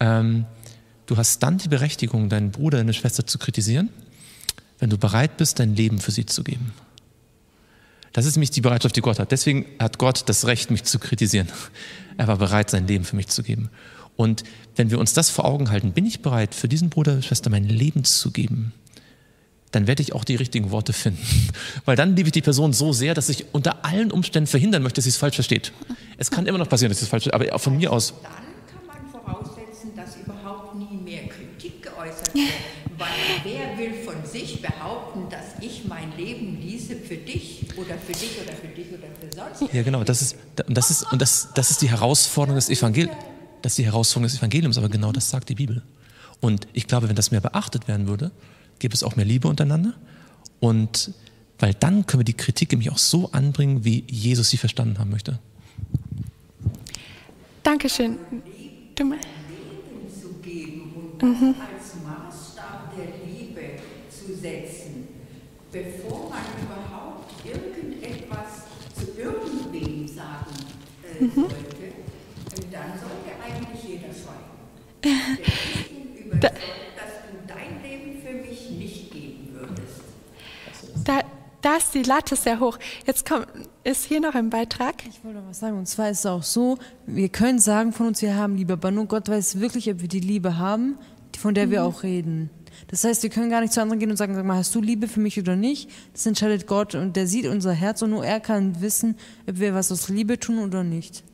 ähm, 0.00 0.44
du 1.06 1.16
hast 1.16 1.42
dann 1.42 1.58
die 1.58 1.68
Berechtigung, 1.68 2.28
deinen 2.28 2.50
Bruder, 2.50 2.78
deine 2.78 2.92
Schwester 2.92 3.26
zu 3.26 3.38
kritisieren, 3.38 3.90
wenn 4.78 4.90
du 4.90 4.98
bereit 4.98 5.36
bist, 5.36 5.58
dein 5.58 5.74
Leben 5.74 5.98
für 5.98 6.10
sie 6.10 6.26
zu 6.26 6.44
geben. 6.44 6.72
Das 8.12 8.26
ist 8.26 8.36
nämlich 8.36 8.52
die 8.52 8.60
Bereitschaft, 8.60 8.94
die 8.94 9.00
Gott 9.00 9.18
hat. 9.18 9.32
Deswegen 9.32 9.66
hat 9.80 9.98
Gott 9.98 10.28
das 10.28 10.46
Recht, 10.46 10.70
mich 10.70 10.84
zu 10.84 10.98
kritisieren. 10.98 11.48
Er 12.16 12.28
war 12.28 12.36
bereit, 12.36 12.70
sein 12.70 12.86
Leben 12.86 13.04
für 13.04 13.16
mich 13.16 13.26
zu 13.26 13.42
geben. 13.42 13.70
Und 14.14 14.44
wenn 14.76 14.88
wir 14.92 15.00
uns 15.00 15.14
das 15.14 15.30
vor 15.30 15.46
Augen 15.46 15.70
halten, 15.70 15.90
bin 15.90 16.06
ich 16.06 16.22
bereit, 16.22 16.54
für 16.54 16.68
diesen 16.68 16.88
Bruder, 16.88 17.20
Schwester 17.22 17.50
mein 17.50 17.64
Leben 17.64 18.04
zu 18.04 18.30
geben, 18.30 18.72
dann 19.74 19.86
werde 19.86 20.02
ich 20.02 20.12
auch 20.12 20.24
die 20.24 20.36
richtigen 20.36 20.70
Worte 20.70 20.92
finden. 20.92 21.24
Weil 21.84 21.96
dann 21.96 22.16
liebe 22.16 22.28
ich 22.28 22.32
die 22.32 22.42
Person 22.42 22.72
so 22.72 22.92
sehr, 22.92 23.14
dass 23.14 23.28
ich 23.28 23.46
unter 23.52 23.84
allen 23.84 24.10
Umständen 24.10 24.46
verhindern 24.46 24.82
möchte, 24.82 24.96
dass 24.96 25.04
sie 25.04 25.10
es 25.10 25.16
falsch 25.16 25.34
versteht. 25.34 25.72
Es 26.18 26.30
kann 26.30 26.46
immer 26.46 26.58
noch 26.58 26.68
passieren, 26.68 26.90
dass 26.90 26.98
sie 26.98 27.04
es 27.04 27.10
falsch 27.10 27.24
versteht, 27.24 27.50
aber 27.50 27.58
von 27.58 27.76
mir 27.76 27.92
aus. 27.92 28.14
Dann 28.22 28.32
kann 28.32 28.86
man 28.86 29.10
voraussetzen, 29.10 29.90
dass 29.96 30.16
überhaupt 30.16 30.76
nie 30.76 30.96
mehr 30.96 31.28
Kritik 31.28 31.82
geäußert 31.82 32.34
wird. 32.34 32.48
Weil 32.96 33.08
wer 33.42 33.76
will 33.76 33.94
von 34.04 34.24
sich 34.24 34.62
behaupten, 34.62 35.28
dass 35.28 35.60
ich 35.60 35.84
mein 35.86 36.16
Leben 36.16 36.60
ließe 36.60 36.94
für 36.96 37.16
dich 37.16 37.66
oder 37.76 37.98
für 37.98 38.12
dich 38.12 38.38
oder 38.42 38.52
für 38.52 38.68
dich 38.68 38.86
oder 38.88 39.08
für 39.20 39.34
sonst? 39.58 39.72
Ja, 39.72 39.82
genau. 39.82 40.04
Das 40.04 40.22
ist, 40.22 40.36
das 40.54 40.90
ist, 40.90 41.12
und 41.12 41.20
das, 41.20 41.48
das 41.54 41.70
ist 41.72 41.82
die 41.82 41.90
Herausforderung 41.90 42.56
des 42.56 42.70
Evangeliums. 42.70 43.16
Das 43.62 43.72
ist 43.72 43.78
die 43.78 43.86
Herausforderung 43.86 44.28
des 44.30 44.38
Evangeliums, 44.38 44.78
aber 44.78 44.88
genau 44.88 45.10
das 45.10 45.30
sagt 45.30 45.48
die 45.48 45.54
Bibel. 45.54 45.82
Und 46.40 46.68
ich 46.72 46.86
glaube, 46.86 47.08
wenn 47.08 47.16
das 47.16 47.30
mehr 47.30 47.40
beachtet 47.40 47.88
werden 47.88 48.06
würde, 48.06 48.30
gibt 48.84 48.92
es 48.92 49.02
auch 49.02 49.16
mehr 49.16 49.24
Liebe 49.24 49.48
untereinander. 49.48 49.94
Und 50.60 51.14
weil 51.58 51.72
dann 51.72 52.04
können 52.04 52.20
wir 52.20 52.24
die 52.26 52.34
Kritik 52.34 52.70
nämlich 52.70 52.90
auch 52.90 52.98
so 52.98 53.32
anbringen, 53.32 53.82
wie 53.82 54.04
Jesus 54.08 54.50
sie 54.50 54.58
verstanden 54.58 54.98
haben 54.98 55.08
möchte. 55.10 55.38
Dankeschön. 57.62 58.18
Du 58.94 59.10
das 61.18 61.28
mhm. 61.30 61.54
als 61.58 61.94
Maßstab 62.04 62.92
der 62.94 63.06
Liebe 63.26 63.80
zu 64.10 64.38
setzen, 64.38 65.08
bevor 65.72 66.28
man 66.28 66.42
überhaupt 66.62 67.32
irgendetwas 67.42 68.64
zu 68.94 69.18
irgendwem 69.18 70.06
sagen 70.06 70.52
äh, 71.02 71.24
mhm. 71.24 71.34
sollte, 71.34 71.86
dann 72.70 72.92
sollte 73.00 73.32
eigentlich 73.42 73.82
jeder 73.82 74.12
schweigen. 74.12 74.52
Der 75.02 75.12
ist 75.42 75.90
ihm 75.90 76.26
überzeugt, 76.26 76.84
Da, 81.64 81.76
ist 81.76 81.94
die 81.94 82.02
Latte 82.02 82.36
sehr 82.36 82.60
hoch. 82.60 82.78
Jetzt 83.06 83.26
kommt, 83.26 83.46
ist 83.84 84.04
hier 84.04 84.20
noch 84.20 84.34
ein 84.34 84.50
Beitrag. 84.50 84.96
Ich 85.08 85.24
wollte 85.24 85.38
noch 85.38 85.48
was 85.48 85.60
sagen. 85.60 85.78
Und 85.78 85.88
zwar 85.88 86.10
ist 86.10 86.18
es 86.18 86.26
auch 86.26 86.42
so, 86.42 86.76
wir 87.06 87.30
können 87.30 87.58
sagen 87.58 87.94
von 87.94 88.08
uns, 88.08 88.20
wir 88.20 88.36
haben 88.36 88.54
Liebe, 88.54 88.74
aber 88.74 88.90
nur 88.90 89.06
Gott 89.06 89.30
weiß 89.30 89.60
wirklich, 89.60 89.90
ob 89.90 90.02
wir 90.02 90.08
die 90.08 90.20
Liebe 90.20 90.58
haben, 90.58 90.98
von 91.38 91.54
der 91.54 91.66
mhm. 91.66 91.70
wir 91.70 91.84
auch 91.84 92.02
reden. 92.02 92.50
Das 92.88 93.02
heißt, 93.02 93.22
wir 93.22 93.30
können 93.30 93.48
gar 93.48 93.62
nicht 93.62 93.72
zu 93.72 93.80
anderen 93.80 93.98
gehen 93.98 94.10
und 94.10 94.18
sagen, 94.18 94.34
sag 94.34 94.44
mal, 94.44 94.58
hast 94.58 94.74
du 94.74 94.82
Liebe 94.82 95.08
für 95.08 95.20
mich 95.20 95.40
oder 95.40 95.56
nicht? 95.56 95.88
Das 96.12 96.26
entscheidet 96.26 96.66
Gott 96.66 96.94
und 96.94 97.16
der 97.16 97.26
sieht 97.26 97.46
unser 97.46 97.72
Herz 97.72 98.02
und 98.02 98.10
nur 98.10 98.26
er 98.26 98.40
kann 98.40 98.82
wissen, 98.82 99.16
ob 99.48 99.58
wir 99.58 99.72
was 99.72 99.90
aus 99.90 100.10
Liebe 100.10 100.38
tun 100.38 100.58
oder 100.58 100.84
nicht. 100.84 101.24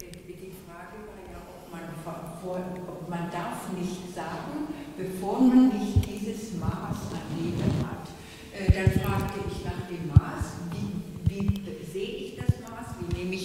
Die 0.00 0.52
Frage 0.66 0.96
war 1.06 1.30
ja, 1.30 1.38
ob 1.46 1.70
man, 2.44 2.88
ob 2.88 3.08
man 3.08 3.30
darf 3.30 3.70
nicht 3.78 4.12
sagen, 4.16 4.66
bevor 4.98 5.40
man 5.42 5.68
nicht 5.68 5.79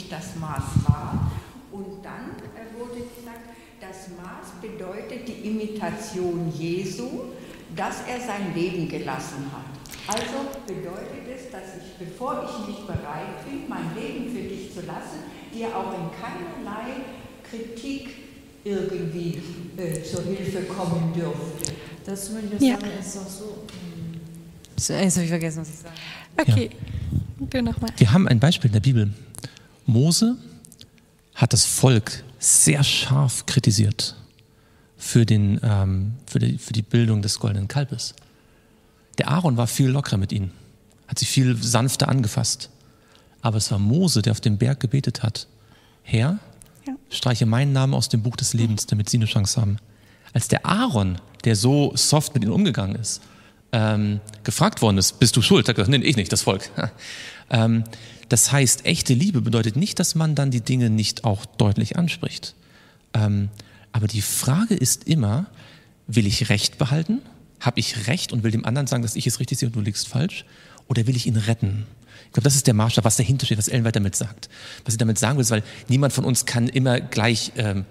ich 0.05 0.09
das 0.09 0.35
Maß 0.39 0.63
wahr? 0.87 1.31
Und 1.71 2.03
dann 2.03 2.31
äh, 2.55 2.79
wurde 2.79 3.01
gesagt, 3.01 3.49
das 3.81 4.07
Maß 4.15 4.61
bedeutet 4.61 5.27
die 5.27 5.49
Imitation 5.49 6.51
Jesu, 6.57 7.09
dass 7.75 8.01
er 8.07 8.19
sein 8.19 8.53
Leben 8.55 8.87
gelassen 8.87 9.45
hat. 9.51 9.75
Also 10.07 10.49
bedeutet 10.67 11.25
es, 11.35 11.51
dass 11.51 11.75
ich, 11.81 12.07
bevor 12.07 12.45
ich 12.47 12.67
nicht 12.67 12.87
bereit 12.87 13.43
bin, 13.49 13.67
mein 13.67 13.93
Leben 13.95 14.29
für 14.33 14.43
dich 14.43 14.71
zu 14.73 14.81
lassen, 14.81 15.25
dir 15.53 15.67
auch 15.75 15.91
in 15.93 16.09
keinerlei 16.13 17.01
Kritik 17.49 18.09
irgendwie 18.63 19.41
äh, 19.77 20.01
zur 20.03 20.23
Hilfe 20.23 20.61
kommen 20.63 21.11
dürfte. 21.13 21.73
Dazu 22.05 22.33
möchte 22.33 22.55
ich 22.55 22.61
Ja. 22.61 22.75
sagen, 22.79 22.91
ist 22.99 23.17
auch 23.17 23.27
so. 23.27 23.57
Jetzt 24.77 25.15
habe 25.15 25.23
ich 25.23 25.29
vergessen, 25.29 25.61
was 25.61 25.69
ich 25.69 25.75
sagen 25.77 25.95
Okay, 26.39 26.69
du 27.39 27.61
nochmal. 27.61 27.91
Wir 27.97 28.11
haben 28.11 28.27
ein 28.27 28.39
Beispiel 28.39 28.69
in 28.69 28.73
der 28.73 28.79
Bibel. 28.81 29.09
Mose 29.85 30.37
hat 31.35 31.53
das 31.53 31.65
Volk 31.65 32.23
sehr 32.39 32.83
scharf 32.83 33.45
kritisiert 33.45 34.15
für, 34.97 35.25
den, 35.25 35.59
ähm, 35.63 36.13
für, 36.25 36.39
die, 36.39 36.57
für 36.57 36.73
die 36.73 36.81
Bildung 36.81 37.21
des 37.21 37.39
goldenen 37.39 37.67
Kalbes. 37.67 38.13
Der 39.17 39.29
Aaron 39.29 39.57
war 39.57 39.67
viel 39.67 39.87
lockerer 39.89 40.17
mit 40.17 40.31
ihnen, 40.31 40.51
hat 41.07 41.19
sie 41.19 41.25
viel 41.25 41.55
sanfter 41.61 42.09
angefasst. 42.09 42.69
Aber 43.41 43.57
es 43.57 43.69
war 43.71 43.79
Mose, 43.79 44.21
der 44.21 44.31
auf 44.31 44.41
dem 44.41 44.57
Berg 44.57 44.79
gebetet 44.79 45.21
hat. 45.23 45.47
Herr, 46.03 46.39
Ja. 46.87 46.95
streiche 47.09 47.45
meinen 47.45 47.73
Namen 47.73 47.93
aus 47.93 48.09
dem 48.09 48.23
Buch 48.23 48.35
des 48.35 48.53
Lebens, 48.53 48.87
damit 48.87 49.09
sie 49.09 49.17
eine 49.17 49.25
Chance 49.25 49.61
haben. 49.61 49.77
Als 50.33 50.47
der 50.47 50.65
Aaron, 50.65 51.19
der 51.43 51.55
so 51.55 51.91
soft 51.95 52.33
mit 52.33 52.43
ihnen 52.43 52.51
umgegangen 52.53 52.95
ist, 52.95 53.21
ähm, 53.75 54.21
gefragt 54.45 54.81
worden 54.81 54.97
ist, 54.97 55.19
bist 55.19 55.35
du 55.35 55.41
schuld? 55.41 55.67
Hat 55.67 55.77
er 55.77 55.83
gesagt, 55.83 55.99
nee, 55.99 56.07
ich 56.07 56.15
nicht, 56.15 56.31
das 56.31 56.43
Volk. 56.43 56.69
ähm, 57.49 57.83
das 58.29 58.51
heißt, 58.51 58.85
echte 58.85 59.13
Liebe 59.13 59.41
bedeutet 59.41 59.75
nicht, 59.75 59.99
dass 59.99 60.15
man 60.15 60.33
dann 60.33 60.49
die 60.49 60.61
Dinge 60.61 60.89
nicht 60.89 61.25
auch 61.25 61.45
deutlich 61.45 61.97
anspricht. 61.97 62.55
Ähm, 63.13 63.49
aber 63.91 64.07
die 64.07 64.21
Frage 64.21 64.75
ist 64.75 65.07
immer, 65.09 65.47
will 66.07 66.25
ich 66.25 66.49
Recht 66.49 66.77
behalten? 66.77 67.21
Habe 67.59 67.81
ich 67.81 68.07
Recht 68.07 68.31
und 68.31 68.43
will 68.43 68.51
dem 68.51 68.63
anderen 68.63 68.87
sagen, 68.87 69.03
dass 69.03 69.17
ich 69.17 69.27
es 69.27 69.41
richtig 69.41 69.59
sehe 69.59 69.67
und 69.67 69.75
du 69.75 69.81
liegst 69.81 70.07
falsch? 70.07 70.45
Oder 70.87 71.05
will 71.05 71.17
ich 71.17 71.27
ihn 71.27 71.35
retten? 71.35 71.85
Ich 72.27 72.31
glaube, 72.31 72.45
das 72.45 72.55
ist 72.55 72.67
der 72.67 72.73
Maßstab, 72.73 73.03
was 73.03 73.17
dahinter 73.17 73.45
steht, 73.45 73.57
was 73.57 73.67
Ellen 73.67 73.83
damit 73.91 74.15
sagt. 74.15 74.49
Was 74.85 74.93
sie 74.93 74.97
damit 74.97 75.19
sagen 75.19 75.37
will, 75.37 75.41
ist, 75.41 75.51
weil 75.51 75.63
niemand 75.89 76.13
von 76.13 76.23
uns 76.23 76.45
kann 76.45 76.69
immer 76.69 77.01
gleich 77.01 77.51
ähm, 77.57 77.85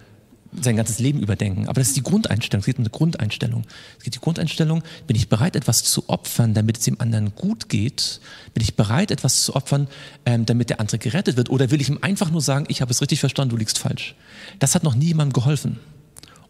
sein 0.61 0.76
ganzes 0.76 0.98
Leben 0.98 1.20
überdenken. 1.20 1.68
Aber 1.68 1.80
das 1.80 1.88
ist 1.88 1.96
die 1.96 2.02
Grundeinstellung. 2.02 2.61
Es 2.61 2.66
geht 2.66 2.78
um 2.78 2.84
eine 2.84 2.90
Grundeinstellung. 2.90 3.64
Es 3.98 4.05
geht 4.05 4.14
um 4.14 4.20
die 4.20 4.24
Grundeinstellung, 4.24 4.82
bin 5.07 5.16
ich 5.16 5.28
bereit, 5.28 5.57
etwas 5.57 5.84
zu 5.84 6.09
opfern, 6.09 6.55
damit 6.55 6.78
es 6.78 6.84
dem 6.84 7.00
anderen 7.00 7.34
gut 7.34 7.68
geht? 7.68 8.20
Bin 8.52 8.62
ich 8.62 8.76
bereit, 8.76 9.11
etwas 9.11 9.42
zu 9.42 9.55
opfern, 9.55 9.88
ähm, 10.26 10.46
damit 10.46 10.70
der 10.70 10.80
andere 10.80 10.98
gerettet 10.98 11.36
wird? 11.36 11.50
Oder 11.50 11.70
will 11.70 11.80
ich 11.80 11.88
ihm 11.88 11.98
einfach 12.02 12.30
nur 12.30 12.40
sagen, 12.40 12.66
ich 12.68 12.80
habe 12.80 12.90
es 12.90 13.00
richtig 13.00 13.20
verstanden, 13.20 13.50
du 13.50 13.57
liegst 13.57 13.78
falsch? 13.78 14.14
Das 14.59 14.74
hat 14.74 14.82
noch 14.82 14.94
nie 14.94 15.07
jemandem 15.07 15.32
geholfen. 15.32 15.78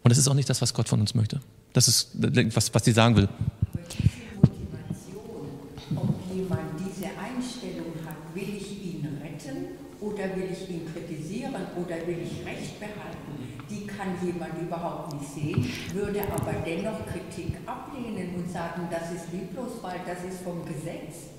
Und 0.03 0.09
das 0.09 0.19
ist 0.19 0.27
auch 0.27 0.35
nicht 0.35 0.49
das, 0.49 0.61
was 0.61 0.73
Gott 0.73 0.87
von 0.87 0.99
uns 0.99 1.15
möchte. 1.15 1.41
Das 1.73 1.87
ist, 1.87 2.11
was, 2.13 2.73
was 2.73 2.85
sagen 2.85 3.15
will. 3.15 3.27
Motivation, 4.39 5.49
ob 5.95 6.13
jemand 6.33 6.61
diese 6.79 7.05
Einstellung 7.05 7.91
hat, 8.05 8.15
will 8.35 8.55
ich 8.55 8.71
ihn 8.85 9.07
retten 9.21 9.65
oder 9.99 10.35
will 10.35 10.49
ich 10.51 10.69
ihn 10.69 10.81
kritisieren 10.93 11.55
oder 11.75 11.95
will 12.05 12.19
ich 12.23 12.45
Recht 12.45 12.79
behalten, 12.79 13.33
die 13.69 13.87
kann 14.05 14.25
jemand 14.25 14.61
überhaupt 14.61 15.13
nicht 15.13 15.33
sehen, 15.33 15.73
würde 15.93 16.21
aber 16.21 16.53
dennoch 16.65 17.05
Kritik 17.07 17.57
ablehnen 17.65 18.35
und 18.35 18.51
sagen, 18.51 18.87
das 18.91 19.11
ist 19.11 19.31
lieblos, 19.31 19.71
weil 19.81 19.99
das 20.05 20.23
ist 20.23 20.43
vom 20.43 20.63
Gesetz. 20.65 21.29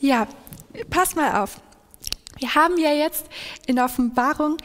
Ja, 0.00 0.26
pass 0.90 1.14
mal 1.14 1.42
auf. 1.42 1.60
Wir 2.38 2.54
haben 2.54 2.78
ja 2.78 2.92
jetzt 2.92 3.26
in 3.66 3.78
Offenbarung 3.78 4.56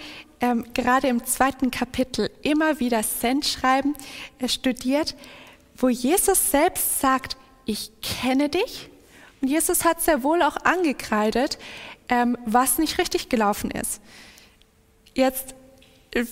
ähm, 0.41 0.65
gerade 0.73 1.07
im 1.07 1.25
zweiten 1.25 1.71
Kapitel 1.71 2.29
immer 2.41 2.79
wieder 2.79 3.01
Sendschreiben 3.01 3.95
äh, 4.39 4.47
studiert, 4.47 5.15
wo 5.77 5.89
Jesus 5.89 6.51
selbst 6.51 6.99
sagt, 6.99 7.37
ich 7.65 7.91
kenne 8.01 8.49
dich. 8.49 8.89
Und 9.41 9.47
Jesus 9.47 9.85
hat 9.85 10.01
sehr 10.01 10.23
wohl 10.23 10.41
auch 10.43 10.57
angekreidet, 10.57 11.57
ähm, 12.09 12.37
was 12.45 12.77
nicht 12.77 12.99
richtig 12.99 13.29
gelaufen 13.29 13.71
ist. 13.71 14.01
Jetzt 15.15 15.55
äh, 16.11 16.25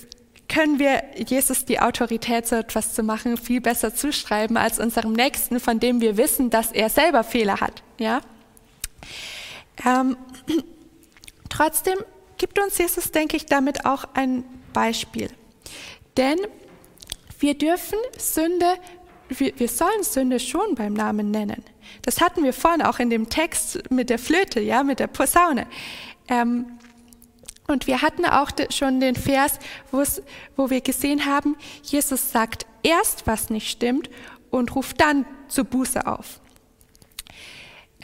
können 0.51 0.79
wir 0.79 1.03
Jesus 1.15 1.63
die 1.63 1.79
Autorität, 1.79 2.45
so 2.45 2.57
etwas 2.57 2.93
zu 2.93 3.03
machen, 3.03 3.37
viel 3.37 3.61
besser 3.61 3.95
zuschreiben 3.95 4.57
als 4.57 4.79
unserem 4.79 5.13
Nächsten, 5.13 5.61
von 5.61 5.79
dem 5.79 6.01
wir 6.01 6.17
wissen, 6.17 6.49
dass 6.49 6.73
er 6.73 6.89
selber 6.89 7.23
Fehler 7.23 7.61
hat. 7.61 7.81
Ja? 7.97 8.19
Ähm, 9.85 10.17
trotzdem 11.49 11.97
gibt 12.37 12.59
uns 12.59 12.77
Jesus, 12.77 13.11
denke 13.11 13.37
ich, 13.37 13.45
damit 13.45 13.85
auch 13.85 14.03
ein 14.13 14.43
Beispiel. 14.73 15.29
Denn 16.17 16.37
wir 17.39 17.53
dürfen 17.53 17.99
Sünde, 18.17 18.73
wir, 19.29 19.57
wir 19.57 19.69
sollen 19.69 20.03
Sünde 20.03 20.41
schon 20.41 20.75
beim 20.75 20.93
Namen 20.93 21.31
nennen. 21.31 21.63
Das 22.01 22.19
hatten 22.19 22.43
wir 22.43 22.51
vorhin 22.51 22.81
auch 22.81 22.99
in 22.99 23.09
dem 23.09 23.29
Text 23.29 23.89
mit 23.89 24.09
der 24.09 24.19
Flöte, 24.19 24.59
ja, 24.59 24.83
mit 24.83 24.99
der 24.99 25.07
Posaune. 25.07 25.65
Ähm, 26.27 26.77
und 27.71 27.87
wir 27.87 28.01
hatten 28.01 28.25
auch 28.25 28.51
schon 28.69 28.99
den 28.99 29.15
Vers, 29.15 29.59
wo 29.91 30.69
wir 30.69 30.81
gesehen 30.81 31.25
haben, 31.25 31.55
Jesus 31.83 32.31
sagt 32.31 32.65
erst, 32.83 33.27
was 33.27 33.49
nicht 33.49 33.69
stimmt 33.69 34.09
und 34.49 34.75
ruft 34.75 35.01
dann 35.01 35.25
zur 35.47 35.63
Buße 35.63 36.05
auf. 36.05 36.39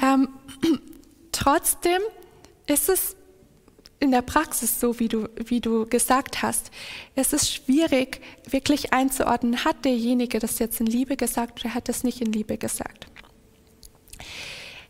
Ähm, 0.02 0.30
trotzdem 1.32 2.02
ist 2.68 2.90
es 2.90 3.16
in 4.00 4.12
der 4.12 4.22
Praxis 4.22 4.80
so, 4.80 5.00
wie 5.00 5.08
du, 5.08 5.28
wie 5.36 5.60
du 5.60 5.88
gesagt 5.88 6.42
hast. 6.42 6.72
Es 7.16 7.34
ist 7.34 7.52
schwierig, 7.52 8.22
wirklich 8.48 8.94
einzuordnen, 8.94 9.66
hat 9.66 9.86
derjenige 9.86 10.40
das 10.40 10.60
jetzt 10.60 10.80
in 10.80 10.86
Liebe 10.86 11.18
gesagt 11.18 11.66
oder 11.66 11.74
hat 11.74 11.90
es 11.90 12.04
nicht 12.04 12.22
in 12.22 12.32
Liebe 12.32 12.58
gesagt. 12.58 13.08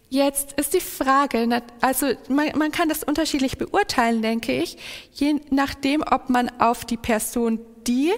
Jetzt 0.10 0.54
ist 0.54 0.74
die 0.74 0.80
Frage, 0.80 1.62
also 1.82 2.08
man, 2.30 2.58
man 2.58 2.72
kann 2.72 2.88
das 2.88 3.04
unterschiedlich 3.04 3.58
beurteilen, 3.58 4.22
denke 4.22 4.54
ich, 4.54 4.78
je 5.12 5.36
nachdem, 5.50 6.02
ob 6.02 6.30
man 6.30 6.50
auf 6.60 6.86
die 6.86 6.96
Person, 6.96 7.60
die, 7.86 8.14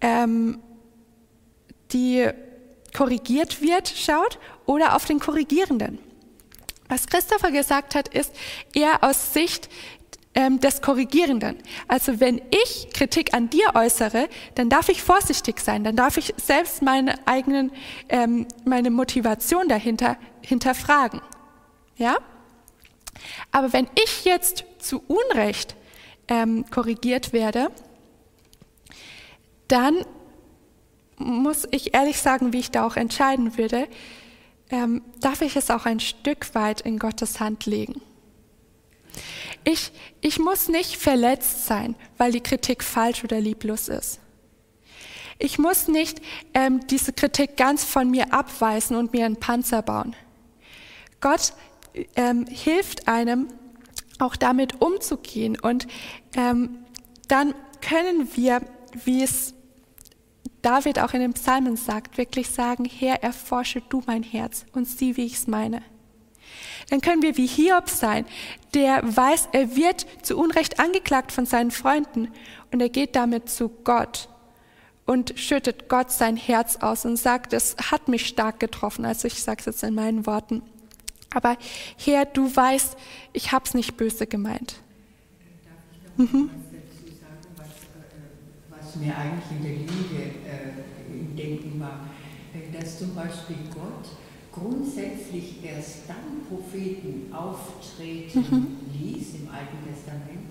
ähm, 0.00 0.60
die 1.92 2.28
korrigiert 2.94 3.60
wird, 3.60 3.88
schaut 3.88 4.38
oder 4.66 4.94
auf 4.94 5.04
den 5.04 5.18
Korrigierenden. 5.18 5.98
Was 6.88 7.08
Christopher 7.08 7.50
gesagt 7.50 7.96
hat, 7.96 8.08
ist 8.08 8.32
eher 8.72 9.02
aus 9.02 9.32
Sicht 9.32 9.68
ähm, 10.36 10.60
des 10.60 10.82
Korrigierenden. 10.82 11.56
Also 11.88 12.20
wenn 12.20 12.40
ich 12.50 12.90
Kritik 12.92 13.34
an 13.34 13.50
dir 13.50 13.74
äußere, 13.74 14.28
dann 14.54 14.68
darf 14.68 14.88
ich 14.88 15.02
vorsichtig 15.02 15.58
sein, 15.58 15.82
dann 15.82 15.96
darf 15.96 16.18
ich 16.18 16.34
selbst 16.36 16.82
meine 16.82 17.26
eigenen, 17.26 17.72
ähm, 18.08 18.46
meine 18.64 18.90
Motivation 18.90 19.68
dahinter 19.68 20.16
hinterfragen. 20.42 21.20
Ja? 21.96 22.18
Aber 23.50 23.72
wenn 23.72 23.88
ich 24.02 24.24
jetzt 24.24 24.64
zu 24.78 25.02
Unrecht 25.08 25.74
ähm, 26.28 26.66
korrigiert 26.70 27.32
werde, 27.32 27.70
dann 29.68 30.04
muss 31.16 31.66
ich 31.70 31.94
ehrlich 31.94 32.20
sagen, 32.20 32.52
wie 32.52 32.58
ich 32.58 32.70
da 32.70 32.86
auch 32.86 32.96
entscheiden 32.96 33.56
würde, 33.56 33.88
ähm, 34.68 35.02
darf 35.20 35.40
ich 35.40 35.56
es 35.56 35.70
auch 35.70 35.86
ein 35.86 36.00
Stück 36.00 36.54
weit 36.54 36.82
in 36.82 36.98
Gottes 36.98 37.40
Hand 37.40 37.64
legen. 37.64 38.02
Ich, 39.64 39.92
ich 40.20 40.38
muss 40.38 40.68
nicht 40.68 40.96
verletzt 40.96 41.66
sein, 41.66 41.94
weil 42.18 42.32
die 42.32 42.40
Kritik 42.40 42.82
falsch 42.82 43.24
oder 43.24 43.40
lieblos 43.40 43.88
ist. 43.88 44.20
Ich 45.38 45.58
muss 45.58 45.88
nicht 45.88 46.22
ähm, 46.54 46.86
diese 46.86 47.12
Kritik 47.12 47.56
ganz 47.56 47.84
von 47.84 48.10
mir 48.10 48.32
abweisen 48.32 48.96
und 48.96 49.12
mir 49.12 49.26
einen 49.26 49.36
Panzer 49.36 49.82
bauen. 49.82 50.16
Gott 51.20 51.52
ähm, 52.14 52.46
hilft 52.46 53.08
einem, 53.08 53.48
auch 54.18 54.36
damit 54.36 54.80
umzugehen. 54.80 55.58
Und 55.60 55.86
ähm, 56.36 56.84
dann 57.28 57.54
können 57.80 58.28
wir, 58.34 58.62
wie 59.04 59.22
es 59.22 59.54
David 60.62 60.98
auch 60.98 61.12
in 61.12 61.20
den 61.20 61.34
Psalmen 61.34 61.76
sagt, 61.76 62.18
wirklich 62.18 62.50
sagen, 62.50 62.86
Herr, 62.86 63.22
erforsche 63.22 63.82
du 63.88 64.02
mein 64.06 64.22
Herz 64.22 64.64
und 64.72 64.86
sieh, 64.86 65.16
wie 65.16 65.26
ich 65.26 65.34
es 65.34 65.46
meine. 65.46 65.82
Dann 66.90 67.00
können 67.00 67.22
wir 67.22 67.36
wie 67.36 67.46
Hiob 67.46 67.88
sein, 67.88 68.26
der 68.74 69.00
weiß, 69.04 69.48
er 69.52 69.76
wird 69.76 70.06
zu 70.22 70.36
Unrecht 70.36 70.78
angeklagt 70.78 71.32
von 71.32 71.46
seinen 71.46 71.70
Freunden 71.70 72.28
und 72.72 72.80
er 72.80 72.88
geht 72.88 73.16
damit 73.16 73.48
zu 73.48 73.68
Gott 73.68 74.28
und 75.06 75.38
schüttet 75.38 75.88
Gott 75.88 76.10
sein 76.10 76.36
Herz 76.36 76.76
aus 76.76 77.04
und 77.04 77.16
sagt, 77.16 77.52
es 77.52 77.76
hat 77.90 78.08
mich 78.08 78.26
stark 78.26 78.60
getroffen. 78.60 79.04
Also 79.04 79.28
ich 79.28 79.42
sage 79.42 79.60
es 79.60 79.66
jetzt 79.66 79.82
in 79.82 79.94
meinen 79.94 80.26
Worten. 80.26 80.62
Aber 81.32 81.56
Herr, 81.96 82.24
du 82.24 82.54
weißt, 82.54 82.96
ich 83.32 83.52
habe 83.52 83.64
es 83.64 83.74
nicht 83.74 83.96
böse 83.96 84.26
gemeint. 84.26 84.76
Darf 85.64 85.76
ich 85.92 86.32
noch 86.32 86.32
mhm. 86.32 86.50
was 87.56 87.66
sagen, 87.66 88.16
was, 88.70 88.96
mir 88.96 89.16
eigentlich 89.16 89.50
in 89.50 89.62
der 89.62 89.72
Liebe 89.72 90.22
äh, 90.48 91.12
im 91.12 91.36
Denken 91.36 91.80
war? 91.80 92.08
Dass 92.72 92.98
zum 92.98 93.14
Beispiel 93.14 93.56
Gott 93.72 94.08
grundsätzlich 94.56 95.62
erst 95.62 96.08
dann 96.08 96.46
Propheten 96.48 97.32
auftreten 97.32 98.44
mhm. 98.50 98.66
ließ 98.92 99.34
im 99.40 99.48
Alten 99.50 99.76
Testament, 99.86 100.48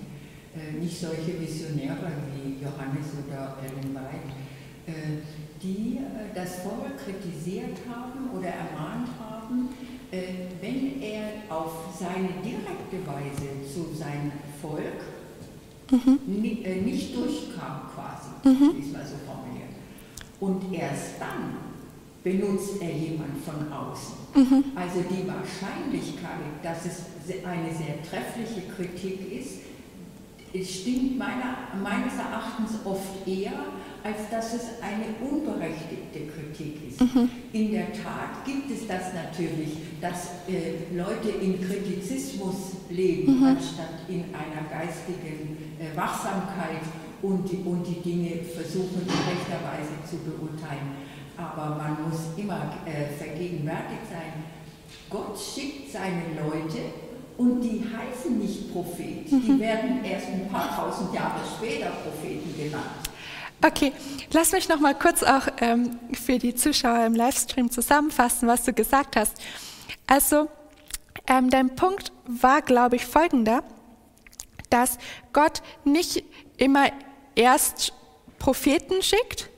äh, 0.55 0.79
nicht 0.79 0.99
solche 0.99 1.39
Visionäre 1.39 2.11
wie 2.35 2.63
Johannes 2.63 3.07
oder 3.25 3.57
Ellen 3.63 3.95
White, 3.95 4.31
äh, 4.85 4.91
die 5.61 5.97
äh, 5.97 6.35
das 6.35 6.59
Volk 6.59 6.97
kritisiert 7.03 7.77
haben 7.89 8.29
oder 8.37 8.49
ermahnt 8.49 9.09
haben, 9.19 9.69
äh, 10.11 10.21
wenn 10.61 11.01
er 11.01 11.31
auf 11.49 11.87
seine 11.97 12.29
direkte 12.43 13.07
Weise 13.07 13.65
zu 13.67 13.95
seinem 13.95 14.31
Volk 14.61 15.01
mhm. 15.91 16.19
nicht 16.85 17.15
durchkam 17.15 17.89
quasi, 17.93 18.29
mhm. 18.43 18.79
ist 18.79 18.93
mal 18.93 19.05
so 19.05 19.15
formuliert. 19.25 19.65
Und 20.39 20.73
erst 20.73 21.19
dann 21.19 21.74
benutzt 22.25 22.81
er 22.81 22.91
jemand 22.91 23.37
von 23.45 23.71
außen. 23.71 24.15
Mhm. 24.33 24.63
Also 24.75 25.01
die 25.01 25.27
Wahrscheinlichkeit, 25.27 26.57
dass 26.63 26.85
es 26.85 27.45
eine 27.45 27.69
sehr 27.69 28.01
treffliche 28.01 28.67
Kritik 28.75 29.31
ist, 29.31 29.59
es 30.51 30.81
stimmt 30.81 31.19
meiner, 31.19 31.69
meines 31.83 32.17
Erachtens 32.17 32.79
oft 32.83 33.27
eher, 33.27 33.53
als 34.03 34.29
dass 34.31 34.53
es 34.53 34.63
eine 34.81 35.13
unberechtigte 35.21 36.19
Kritik 36.31 36.89
ist. 36.89 37.01
Mhm. 37.01 37.29
In 37.53 37.71
der 37.71 37.91
Tat 37.91 38.43
gibt 38.45 38.71
es 38.71 38.87
das 38.87 39.13
natürlich, 39.13 39.77
dass 40.01 40.29
äh, 40.47 40.95
Leute 40.95 41.29
in 41.29 41.61
Kritizismus 41.61 42.55
leben, 42.89 43.39
mhm. 43.39 43.45
anstatt 43.45 44.07
in 44.07 44.25
einer 44.33 44.65
geistigen 44.69 45.57
äh, 45.77 45.95
Wachsamkeit 45.95 46.81
und 47.21 47.51
die, 47.51 47.57
und 47.57 47.85
die 47.85 48.01
Dinge 48.01 48.43
versuchen 48.43 49.01
in 49.01 49.09
rechter 49.09 49.61
Weise 49.61 49.93
zu 50.09 50.17
beurteilen. 50.17 51.04
Aber 51.37 51.75
man 51.75 52.09
muss 52.09 52.19
immer 52.37 52.73
äh, 52.85 53.13
vergegenwärtigt 53.17 54.09
sein, 54.09 54.43
Gott 55.09 55.37
schickt 55.39 55.91
seine 55.91 56.23
Leute 56.41 56.79
und 57.37 57.61
die 57.61 57.83
heißen 57.83 58.37
nicht 58.39 58.71
Prophet, 58.71 59.29
die 59.29 59.51
mhm. 59.51 59.59
werden 59.59 60.03
erst 60.05 60.27
ein 60.27 60.47
paar 60.49 60.75
tausend 60.75 61.13
Jahre 61.13 61.39
später 61.57 61.87
Propheten 61.89 62.55
genannt. 62.57 62.85
Okay, 63.63 63.93
lass 64.31 64.51
mich 64.51 64.69
noch 64.69 64.79
mal 64.79 64.93
kurz 64.95 65.23
auch 65.23 65.47
ähm, 65.59 65.97
für 66.13 66.37
die 66.37 66.55
Zuschauer 66.55 67.05
im 67.05 67.13
Livestream 67.13 67.71
zusammenfassen, 67.71 68.47
was 68.47 68.63
du 68.63 68.73
gesagt 68.73 69.15
hast. 69.15 69.37
Also, 70.07 70.49
ähm, 71.27 71.49
dein 71.49 71.75
Punkt 71.75 72.11
war, 72.27 72.61
glaube 72.61 72.97
ich, 72.97 73.05
folgender, 73.05 73.63
dass 74.69 74.97
Gott 75.33 75.61
nicht 75.83 76.23
immer 76.57 76.89
erst 77.35 77.93
Propheten 78.39 79.01
schickt, 79.01 79.49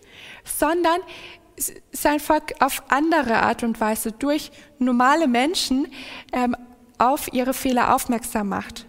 sondern 0.45 1.01
sein 1.91 2.19
Volk 2.19 2.53
auf 2.59 2.83
andere 2.89 3.37
Art 3.41 3.63
und 3.63 3.79
Weise 3.79 4.11
durch 4.11 4.51
normale 4.79 5.27
Menschen 5.27 5.87
ähm, 6.31 6.55
auf 6.97 7.31
ihre 7.33 7.53
Fehler 7.53 7.95
aufmerksam 7.95 8.49
macht. 8.49 8.85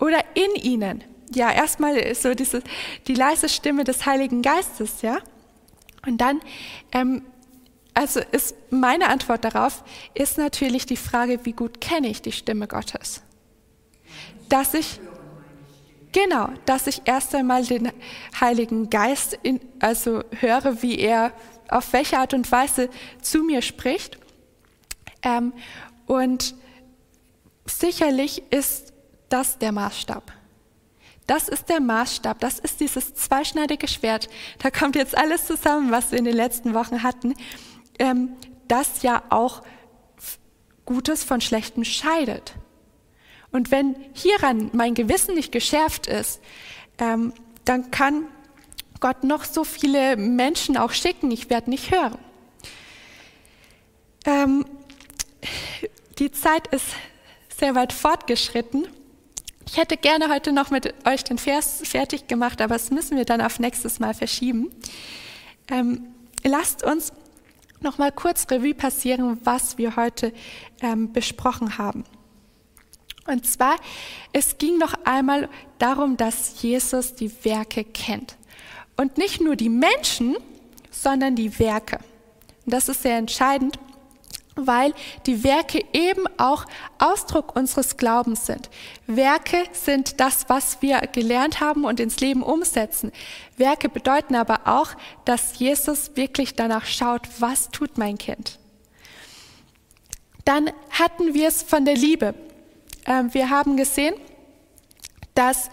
Oder 0.00 0.24
in 0.34 0.54
ihnen 0.62 1.04
ja, 1.34 1.50
erstmal 1.52 1.96
ist 1.96 2.22
so 2.22 2.34
diese, 2.34 2.62
die 3.06 3.14
leise 3.14 3.48
Stimme 3.48 3.84
des 3.84 4.06
Heiligen 4.06 4.42
Geistes, 4.42 5.02
ja. 5.02 5.18
Und 6.06 6.20
dann, 6.20 6.40
ähm, 6.92 7.22
also 7.94 8.20
ist 8.32 8.54
meine 8.70 9.08
Antwort 9.08 9.44
darauf, 9.44 9.84
ist 10.14 10.38
natürlich 10.38 10.86
die 10.86 10.96
Frage, 10.96 11.44
wie 11.44 11.52
gut 11.52 11.80
kenne 11.80 12.08
ich 12.08 12.22
die 12.22 12.32
Stimme 12.32 12.66
Gottes? 12.66 13.22
Dass 14.48 14.74
ich, 14.74 15.00
genau, 16.12 16.50
dass 16.66 16.86
ich 16.86 17.02
erst 17.04 17.34
einmal 17.34 17.64
den 17.64 17.92
Heiligen 18.40 18.90
Geist, 18.90 19.38
in, 19.42 19.60
also 19.80 20.22
höre, 20.40 20.82
wie 20.82 20.98
er, 20.98 21.32
auf 21.68 21.92
welche 21.92 22.18
Art 22.18 22.34
und 22.34 22.50
Weise 22.50 22.88
zu 23.20 23.42
mir 23.42 23.62
spricht. 23.62 24.18
Ähm, 25.22 25.52
und 26.06 26.54
sicherlich 27.66 28.42
ist 28.50 28.92
das 29.28 29.58
der 29.58 29.72
Maßstab. 29.72 30.32
Das 31.26 31.48
ist 31.48 31.68
der 31.68 31.80
Maßstab, 31.80 32.40
das 32.40 32.58
ist 32.58 32.80
dieses 32.80 33.14
zweischneidige 33.14 33.86
Schwert. 33.86 34.30
Da 34.60 34.70
kommt 34.70 34.96
jetzt 34.96 35.16
alles 35.16 35.46
zusammen, 35.46 35.90
was 35.90 36.10
wir 36.10 36.18
in 36.18 36.24
den 36.24 36.34
letzten 36.34 36.72
Wochen 36.72 37.02
hatten, 37.02 37.34
ähm, 37.98 38.30
das 38.66 39.02
ja 39.02 39.22
auch 39.28 39.62
Gutes 40.86 41.24
von 41.24 41.42
Schlechtem 41.42 41.84
scheidet. 41.84 42.54
Und 43.50 43.70
wenn 43.70 43.96
hieran 44.12 44.70
mein 44.72 44.94
Gewissen 44.94 45.34
nicht 45.34 45.52
geschärft 45.52 46.06
ist, 46.06 46.40
ähm, 46.98 47.32
dann 47.64 47.90
kann 47.90 48.24
Gott 49.00 49.24
noch 49.24 49.44
so 49.44 49.64
viele 49.64 50.16
Menschen 50.16 50.76
auch 50.76 50.92
schicken, 50.92 51.30
ich 51.30 51.50
werde 51.50 51.70
nicht 51.70 51.90
hören. 51.90 52.18
Ähm, 54.24 54.66
die 56.18 56.32
Zeit 56.32 56.66
ist 56.68 56.86
sehr 57.58 57.74
weit 57.74 57.92
fortgeschritten. 57.92 58.86
Ich 59.66 59.76
hätte 59.76 59.96
gerne 59.96 60.28
heute 60.28 60.52
noch 60.52 60.70
mit 60.70 60.94
euch 61.06 61.24
den 61.24 61.38
Vers 61.38 61.82
fertig 61.84 62.26
gemacht, 62.26 62.60
aber 62.60 62.74
das 62.74 62.90
müssen 62.90 63.16
wir 63.16 63.24
dann 63.24 63.40
auf 63.40 63.58
nächstes 63.58 64.00
Mal 64.00 64.14
verschieben. 64.14 64.70
Ähm, 65.70 66.08
lasst 66.42 66.82
uns 66.82 67.12
noch 67.80 67.98
mal 67.98 68.10
kurz 68.10 68.46
Revue 68.50 68.74
passieren, 68.74 69.38
was 69.44 69.78
wir 69.78 69.96
heute 69.96 70.32
ähm, 70.80 71.12
besprochen 71.12 71.78
haben. 71.78 72.04
Und 73.28 73.46
zwar, 73.46 73.76
es 74.32 74.58
ging 74.58 74.78
noch 74.78 74.94
einmal 75.04 75.48
darum, 75.78 76.16
dass 76.16 76.62
Jesus 76.62 77.14
die 77.14 77.32
Werke 77.44 77.84
kennt. 77.84 78.36
Und 78.96 79.18
nicht 79.18 79.40
nur 79.40 79.54
die 79.54 79.68
Menschen, 79.68 80.36
sondern 80.90 81.36
die 81.36 81.58
Werke. 81.58 81.98
Und 82.64 82.72
das 82.72 82.88
ist 82.88 83.02
sehr 83.02 83.18
entscheidend, 83.18 83.78
weil 84.56 84.92
die 85.26 85.44
Werke 85.44 85.84
eben 85.92 86.24
auch 86.38 86.64
Ausdruck 86.98 87.54
unseres 87.54 87.96
Glaubens 87.96 88.46
sind. 88.46 88.70
Werke 89.06 89.64
sind 89.72 90.20
das, 90.20 90.48
was 90.48 90.82
wir 90.82 91.00
gelernt 91.12 91.60
haben 91.60 91.84
und 91.84 92.00
ins 92.00 92.20
Leben 92.20 92.42
umsetzen. 92.42 93.12
Werke 93.56 93.88
bedeuten 93.88 94.34
aber 94.34 94.62
auch, 94.64 94.88
dass 95.24 95.58
Jesus 95.58 96.16
wirklich 96.16 96.54
danach 96.54 96.86
schaut, 96.86 97.28
was 97.38 97.68
tut 97.68 97.98
mein 97.98 98.18
Kind. 98.18 98.58
Dann 100.44 100.70
hatten 100.90 101.34
wir 101.34 101.48
es 101.48 101.62
von 101.62 101.84
der 101.84 101.94
Liebe. 101.94 102.34
Ähm, 103.08 103.32
wir 103.32 103.48
haben 103.50 103.76
gesehen, 103.76 104.14
dass 105.34 105.70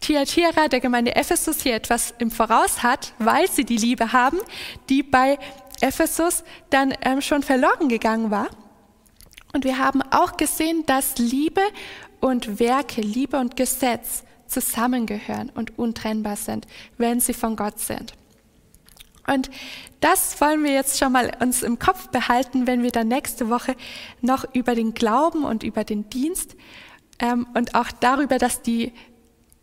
Thyatira 0.00 0.68
der 0.68 0.80
Gemeinde 0.80 1.16
Ephesus 1.16 1.62
hier 1.62 1.74
etwas 1.74 2.14
im 2.18 2.30
Voraus 2.30 2.82
hat, 2.82 3.14
weil 3.18 3.50
sie 3.50 3.64
die 3.64 3.78
Liebe 3.78 4.12
haben, 4.12 4.38
die 4.88 5.02
bei 5.02 5.38
Ephesus 5.80 6.44
dann 6.68 6.94
ähm, 7.02 7.22
schon 7.22 7.42
verloren 7.42 7.88
gegangen 7.88 8.30
war. 8.30 8.48
Und 9.54 9.64
wir 9.64 9.78
haben 9.78 10.02
auch 10.02 10.36
gesehen, 10.36 10.84
dass 10.86 11.16
Liebe 11.16 11.62
und 12.20 12.60
Werke, 12.60 13.00
Liebe 13.00 13.38
und 13.38 13.56
Gesetz 13.56 14.22
zusammengehören 14.46 15.50
und 15.50 15.78
untrennbar 15.78 16.36
sind, 16.36 16.66
wenn 16.98 17.20
sie 17.20 17.34
von 17.34 17.56
Gott 17.56 17.80
sind. 17.80 18.12
Und 19.26 19.50
das 20.00 20.40
wollen 20.40 20.64
wir 20.64 20.72
jetzt 20.72 20.98
schon 20.98 21.12
mal 21.12 21.30
uns 21.40 21.62
im 21.62 21.78
Kopf 21.78 22.08
behalten, 22.08 22.66
wenn 22.66 22.82
wir 22.82 22.90
dann 22.90 23.08
nächste 23.08 23.48
Woche 23.48 23.76
noch 24.20 24.44
über 24.54 24.74
den 24.74 24.94
Glauben 24.94 25.44
und 25.44 25.62
über 25.62 25.84
den 25.84 26.08
Dienst 26.10 26.56
ähm, 27.18 27.46
und 27.54 27.74
auch 27.74 27.92
darüber, 28.00 28.38
dass 28.38 28.62
die 28.62 28.92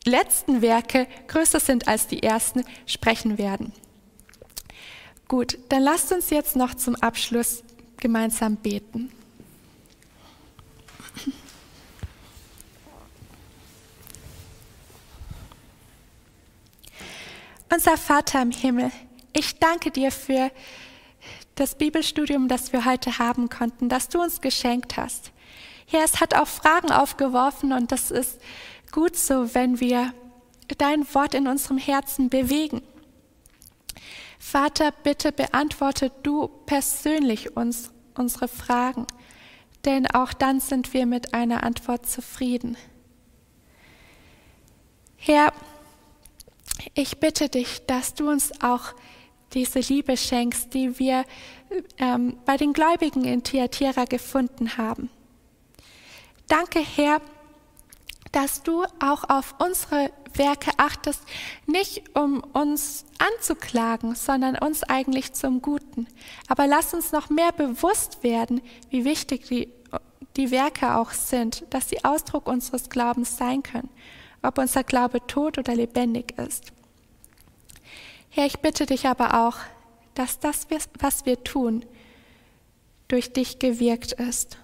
letzten 0.05 0.61
Werke 0.61 1.07
größer 1.27 1.59
sind 1.59 1.87
als 1.87 2.07
die 2.07 2.23
ersten, 2.23 2.63
sprechen 2.85 3.37
werden. 3.37 3.73
Gut, 5.27 5.57
dann 5.69 5.83
lasst 5.83 6.13
uns 6.13 6.29
jetzt 6.29 6.55
noch 6.55 6.73
zum 6.73 6.95
Abschluss 6.95 7.63
gemeinsam 7.97 8.55
beten. 8.55 9.11
Unser 17.73 17.97
Vater 17.97 18.41
im 18.41 18.51
Himmel, 18.51 18.91
ich 19.33 19.59
danke 19.59 19.91
dir 19.91 20.11
für 20.11 20.51
das 21.55 21.75
Bibelstudium, 21.75 22.47
das 22.47 22.71
wir 22.71 22.85
heute 22.85 23.17
haben 23.19 23.49
konnten, 23.49 23.89
das 23.89 24.09
du 24.09 24.21
uns 24.21 24.41
geschenkt 24.41 24.97
hast. 24.97 25.31
Herr, 25.87 26.03
es 26.03 26.19
hat 26.19 26.35
auch 26.35 26.47
Fragen 26.47 26.91
aufgeworfen 26.91 27.71
und 27.73 27.91
das 27.91 28.11
ist 28.11 28.39
gut 28.91 29.15
so, 29.15 29.53
wenn 29.55 29.79
wir 29.79 30.13
dein 30.77 31.05
Wort 31.13 31.33
in 31.33 31.47
unserem 31.47 31.77
Herzen 31.77 32.29
bewegen. 32.29 32.81
Vater, 34.37 34.91
bitte 34.91 35.31
beantworte 35.31 36.11
du 36.23 36.47
persönlich 36.65 37.55
uns 37.55 37.91
unsere 38.15 38.47
Fragen, 38.47 39.07
denn 39.85 40.07
auch 40.07 40.33
dann 40.33 40.59
sind 40.59 40.93
wir 40.93 41.05
mit 41.05 41.33
einer 41.33 41.63
Antwort 41.63 42.07
zufrieden. 42.07 42.77
Herr, 45.15 45.51
ich 46.93 47.19
bitte 47.19 47.49
dich, 47.49 47.85
dass 47.87 48.13
du 48.13 48.29
uns 48.29 48.61
auch 48.61 48.93
diese 49.53 49.79
Liebe 49.79 50.17
schenkst, 50.17 50.73
die 50.73 50.99
wir 50.99 51.25
ähm, 51.97 52.37
bei 52.45 52.57
den 52.57 52.73
Gläubigen 52.73 53.25
in 53.25 53.43
Thyatira 53.43 54.05
gefunden 54.05 54.77
haben. 54.77 55.09
Danke, 56.47 56.79
Herr, 56.79 57.21
dass 58.31 58.63
du 58.63 58.83
auch 58.99 59.29
auf 59.29 59.55
unsere 59.59 60.11
Werke 60.33 60.71
achtest, 60.77 61.21
nicht 61.65 62.15
um 62.15 62.41
uns 62.53 63.05
anzuklagen, 63.17 64.15
sondern 64.15 64.57
uns 64.57 64.83
eigentlich 64.83 65.33
zum 65.33 65.61
Guten. 65.61 66.07
Aber 66.47 66.67
lass 66.67 66.93
uns 66.93 67.11
noch 67.11 67.29
mehr 67.29 67.51
bewusst 67.51 68.23
werden, 68.23 68.61
wie 68.89 69.05
wichtig 69.05 69.47
die, 69.47 69.69
die 70.35 70.51
Werke 70.51 70.95
auch 70.95 71.11
sind, 71.11 71.65
dass 71.71 71.89
sie 71.89 72.03
Ausdruck 72.03 72.47
unseres 72.47 72.89
Glaubens 72.89 73.37
sein 73.37 73.63
können, 73.63 73.89
ob 74.43 74.57
unser 74.57 74.83
Glaube 74.83 75.25
tot 75.25 75.57
oder 75.57 75.75
lebendig 75.75 76.37
ist. 76.37 76.71
Herr, 78.37 78.45
ich 78.45 78.59
bitte 78.59 78.85
dich 78.85 79.07
aber 79.07 79.47
auch, 79.47 79.55
dass 80.13 80.37
das, 80.37 80.67
was 80.99 81.25
wir 81.25 81.43
tun, 81.43 81.83
durch 83.07 83.33
dich 83.33 83.57
gewirkt 83.57 84.11
ist. 84.11 84.59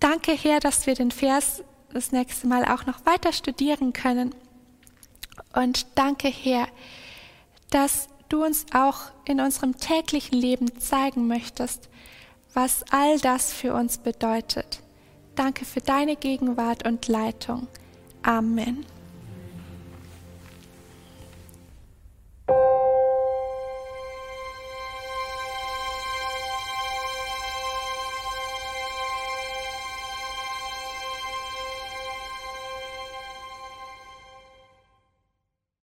Danke, 0.00 0.32
Herr, 0.32 0.58
dass 0.58 0.88
wir 0.88 0.96
den 0.96 1.12
Vers 1.12 1.62
das 1.92 2.10
nächste 2.10 2.48
Mal 2.48 2.64
auch 2.64 2.86
noch 2.86 3.06
weiter 3.06 3.32
studieren 3.32 3.92
können. 3.92 4.34
Und 5.54 5.86
danke, 5.94 6.26
Herr, 6.26 6.66
dass 7.70 8.08
du 8.28 8.44
uns 8.44 8.66
auch 8.74 9.12
in 9.24 9.38
unserem 9.38 9.76
täglichen 9.76 10.36
Leben 10.36 10.76
zeigen 10.80 11.28
möchtest, 11.28 11.88
was 12.52 12.82
all 12.90 13.20
das 13.20 13.52
für 13.52 13.74
uns 13.74 13.98
bedeutet. 13.98 14.82
Danke 15.36 15.66
für 15.66 15.82
deine 15.82 16.16
Gegenwart 16.16 16.84
und 16.84 17.06
Leitung. 17.06 17.68
Amen. 18.24 18.84
you 22.48 22.81